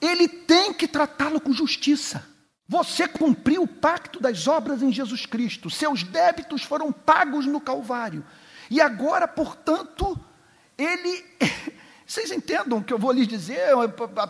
ele 0.00 0.28
tem 0.28 0.72
que 0.72 0.88
tratá-lo 0.88 1.40
com 1.40 1.52
justiça. 1.52 2.26
Você 2.68 3.06
cumpriu 3.06 3.62
o 3.62 3.68
pacto 3.68 4.20
das 4.20 4.48
obras 4.48 4.82
em 4.82 4.92
Jesus 4.92 5.24
Cristo, 5.24 5.70
seus 5.70 6.02
débitos 6.02 6.62
foram 6.62 6.90
pagos 6.90 7.46
no 7.46 7.60
Calvário. 7.60 8.24
E 8.70 8.80
agora, 8.80 9.28
portanto, 9.28 10.18
ele. 10.76 11.24
Vocês 12.06 12.30
entendam 12.30 12.78
o 12.78 12.84
que 12.84 12.92
eu 12.92 12.98
vou 12.98 13.10
lhes 13.10 13.26
dizer? 13.26 13.70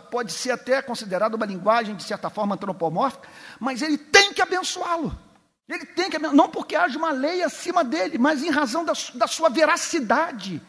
Pode 0.09 0.33
ser 0.33 0.49
até 0.49 0.81
considerado 0.81 1.35
uma 1.35 1.45
linguagem, 1.45 1.95
de 1.95 2.03
certa 2.03 2.27
forma, 2.27 2.55
antropomórfica, 2.55 3.29
mas 3.59 3.83
ele 3.83 3.99
tem 3.99 4.33
que 4.33 4.41
abençoá-lo. 4.41 5.15
Ele 5.69 5.85
tem 5.85 6.09
que, 6.09 6.17
não 6.17 6.49
porque 6.49 6.75
haja 6.75 6.97
uma 6.97 7.11
lei 7.11 7.43
acima 7.43 7.83
dele, 7.83 8.17
mas 8.17 8.41
em 8.41 8.49
razão 8.49 8.83
da, 8.83 8.93
da 9.13 9.27
sua 9.27 9.49
veracidade, 9.49 10.59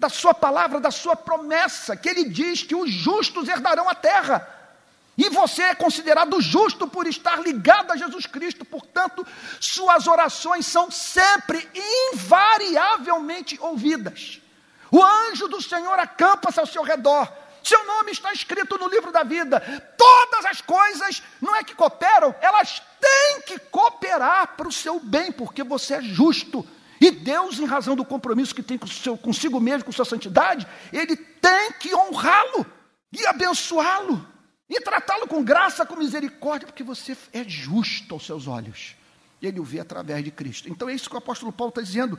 da 0.00 0.08
sua 0.08 0.32
palavra, 0.32 0.80
da 0.80 0.90
sua 0.90 1.14
promessa, 1.14 1.94
que 1.94 2.08
ele 2.08 2.24
diz 2.24 2.62
que 2.62 2.74
os 2.74 2.90
justos 2.90 3.46
herdarão 3.46 3.86
a 3.86 3.94
terra. 3.94 4.48
E 5.16 5.28
você 5.28 5.62
é 5.62 5.74
considerado 5.74 6.40
justo 6.40 6.88
por 6.88 7.06
estar 7.06 7.38
ligado 7.42 7.92
a 7.92 7.96
Jesus 7.98 8.24
Cristo, 8.24 8.64
portanto, 8.64 9.26
suas 9.60 10.06
orações 10.06 10.66
são 10.66 10.90
sempre, 10.90 11.68
invariavelmente 12.14 13.58
ouvidas. 13.60 14.40
O 14.90 15.04
anjo 15.04 15.46
do 15.48 15.60
Senhor 15.60 15.98
acampa-se 15.98 16.58
ao 16.58 16.64
seu 16.64 16.82
redor, 16.82 17.30
seu 17.62 17.86
nome 17.86 18.12
está 18.12 18.32
escrito 18.32 18.78
no 18.78 18.88
livro 18.88 19.12
da 19.12 19.22
vida. 19.22 19.60
Todas 19.98 20.46
as 20.46 20.62
coisas 20.62 21.22
não 21.42 21.54
é 21.54 21.62
que 21.62 21.74
cooperam, 21.74 22.34
elas 22.40 22.82
têm 22.98 23.42
que 23.42 23.58
cooperar 23.58 24.56
para 24.56 24.66
o 24.66 24.72
seu 24.72 24.98
bem, 24.98 25.30
porque 25.30 25.62
você 25.62 25.96
é 25.96 26.00
justo. 26.00 26.66
E 27.00 27.10
Deus, 27.10 27.58
em 27.58 27.64
razão 27.64 27.96
do 27.96 28.04
compromisso 28.04 28.54
que 28.54 28.62
tem 28.62 28.76
com 28.76 28.86
seu, 28.86 29.16
consigo 29.16 29.58
mesmo, 29.58 29.84
com 29.84 29.92
sua 29.92 30.04
santidade, 30.04 30.66
Ele 30.92 31.16
tem 31.16 31.72
que 31.72 31.94
honrá-lo 31.94 32.66
e 33.12 33.26
abençoá-lo 33.26 34.26
e 34.68 34.80
tratá-lo 34.80 35.26
com 35.26 35.42
graça, 35.42 35.84
com 35.86 35.96
misericórdia, 35.96 36.66
porque 36.66 36.84
você 36.84 37.16
é 37.32 37.42
justo 37.42 38.14
aos 38.14 38.24
seus 38.24 38.46
olhos. 38.46 38.94
Ele 39.42 39.58
o 39.58 39.64
vê 39.64 39.80
através 39.80 40.22
de 40.22 40.30
Cristo. 40.30 40.68
Então 40.68 40.88
é 40.88 40.94
isso 40.94 41.08
que 41.08 41.14
o 41.14 41.18
apóstolo 41.18 41.50
Paulo 41.50 41.70
está 41.70 41.80
dizendo. 41.80 42.18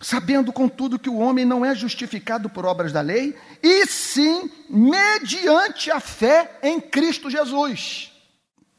Sabendo, 0.00 0.52
contudo, 0.52 0.96
que 0.96 1.10
o 1.10 1.18
homem 1.18 1.44
não 1.44 1.64
é 1.64 1.74
justificado 1.74 2.48
por 2.48 2.64
obras 2.64 2.92
da 2.92 3.00
lei, 3.00 3.36
e 3.60 3.84
sim 3.86 4.48
mediante 4.70 5.90
a 5.90 5.98
fé 5.98 6.58
em 6.62 6.80
Cristo 6.80 7.28
Jesus. 7.28 8.12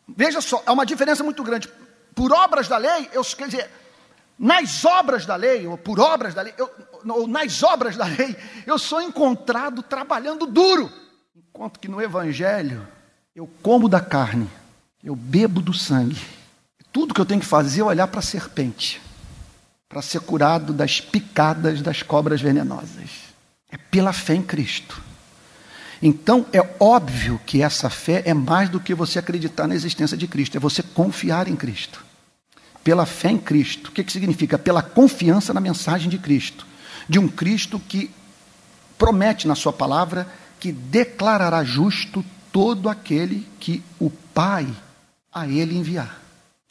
Veja 0.07 0.39
só, 0.39 0.63
há 0.65 0.71
uma 0.71 0.85
diferença 0.85 1.21
muito 1.21 1.43
grande. 1.43 1.69
Por 2.15 2.31
obras 2.31 2.69
da 2.69 2.77
lei, 2.77 3.09
eu, 3.11 3.23
quer 3.23 3.49
dizer, 3.49 3.69
nas 4.39 4.85
obras 4.85 5.25
da 5.25 5.35
lei, 5.35 5.67
ou 5.67 5.77
por 5.77 5.99
obras 5.99 6.33
da 6.33 6.41
lei, 6.41 6.53
eu, 6.57 6.71
ou 7.05 7.27
nas 7.27 7.61
obras 7.61 7.97
da 7.97 8.05
lei, 8.05 8.35
eu 8.65 8.79
sou 8.79 9.01
encontrado 9.01 9.83
trabalhando 9.83 10.47
duro. 10.47 10.89
Enquanto 11.35 11.79
que 11.79 11.89
no 11.89 12.01
Evangelho, 12.01 12.87
eu 13.35 13.49
como 13.61 13.89
da 13.89 13.99
carne, 13.99 14.49
eu 15.03 15.15
bebo 15.15 15.61
do 15.61 15.73
sangue. 15.73 16.21
Tudo 16.91 17.13
que 17.13 17.19
eu 17.19 17.25
tenho 17.25 17.41
que 17.41 17.45
fazer 17.45 17.81
é 17.81 17.83
olhar 17.83 18.07
para 18.07 18.19
a 18.19 18.23
serpente 18.23 19.01
para 19.89 20.03
ser 20.03 20.21
curado 20.21 20.71
das 20.71 21.01
picadas 21.01 21.81
das 21.81 22.03
cobras 22.03 22.39
venenosas. 22.39 23.09
É 23.71 23.77
pela 23.77 24.13
fé 24.13 24.35
em 24.35 24.43
Cristo. 24.43 25.01
Então 25.99 26.45
é 26.53 26.61
óbvio 26.79 27.41
que 27.43 27.63
essa 27.63 27.89
fé 27.89 28.21
é 28.23 28.33
mais 28.33 28.69
do 28.69 28.79
que 28.79 28.93
você 28.93 29.17
acreditar 29.17 29.67
na 29.67 29.73
existência 29.73 30.15
de 30.15 30.27
Cristo, 30.27 30.55
é 30.55 30.59
você 30.59 30.83
confiar 30.83 31.47
em 31.47 31.55
Cristo. 31.55 32.05
Pela 32.83 33.05
fé 33.05 33.31
em 33.31 33.37
Cristo. 33.37 33.87
O 33.87 33.91
que, 33.91 34.03
que 34.03 34.11
significa? 34.11 34.57
Pela 34.57 34.81
confiança 34.81 35.53
na 35.53 35.59
mensagem 35.59 36.09
de 36.09 36.17
Cristo. 36.17 36.65
De 37.07 37.19
um 37.19 37.27
Cristo 37.27 37.79
que 37.79 38.11
promete 38.97 39.47
na 39.47 39.55
sua 39.55 39.73
palavra 39.73 40.27
que 40.59 40.71
declarará 40.71 41.63
justo 41.63 42.23
todo 42.51 42.89
aquele 42.89 43.47
que 43.59 43.81
o 43.99 44.09
Pai 44.09 44.67
a 45.33 45.47
ele 45.47 45.77
enviar. 45.77 46.21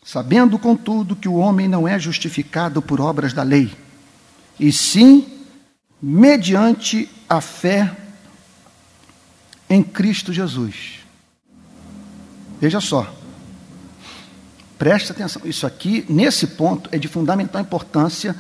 Sabendo, 0.05 0.59
contudo, 0.59 1.17
que 1.17 1.29
o 1.29 1.35
homem 1.35 1.69
não 1.69 1.87
é 1.87 1.99
justificado 1.99 2.81
por 2.81 3.01
obras 3.01 3.33
da 3.33 3.43
lei, 3.43 3.71
e 4.59 4.73
sim 4.73 5.45
mediante 6.01 7.09
a 7.29 7.41
fé 7.41 7.95
em 9.69 9.83
Cristo 9.83 10.33
Jesus. 10.33 11.01
Veja 12.61 12.81
só, 12.81 13.13
preste 14.79 15.12
atenção, 15.12 15.43
isso 15.45 15.66
aqui, 15.66 16.05
nesse 16.09 16.47
ponto, 16.47 16.89
é 16.93 16.99
de 16.99 17.09
fundamental 17.09 17.61
importância 17.61 18.35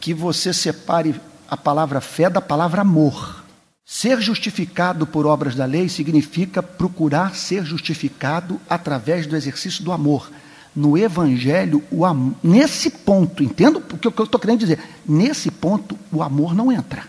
que 0.00 0.14
você 0.14 0.52
separe 0.52 1.20
a 1.48 1.56
palavra 1.56 2.00
fé 2.00 2.30
da 2.30 2.40
palavra 2.40 2.80
amor. 2.80 3.44
Ser 3.84 4.20
justificado 4.20 5.06
por 5.06 5.26
obras 5.26 5.54
da 5.54 5.64
lei 5.64 5.88
significa 5.88 6.62
procurar 6.62 7.36
ser 7.36 7.64
justificado 7.64 8.60
através 8.68 9.26
do 9.26 9.36
exercício 9.36 9.84
do 9.84 9.92
amor 9.92 10.30
no 10.76 10.98
Evangelho, 10.98 11.82
o 11.90 12.02
nesse 12.42 12.90
ponto, 12.90 13.42
entendo 13.42 13.78
o 13.78 13.96
que 13.96 14.06
eu 14.06 14.24
estou 14.24 14.38
querendo 14.38 14.60
dizer? 14.60 14.78
Nesse 15.08 15.50
ponto, 15.50 15.98
o 16.12 16.22
amor 16.22 16.54
não 16.54 16.70
entra. 16.70 17.04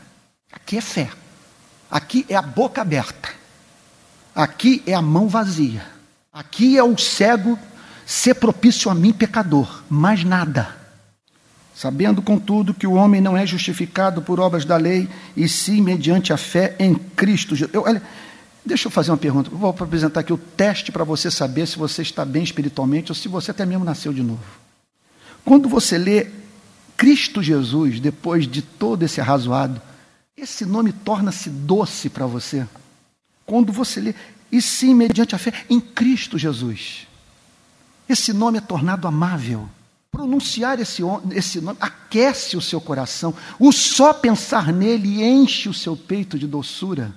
Aqui 0.49 0.77
é 0.77 0.81
fé. 0.81 1.09
Aqui 1.91 2.25
é 2.29 2.35
a 2.35 2.41
boca 2.41 2.81
aberta. 2.81 3.29
Aqui 4.33 4.81
é 4.87 4.93
a 4.93 5.01
mão 5.01 5.27
vazia. 5.27 5.85
Aqui 6.31 6.77
é 6.77 6.83
o 6.83 6.97
cego 6.97 7.59
ser 8.07 8.35
propício 8.35 8.89
a 8.89 8.95
mim, 8.95 9.11
pecador. 9.11 9.83
Mais 9.89 10.23
nada. 10.23 10.75
Sabendo, 11.75 12.21
contudo, 12.21 12.73
que 12.73 12.87
o 12.87 12.93
homem 12.93 13.21
não 13.21 13.37
é 13.37 13.45
justificado 13.45 14.21
por 14.21 14.39
obras 14.39 14.65
da 14.65 14.77
lei, 14.77 15.07
e 15.35 15.47
sim 15.47 15.81
mediante 15.81 16.33
a 16.33 16.37
fé 16.37 16.75
em 16.79 16.95
Cristo. 16.95 17.53
Eu, 17.71 17.83
olha, 17.83 18.01
Deixa 18.67 18.87
eu 18.87 18.91
fazer 18.91 19.11
uma 19.11 19.17
pergunta. 19.17 19.49
vou 19.49 19.69
apresentar 19.69 20.19
aqui 20.19 20.33
o 20.33 20.37
teste 20.37 20.91
para 20.91 21.05
você 21.05 21.31
saber 21.31 21.65
se 21.65 21.77
você 21.77 22.01
está 22.01 22.25
bem 22.25 22.43
espiritualmente 22.43 23.09
ou 23.09 23.15
se 23.15 23.29
você 23.29 23.51
até 23.51 23.65
mesmo 23.65 23.85
nasceu 23.85 24.11
de 24.11 24.21
novo. 24.21 24.43
Quando 25.45 25.69
você 25.69 25.97
lê 25.97 26.27
Cristo 26.97 27.41
Jesus, 27.41 28.01
depois 28.01 28.45
de 28.45 28.61
todo 28.61 29.03
esse 29.03 29.21
arrazoado, 29.21 29.81
esse 30.35 30.65
nome 30.65 30.91
torna-se 30.91 31.49
doce 31.49 32.09
para 32.09 32.25
você. 32.25 32.67
Quando 33.45 33.71
você 33.71 34.01
lê, 34.01 34.15
e 34.51 34.61
sim, 34.61 34.93
mediante 34.93 35.33
a 35.33 35.37
fé 35.37 35.53
em 35.69 35.79
Cristo 35.79 36.37
Jesus, 36.37 37.07
esse 38.09 38.33
nome 38.33 38.57
é 38.57 38.61
tornado 38.61 39.07
amável. 39.07 39.69
Pronunciar 40.11 40.79
esse, 40.79 41.01
esse 41.31 41.61
nome 41.61 41.77
aquece 41.81 42.55
o 42.57 42.61
seu 42.61 42.79
coração. 42.79 43.35
O 43.59 43.71
só 43.71 44.13
pensar 44.13 44.71
nele 44.71 45.21
enche 45.23 45.69
o 45.69 45.73
seu 45.73 45.95
peito 45.95 46.39
de 46.39 46.47
doçura 46.47 47.13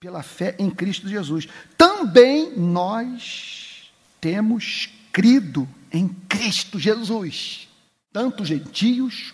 pela 0.00 0.22
fé 0.22 0.56
em 0.58 0.68
Cristo 0.68 1.08
Jesus. 1.08 1.46
Também 1.78 2.52
nós 2.56 3.92
temos 4.20 4.88
crido 5.12 5.68
em 5.92 6.08
Cristo 6.28 6.78
Jesus. 6.78 7.68
Tanto 8.12 8.44
gentios 8.44 9.32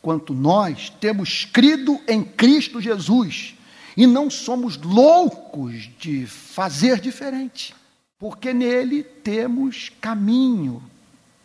quanto 0.00 0.32
nós 0.32 0.90
temos 1.00 1.44
crido 1.44 2.00
em 2.08 2.24
Cristo 2.24 2.80
Jesus. 2.80 3.54
E 3.96 4.06
não 4.06 4.30
somos 4.30 4.76
loucos 4.78 5.90
de 5.98 6.26
fazer 6.26 7.00
diferente, 7.00 7.74
porque 8.20 8.52
nele 8.52 9.02
temos 9.02 9.88
caminho 9.98 10.82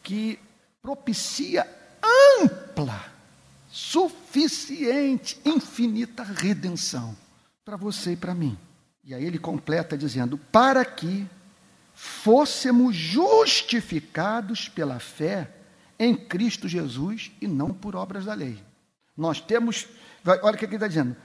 que 0.04 0.38
propicia 0.82 1.66
ampla, 2.38 3.12
suficiente, 3.72 5.40
infinita 5.46 6.22
redenção 6.22 7.16
para 7.64 7.78
você 7.78 8.12
e 8.12 8.18
para 8.18 8.36
mim. 8.36 8.58
E 9.06 9.14
aí 9.16 9.24
ele 9.24 9.40
completa 9.40 9.98
dizendo: 9.98 10.38
para 10.38 10.84
que 10.84 11.26
fôssemos 11.96 12.94
justificados 12.94 14.68
pela 14.68 15.00
fé 15.00 15.50
em 15.98 16.14
Cristo 16.14 16.68
Jesus 16.68 17.32
e 17.42 17.48
não 17.48 17.74
por 17.74 17.96
obras 17.96 18.26
da 18.26 18.34
lei. 18.34 18.62
Nós 19.16 19.40
temos, 19.40 19.88
olha 20.26 20.56
o 20.56 20.58
que 20.58 20.66
ele 20.66 20.76
está 20.76 20.90
dizendo, 20.90 21.16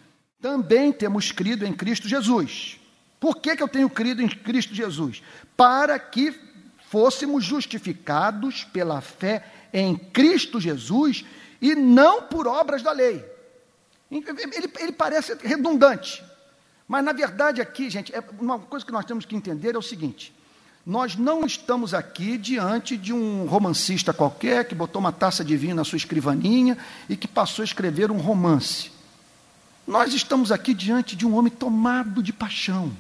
também 0.41 0.93
temos 0.93 1.33
crido 1.33 1.67
em 1.67 1.73
Cristo 1.73 2.09
Jesus. 2.09 2.80
Por 3.21 3.37
que, 3.37 3.55
que 3.55 3.63
eu 3.63 3.69
tenho 3.69 3.89
crido 3.89 4.23
em 4.23 4.29
Cristo 4.29 4.75
Jesus? 4.75 5.23
Para 5.57 5.99
que 5.99 6.35
fôssemos 6.89 7.45
justificados 7.45 8.65
pela 8.65 9.01
fé 9.01 9.45
em 9.73 9.95
Cristo 9.95 10.59
Jesus 10.59 11.25
e 11.61 11.75
não 11.75 12.23
por 12.23 12.49
obras 12.49 12.83
da 12.83 12.91
lei. 12.91 13.25
Ele, 14.11 14.73
ele 14.81 14.93
parece 14.93 15.35
redundante, 15.35 16.25
mas, 16.91 17.05
na 17.05 17.13
verdade, 17.13 17.61
aqui, 17.61 17.89
gente, 17.89 18.13
é 18.13 18.21
uma 18.41 18.59
coisa 18.59 18.85
que 18.85 18.91
nós 18.91 19.05
temos 19.05 19.25
que 19.25 19.37
entender 19.37 19.77
é 19.77 19.79
o 19.79 19.83
seguinte: 19.83 20.35
nós 20.85 21.15
não 21.15 21.47
estamos 21.47 21.95
aqui 21.95 22.37
diante 22.37 22.97
de 22.97 23.13
um 23.13 23.47
romancista 23.47 24.13
qualquer 24.13 24.65
que 24.65 24.75
botou 24.75 24.99
uma 24.99 25.13
taça 25.13 25.45
de 25.45 25.57
vinho 25.57 25.77
na 25.77 25.85
sua 25.85 25.99
escrivaninha 25.99 26.77
e 27.09 27.17
que 27.17 27.29
passou 27.29 27.63
a 27.63 27.65
escrever 27.65 28.11
um 28.11 28.17
romance. 28.17 28.91
Nós 29.87 30.13
estamos 30.13 30.51
aqui 30.51 30.75
diante 30.75 31.15
de 31.15 31.25
um 31.25 31.37
homem 31.37 31.53
tomado 31.53 32.21
de 32.21 32.33
paixão. 32.33 32.91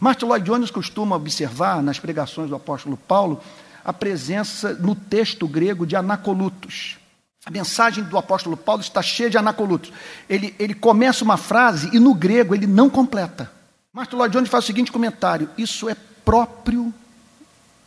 Martin 0.00 0.26
Lloyd 0.26 0.44
Jones 0.44 0.70
costuma 0.70 1.16
observar 1.16 1.82
nas 1.82 1.98
pregações 1.98 2.48
do 2.48 2.56
apóstolo 2.56 2.96
Paulo 2.96 3.40
a 3.84 3.92
presença 3.92 4.74
no 4.74 4.94
texto 4.94 5.48
grego 5.48 5.86
de 5.86 5.96
anacolutos. 5.96 6.98
A 7.44 7.50
mensagem 7.50 8.04
do 8.04 8.18
apóstolo 8.18 8.56
Paulo 8.56 8.82
está 8.82 9.00
cheia 9.00 9.30
de 9.30 9.38
anacolutos. 9.38 9.92
Ele, 10.28 10.54
ele 10.58 10.74
começa 10.74 11.24
uma 11.24 11.36
frase 11.36 11.88
e 11.92 11.98
no 11.98 12.14
grego 12.14 12.54
ele 12.54 12.66
não 12.66 12.90
completa. 12.90 13.50
Martin 13.92 14.16
Lloyd 14.16 14.32
Jones 14.32 14.50
faz 14.50 14.64
o 14.64 14.66
seguinte 14.66 14.92
comentário: 14.92 15.48
Isso 15.56 15.88
é 15.88 15.96
próprio 16.24 16.92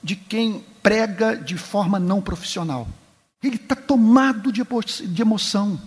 de 0.03 0.15
quem 0.15 0.65
prega 0.81 1.37
de 1.37 1.57
forma 1.57 1.99
não 1.99 2.21
profissional. 2.21 2.87
Ele 3.43 3.55
está 3.55 3.75
tomado 3.75 4.51
de 4.51 5.21
emoção. 5.21 5.79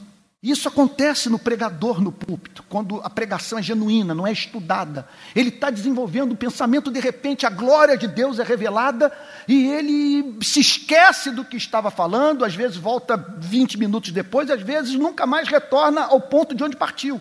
Isso 0.45 0.69
acontece 0.69 1.31
no 1.31 1.39
pregador 1.39 2.03
no 2.03 2.13
púlpito, 2.13 2.63
quando 2.69 3.01
a 3.03 3.09
pregação 3.09 3.59
é 3.59 3.63
genuína, 3.63 4.15
não 4.15 4.27
é 4.27 4.33
estudada. 4.33 5.09
Ele 5.35 5.49
está 5.49 5.71
desenvolvendo 5.71 6.33
o 6.33 6.37
pensamento, 6.37 6.91
de 6.91 7.01
repente 7.01 7.47
a 7.47 7.51
glória 7.51 7.97
de 7.97 8.07
Deus 8.07 8.39
é 8.39 8.43
revelada 8.43 9.11
e 9.49 9.69
ele 9.71 10.37
se 10.43 10.61
esquece 10.61 11.31
do 11.31 11.47
que 11.47 11.57
estava 11.57 11.91
falando, 11.91 12.45
às 12.45 12.55
vezes 12.55 12.77
volta 12.77 13.17
20 13.39 13.79
minutos 13.79 14.13
depois, 14.13 14.51
às 14.51 14.61
vezes 14.61 14.95
nunca 14.97 15.27
mais 15.27 15.49
retorna 15.49 16.03
ao 16.03 16.21
ponto 16.21 16.55
de 16.55 16.63
onde 16.63 16.77
partiu. 16.77 17.19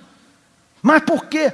Mas 0.82 1.02
por 1.04 1.28
quê? 1.28 1.54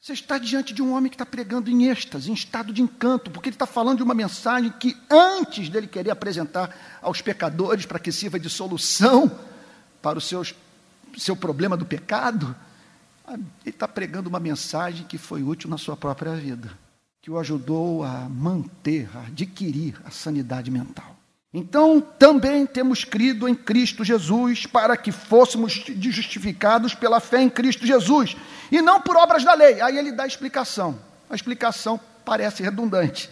Você 0.00 0.12
está 0.12 0.38
diante 0.38 0.72
de 0.72 0.80
um 0.80 0.94
homem 0.94 1.10
que 1.10 1.16
está 1.16 1.26
pregando 1.26 1.68
em 1.72 1.88
êxtase, 1.88 2.30
em 2.30 2.34
estado 2.34 2.72
de 2.72 2.82
encanto, 2.82 3.32
porque 3.32 3.48
ele 3.48 3.56
está 3.56 3.66
falando 3.66 3.96
de 3.96 4.04
uma 4.04 4.14
mensagem 4.14 4.72
que, 4.78 4.96
antes 5.10 5.68
dele 5.68 5.88
querer 5.88 6.12
apresentar 6.12 7.00
aos 7.02 7.20
pecadores 7.20 7.84
para 7.84 7.98
que 7.98 8.12
sirva 8.12 8.38
de 8.38 8.48
solução 8.48 9.28
para 10.00 10.16
os 10.16 10.28
seus 10.28 10.54
seu 11.16 11.36
problema 11.36 11.76
do 11.76 11.84
pecado, 11.86 12.54
ele 13.34 13.44
está 13.66 13.86
pregando 13.86 14.28
uma 14.28 14.40
mensagem 14.40 15.06
que 15.06 15.18
foi 15.18 15.42
útil 15.42 15.70
na 15.70 15.78
sua 15.78 15.96
própria 15.96 16.34
vida, 16.34 16.70
que 17.22 17.30
o 17.30 17.38
ajudou 17.38 18.02
a 18.02 18.28
manter, 18.28 19.08
a 19.14 19.26
adquirir 19.26 20.00
a 20.04 20.10
sanidade 20.10 20.70
mental. 20.70 21.16
Então, 21.52 22.00
também 22.00 22.64
temos 22.64 23.04
crido 23.04 23.48
em 23.48 23.54
Cristo 23.54 24.04
Jesus 24.04 24.66
para 24.66 24.96
que 24.96 25.10
fôssemos 25.10 25.72
justificados 25.98 26.94
pela 26.94 27.18
fé 27.18 27.42
em 27.42 27.50
Cristo 27.50 27.84
Jesus 27.84 28.36
e 28.70 28.80
não 28.80 29.00
por 29.00 29.16
obras 29.16 29.44
da 29.44 29.52
lei. 29.54 29.80
Aí 29.80 29.98
ele 29.98 30.12
dá 30.12 30.22
a 30.22 30.28
explicação. 30.28 30.98
A 31.28 31.34
explicação 31.34 31.98
parece 32.24 32.62
redundante. 32.62 33.28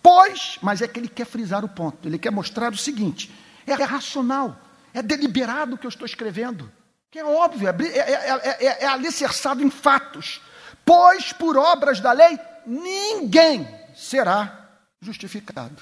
Pois, 0.00 0.56
mas 0.62 0.82
é 0.82 0.88
que 0.88 1.00
ele 1.00 1.08
quer 1.08 1.26
frisar 1.26 1.64
o 1.64 1.68
ponto, 1.68 2.08
ele 2.08 2.18
quer 2.18 2.30
mostrar 2.30 2.72
o 2.72 2.76
seguinte: 2.76 3.30
é 3.66 3.74
racional, 3.74 4.56
é 4.92 5.02
deliberado 5.02 5.74
o 5.74 5.78
que 5.78 5.86
eu 5.86 5.90
estou 5.90 6.06
escrevendo 6.06 6.70
que 7.12 7.18
é 7.18 7.24
óbvio, 7.24 7.68
é, 7.68 7.74
é, 7.98 8.66
é, 8.66 8.84
é 8.84 8.86
alicerçado 8.86 9.62
em 9.62 9.68
fatos. 9.68 10.40
Pois 10.82 11.30
por 11.30 11.58
obras 11.58 12.00
da 12.00 12.10
lei 12.10 12.38
ninguém 12.66 13.68
será 13.94 14.70
justificado. 14.98 15.76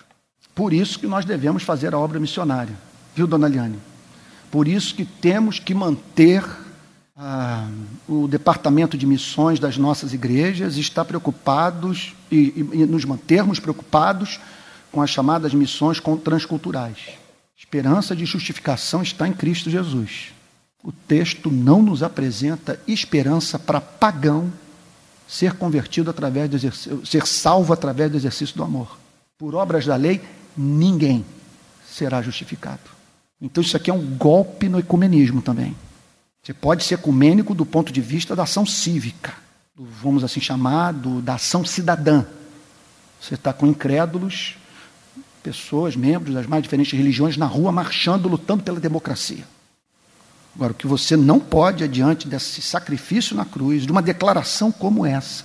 Por 0.53 0.73
isso 0.73 0.99
que 0.99 1.07
nós 1.07 1.25
devemos 1.25 1.63
fazer 1.63 1.95
a 1.95 1.99
obra 1.99 2.19
missionária, 2.19 2.75
viu, 3.15 3.29
dona 3.29 3.47
Liane? 3.47 3.79
Por 4.51 4.67
isso 4.67 4.93
que 4.93 5.05
temos 5.05 5.61
que 5.61 5.73
manter 5.73 6.45
ah, 7.17 7.69
o 8.09 8.27
departamento 8.27 8.99
de 8.99 9.07
missões 9.07 9.61
das 9.61 9.77
nossas 9.77 10.13
igrejas, 10.13 10.77
estar 10.77 11.05
preocupados 11.05 12.13
e, 12.29 12.37
e, 12.37 12.83
e 12.83 12.87
nos 12.87 13.05
mantermos 13.05 13.61
preocupados 13.61 14.41
com 14.91 15.01
as 15.01 15.11
chamadas 15.11 15.55
missões 15.55 16.03
transculturais. 16.25 16.99
Esperança 17.57 18.17
de 18.17 18.25
justificação 18.25 19.01
está 19.01 19.29
em 19.29 19.33
Cristo 19.33 19.71
Jesus. 19.71 20.40
O 20.83 20.91
texto 20.91 21.51
não 21.51 21.83
nos 21.83 22.03
apresenta 22.03 22.81
esperança 22.87 23.59
para 23.59 23.81
pagão 23.81 24.51
ser 25.29 25.55
convertido 25.55 26.11
através 26.11 26.49
do 26.49 26.57
exercício, 26.57 27.07
ser 27.07 27.27
salvo 27.27 27.73
através 27.73 28.11
do 28.11 28.17
exercício 28.17 28.57
do 28.57 28.65
amor. 28.65 28.99
Por 29.39 29.55
obras 29.55 29.87
da 29.87 29.95
lei, 29.95 30.21
ninguém 30.57 31.25
será 31.87 32.21
justificado. 32.21 32.81
Então 33.41 33.63
isso 33.63 33.77
aqui 33.77 33.91
é 33.91 33.95
um 33.95 34.05
golpe 34.17 34.69
no 34.69 34.79
ecumenismo 34.79 35.41
também. 35.41 35.77
Você 36.43 36.55
pode 36.55 36.85
ser 36.85 36.95
ecumênico 36.95 37.55
do 37.55 37.67
ponto 37.67 37.93
de 37.93 38.01
vista 38.01 38.35
da 38.35 38.43
ação 38.45 38.65
cívica, 38.65 39.35
do, 39.77 39.85
vamos 39.85 40.25
assim 40.25 40.41
chamar, 40.41 40.93
do, 40.93 41.21
da 41.21 41.35
ação 41.35 41.65
cidadã. 41.65 42.25
Você 43.21 43.35
está 43.35 43.53
com 43.53 43.67
incrédulos, 43.67 44.57
pessoas, 45.43 45.95
membros 45.95 46.35
das 46.35 46.47
mais 46.47 46.63
diferentes 46.63 46.93
religiões 46.93 47.37
na 47.37 47.47
rua 47.47 47.71
marchando, 47.71 48.29
lutando 48.29 48.63
pela 48.63 48.81
democracia. 48.81 49.45
Agora, 50.61 50.75
o 50.75 50.77
que 50.77 50.87
você 50.87 51.17
não 51.17 51.41
pode, 51.41 51.83
adiante 51.83 52.29
desse 52.29 52.61
sacrifício 52.61 53.35
na 53.35 53.47
cruz, 53.47 53.87
de 53.87 53.91
uma 53.91 54.03
declaração 54.03 54.71
como 54.71 55.07
essa, 55.07 55.43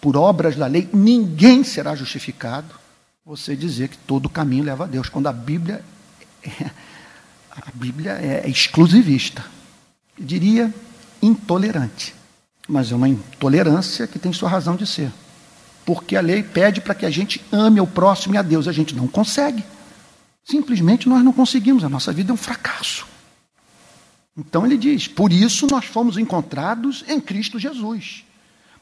por 0.00 0.16
obras 0.16 0.54
da 0.54 0.68
lei, 0.68 0.88
ninguém 0.92 1.64
será 1.64 1.96
justificado, 1.96 2.72
você 3.24 3.56
dizer 3.56 3.88
que 3.88 3.98
todo 3.98 4.28
caminho 4.28 4.62
leva 4.62 4.84
a 4.84 4.86
Deus, 4.86 5.08
quando 5.08 5.26
a 5.26 5.32
Bíblia 5.32 5.84
é, 6.44 6.70
a 7.50 7.72
Bíblia 7.74 8.12
é 8.12 8.48
exclusivista. 8.48 9.44
Eu 10.16 10.24
diria 10.24 10.72
intolerante. 11.20 12.14
Mas 12.68 12.92
é 12.92 12.94
uma 12.94 13.08
intolerância 13.08 14.06
que 14.06 14.16
tem 14.16 14.32
sua 14.32 14.48
razão 14.48 14.76
de 14.76 14.86
ser. 14.86 15.10
Porque 15.84 16.14
a 16.14 16.20
lei 16.20 16.44
pede 16.44 16.80
para 16.80 16.94
que 16.94 17.04
a 17.04 17.10
gente 17.10 17.44
ame 17.50 17.80
o 17.80 17.86
próximo 17.86 18.36
e 18.36 18.38
a 18.38 18.42
Deus. 18.42 18.68
A 18.68 18.72
gente 18.72 18.94
não 18.94 19.08
consegue. 19.08 19.64
Simplesmente 20.44 21.08
nós 21.08 21.24
não 21.24 21.32
conseguimos. 21.32 21.82
A 21.82 21.88
nossa 21.88 22.12
vida 22.12 22.30
é 22.30 22.34
um 22.34 22.36
fracasso. 22.36 23.15
Então 24.36 24.66
ele 24.66 24.76
diz: 24.76 25.08
por 25.08 25.32
isso 25.32 25.66
nós 25.70 25.86
fomos 25.86 26.18
encontrados 26.18 27.04
em 27.08 27.20
Cristo 27.20 27.58
Jesus, 27.58 28.24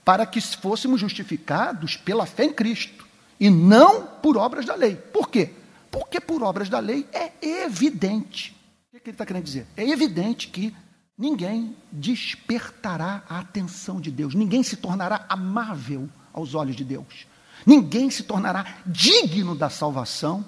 para 0.05 0.27
que 0.27 0.41
fôssemos 0.41 1.01
justificados 1.01 1.97
pela 1.97 2.27
fé 2.27 2.45
em 2.45 2.53
Cristo, 2.53 3.07
e 3.39 3.49
não 3.49 4.03
por 4.03 4.37
obras 4.37 4.67
da 4.67 4.75
lei. 4.75 4.97
Por 4.97 5.29
quê? 5.29 5.53
Porque 5.91 6.21
por 6.21 6.43
obras 6.43 6.69
da 6.69 6.81
lei 6.81 7.07
é 7.13 7.33
evidente. 7.63 8.57
O 8.93 8.99
que 8.99 9.11
ele 9.11 9.15
está 9.15 9.25
querendo 9.25 9.45
dizer? 9.45 9.67
É 9.77 9.89
evidente 9.89 10.49
que 10.49 10.75
ninguém 11.17 11.77
despertará 11.93 13.23
a 13.29 13.39
atenção 13.39 14.01
de 14.01 14.11
Deus, 14.11 14.35
ninguém 14.35 14.63
se 14.63 14.77
tornará 14.77 15.25
amável 15.29 16.09
aos 16.33 16.55
olhos 16.55 16.75
de 16.75 16.85
Deus, 16.85 17.27
ninguém 17.65 18.11
se 18.11 18.25
tornará 18.25 18.79
digno 18.85 19.55
da 19.55 19.71
salvação 19.71 20.45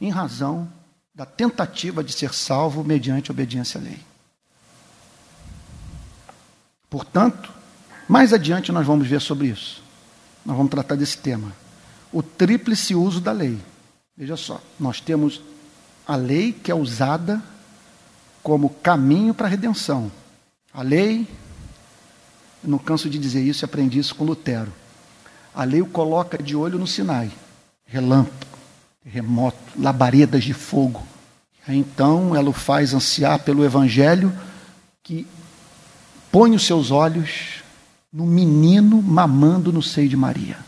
em 0.00 0.10
razão 0.10 0.70
da 1.14 1.26
tentativa 1.26 2.02
de 2.02 2.12
ser 2.12 2.32
salvo 2.32 2.82
mediante 2.82 3.30
obediência 3.30 3.78
à 3.78 3.84
lei. 3.84 3.98
Portanto, 6.94 7.50
mais 8.08 8.32
adiante 8.32 8.70
nós 8.70 8.86
vamos 8.86 9.08
ver 9.08 9.20
sobre 9.20 9.48
isso. 9.48 9.82
Nós 10.46 10.56
vamos 10.56 10.70
tratar 10.70 10.94
desse 10.94 11.18
tema. 11.18 11.52
O 12.12 12.22
tríplice 12.22 12.94
uso 12.94 13.20
da 13.20 13.32
lei. 13.32 13.58
Veja 14.16 14.36
só, 14.36 14.60
nós 14.78 15.00
temos 15.00 15.42
a 16.06 16.14
lei 16.14 16.52
que 16.52 16.70
é 16.70 16.74
usada 16.74 17.42
como 18.44 18.70
caminho 18.70 19.34
para 19.34 19.48
a 19.48 19.50
redenção. 19.50 20.08
A 20.72 20.82
lei, 20.82 21.26
eu 22.62 22.70
não 22.70 22.78
canso 22.78 23.10
de 23.10 23.18
dizer 23.18 23.42
isso, 23.42 23.64
aprendi 23.64 23.98
isso 23.98 24.14
com 24.14 24.22
Lutero. 24.22 24.72
A 25.52 25.64
lei 25.64 25.82
o 25.82 25.86
coloca 25.86 26.40
de 26.40 26.54
olho 26.54 26.78
no 26.78 26.86
Sinai, 26.86 27.28
relâmpago, 27.86 28.56
terremoto, 29.02 29.58
labaredas 29.76 30.44
de 30.44 30.54
fogo. 30.54 31.04
Então 31.66 32.36
ela 32.36 32.50
o 32.50 32.52
faz 32.52 32.94
ansiar 32.94 33.40
pelo 33.40 33.64
evangelho 33.64 34.32
que 35.02 35.26
põe 36.34 36.52
os 36.52 36.66
seus 36.66 36.90
olhos 36.90 37.62
no 38.12 38.26
menino 38.26 39.00
mamando 39.00 39.72
no 39.72 39.80
seio 39.80 40.08
de 40.08 40.16
Maria. 40.16 40.58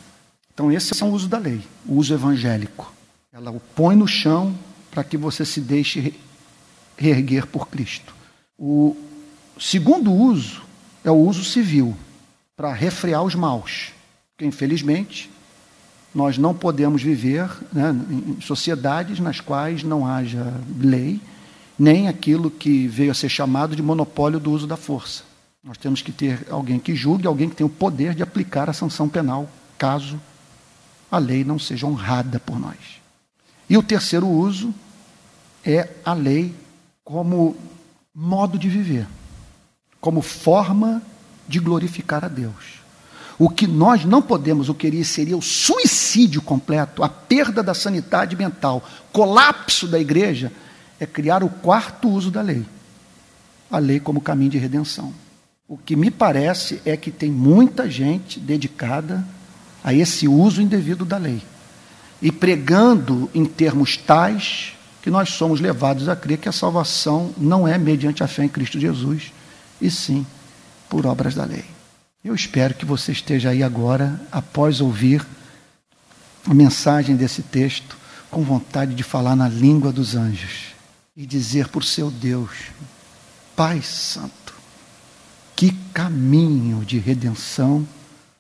Então, 0.54 0.70
esse 0.70 1.02
é 1.02 1.04
o 1.04 1.08
uso 1.08 1.26
da 1.26 1.38
lei, 1.38 1.60
o 1.84 1.96
uso 1.96 2.14
evangélico. 2.14 2.92
Ela 3.32 3.50
o 3.50 3.58
põe 3.58 3.96
no 3.96 4.06
chão 4.06 4.56
para 4.92 5.02
que 5.02 5.16
você 5.16 5.44
se 5.44 5.60
deixe 5.60 6.14
reerguer 6.96 7.48
por 7.48 7.66
Cristo. 7.66 8.14
O 8.56 8.96
segundo 9.58 10.12
uso 10.12 10.62
é 11.02 11.10
o 11.10 11.16
uso 11.16 11.42
civil, 11.42 11.96
para 12.56 12.72
refrear 12.72 13.24
os 13.24 13.34
maus. 13.34 13.90
Porque, 14.36 14.46
infelizmente, 14.46 15.28
nós 16.14 16.38
não 16.38 16.54
podemos 16.54 17.02
viver 17.02 17.50
né, 17.72 17.92
em 18.08 18.40
sociedades 18.40 19.18
nas 19.18 19.40
quais 19.40 19.82
não 19.82 20.06
haja 20.06 20.54
lei, 20.78 21.20
nem 21.76 22.06
aquilo 22.06 22.52
que 22.52 22.86
veio 22.86 23.10
a 23.10 23.14
ser 23.14 23.28
chamado 23.28 23.74
de 23.74 23.82
monopólio 23.82 24.38
do 24.38 24.52
uso 24.52 24.68
da 24.68 24.76
força. 24.76 25.25
Nós 25.66 25.76
temos 25.76 26.00
que 26.00 26.12
ter 26.12 26.46
alguém 26.48 26.78
que 26.78 26.94
julgue, 26.94 27.26
alguém 27.26 27.50
que 27.50 27.56
tenha 27.56 27.66
o 27.66 27.70
poder 27.70 28.14
de 28.14 28.22
aplicar 28.22 28.70
a 28.70 28.72
sanção 28.72 29.08
penal, 29.08 29.50
caso 29.76 30.20
a 31.10 31.18
lei 31.18 31.42
não 31.42 31.58
seja 31.58 31.88
honrada 31.88 32.38
por 32.38 32.56
nós. 32.56 32.76
E 33.68 33.76
o 33.76 33.82
terceiro 33.82 34.28
uso 34.28 34.72
é 35.64 35.88
a 36.04 36.14
lei 36.14 36.54
como 37.02 37.56
modo 38.14 38.56
de 38.56 38.68
viver, 38.68 39.08
como 40.00 40.22
forma 40.22 41.02
de 41.48 41.58
glorificar 41.58 42.24
a 42.24 42.28
Deus. 42.28 42.76
O 43.36 43.50
que 43.50 43.66
nós 43.66 44.04
não 44.04 44.22
podemos, 44.22 44.68
o 44.68 44.74
que 44.74 45.04
seria 45.04 45.36
o 45.36 45.42
suicídio 45.42 46.40
completo, 46.40 47.02
a 47.02 47.08
perda 47.08 47.60
da 47.60 47.74
sanidade 47.74 48.36
mental, 48.36 48.88
colapso 49.12 49.88
da 49.88 49.98
igreja, 49.98 50.52
é 51.00 51.06
criar 51.06 51.42
o 51.42 51.48
quarto 51.48 52.08
uso 52.08 52.30
da 52.30 52.40
lei. 52.40 52.64
A 53.68 53.78
lei 53.78 53.98
como 53.98 54.20
caminho 54.20 54.52
de 54.52 54.58
redenção. 54.58 55.25
O 55.68 55.76
que 55.76 55.96
me 55.96 56.10
parece 56.10 56.80
é 56.84 56.96
que 56.96 57.10
tem 57.10 57.30
muita 57.30 57.90
gente 57.90 58.38
dedicada 58.38 59.24
a 59.82 59.92
esse 59.92 60.28
uso 60.28 60.62
indevido 60.62 61.04
da 61.04 61.16
lei 61.16 61.42
e 62.20 62.30
pregando 62.30 63.30
em 63.34 63.44
termos 63.44 63.96
tais 63.96 64.72
que 65.02 65.10
nós 65.10 65.30
somos 65.30 65.60
levados 65.60 66.08
a 66.08 66.16
crer 66.16 66.38
que 66.38 66.48
a 66.48 66.52
salvação 66.52 67.32
não 67.36 67.66
é 67.66 67.78
mediante 67.78 68.22
a 68.22 68.26
fé 68.26 68.44
em 68.44 68.48
Cristo 68.48 68.80
Jesus, 68.80 69.32
e 69.80 69.90
sim 69.90 70.26
por 70.88 71.06
obras 71.06 71.34
da 71.34 71.44
lei. 71.44 71.64
Eu 72.24 72.34
espero 72.34 72.74
que 72.74 72.84
você 72.84 73.12
esteja 73.12 73.50
aí 73.50 73.62
agora, 73.62 74.20
após 74.32 74.80
ouvir 74.80 75.24
a 76.44 76.52
mensagem 76.52 77.14
desse 77.14 77.42
texto, 77.42 77.96
com 78.30 78.42
vontade 78.42 78.94
de 78.94 79.02
falar 79.04 79.36
na 79.36 79.48
língua 79.48 79.92
dos 79.92 80.16
anjos 80.16 80.74
e 81.16 81.24
dizer 81.24 81.68
por 81.68 81.84
seu 81.84 82.10
Deus: 82.10 82.50
Pai 83.54 83.80
Santo, 83.82 84.45
que 85.56 85.72
caminho 85.94 86.84
de 86.84 86.98
redenção 86.98 87.88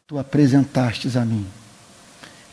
tu 0.06 0.18
apresentastes 0.18 1.16
a 1.16 1.24
mim. 1.24 1.46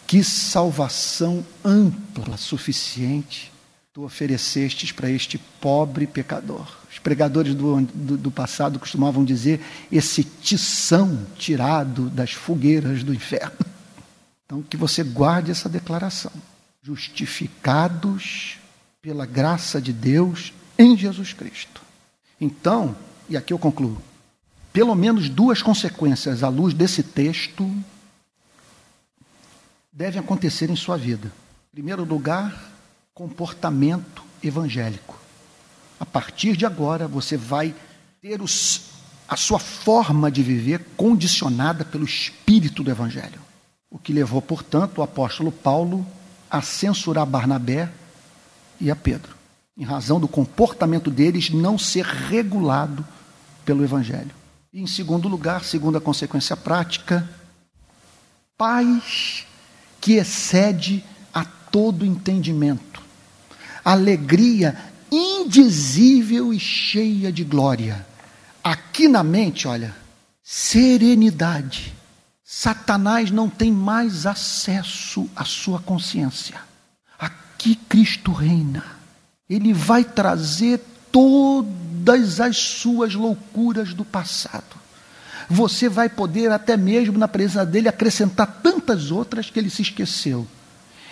Que 0.07 0.23
salvação 0.23 1.45
ampla, 1.63 2.37
suficiente, 2.37 3.51
tu 3.93 4.03
oferecestes 4.03 4.91
para 4.91 5.09
este 5.09 5.37
pobre 5.37 6.07
pecador. 6.07 6.65
Os 6.89 6.97
pregadores 6.97 7.53
do, 7.53 7.81
do, 7.81 8.17
do, 8.17 8.31
passado 8.31 8.79
costumavam 8.79 9.23
dizer 9.23 9.61
esse 9.91 10.23
tição 10.23 11.25
tirado 11.37 12.09
das 12.09 12.31
fogueiras 12.31 13.03
do 13.03 13.13
inferno. 13.13 13.57
Então, 14.45 14.61
que 14.61 14.77
você 14.77 15.03
guarde 15.03 15.51
essa 15.51 15.67
declaração. 15.67 16.31
Justificados 16.81 18.57
pela 19.01 19.25
graça 19.25 19.81
de 19.81 19.91
Deus 19.91 20.53
em 20.77 20.97
Jesus 20.97 21.33
Cristo. 21.33 21.81
Então, 22.39 22.95
e 23.29 23.37
aqui 23.37 23.53
eu 23.53 23.59
concluo, 23.59 24.01
pelo 24.73 24.95
menos 24.95 25.29
duas 25.29 25.61
consequências 25.61 26.43
à 26.43 26.49
luz 26.49 26.73
desse 26.73 27.03
texto 27.03 27.71
devem 29.91 30.19
acontecer 30.19 30.71
em 30.71 30.75
sua 30.75 30.97
vida. 30.97 31.31
Em 31.71 31.75
primeiro 31.75 32.03
lugar, 32.03 32.71
comportamento 33.13 34.23
evangélico. 34.41 35.19
A 35.99 36.05
partir 36.05 36.57
de 36.57 36.65
agora, 36.65 37.07
você 37.07 37.37
vai 37.37 37.73
ter 38.19 38.41
os, 38.41 38.89
a 39.29 39.37
sua 39.37 39.59
forma 39.59 40.31
de 40.31 40.41
viver 40.41 40.83
condicionada 40.97 41.85
pelo 41.85 42.03
espírito 42.03 42.83
do 42.83 42.89
evangelho. 42.89 43.39
O 43.91 43.99
que 43.99 44.11
levou, 44.11 44.41
portanto, 44.41 44.97
o 44.97 45.03
apóstolo 45.03 45.51
Paulo 45.51 46.05
a 46.49 46.61
censurar 46.61 47.27
Barnabé 47.27 47.91
e 48.81 48.89
a 48.89 48.95
Pedro, 48.95 49.35
em 49.77 49.83
razão 49.83 50.19
do 50.19 50.27
comportamento 50.27 51.11
deles 51.11 51.51
não 51.51 51.77
ser 51.77 52.05
regulado 52.05 53.05
pelo 53.63 53.83
evangelho. 53.83 54.42
E, 54.73 54.81
em 54.81 54.87
segundo 54.87 55.27
lugar, 55.27 55.63
segunda 55.63 56.01
consequência 56.01 56.57
prática, 56.57 57.29
paz 58.57 59.45
que 60.01 60.13
excede 60.13 61.05
a 61.31 61.45
todo 61.45 62.03
entendimento, 62.03 62.99
alegria 63.85 64.75
indizível 65.11 66.51
e 66.51 66.59
cheia 66.59 67.31
de 67.31 67.43
glória. 67.43 68.03
Aqui 68.63 69.07
na 69.07 69.21
mente, 69.21 69.67
olha, 69.67 69.95
serenidade. 70.41 71.93
Satanás 72.43 73.29
não 73.29 73.47
tem 73.47 73.71
mais 73.71 74.25
acesso 74.25 75.29
à 75.35 75.45
sua 75.45 75.79
consciência. 75.79 76.59
Aqui 77.19 77.75
Cristo 77.75 78.31
reina. 78.31 78.83
Ele 79.47 79.71
vai 79.71 80.03
trazer 80.03 80.79
todas 82.03 82.39
as 82.39 82.57
suas 82.57 83.13
loucuras 83.13 83.93
do 83.93 84.03
passado. 84.03 84.81
Você 85.49 85.89
vai 85.89 86.09
poder, 86.09 86.51
até 86.51 86.77
mesmo 86.77 87.17
na 87.17 87.27
presença 87.27 87.65
dele, 87.65 87.89
acrescentar 87.89 88.61
tantas 88.61 89.11
outras 89.11 89.49
que 89.49 89.59
ele 89.59 89.69
se 89.69 89.81
esqueceu. 89.81 90.47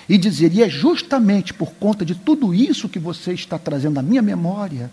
E 0.07 0.17
dizer, 0.17 0.53
e 0.53 0.63
é 0.63 0.69
justamente 0.69 1.53
por 1.53 1.73
conta 1.73 2.03
de 2.03 2.15
tudo 2.15 2.53
isso 2.53 2.89
que 2.89 2.99
você 2.99 3.33
está 3.33 3.57
trazendo 3.57 3.99
à 3.99 4.01
minha 4.01 4.21
memória 4.21 4.91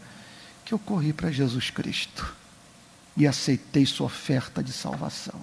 que 0.64 0.74
eu 0.74 0.78
corri 0.78 1.12
para 1.12 1.30
Jesus 1.30 1.70
Cristo 1.70 2.34
e 3.16 3.26
aceitei 3.26 3.86
sua 3.86 4.06
oferta 4.06 4.62
de 4.62 4.72
salvação. 4.72 5.40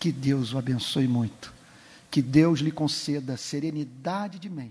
Que 0.00 0.10
Deus 0.10 0.52
o 0.52 0.58
abençoe 0.58 1.06
muito. 1.06 1.52
Que 2.10 2.20
Deus 2.20 2.60
lhe 2.60 2.72
conceda 2.72 3.36
serenidade 3.36 4.38
de 4.38 4.48
mente 4.48 4.70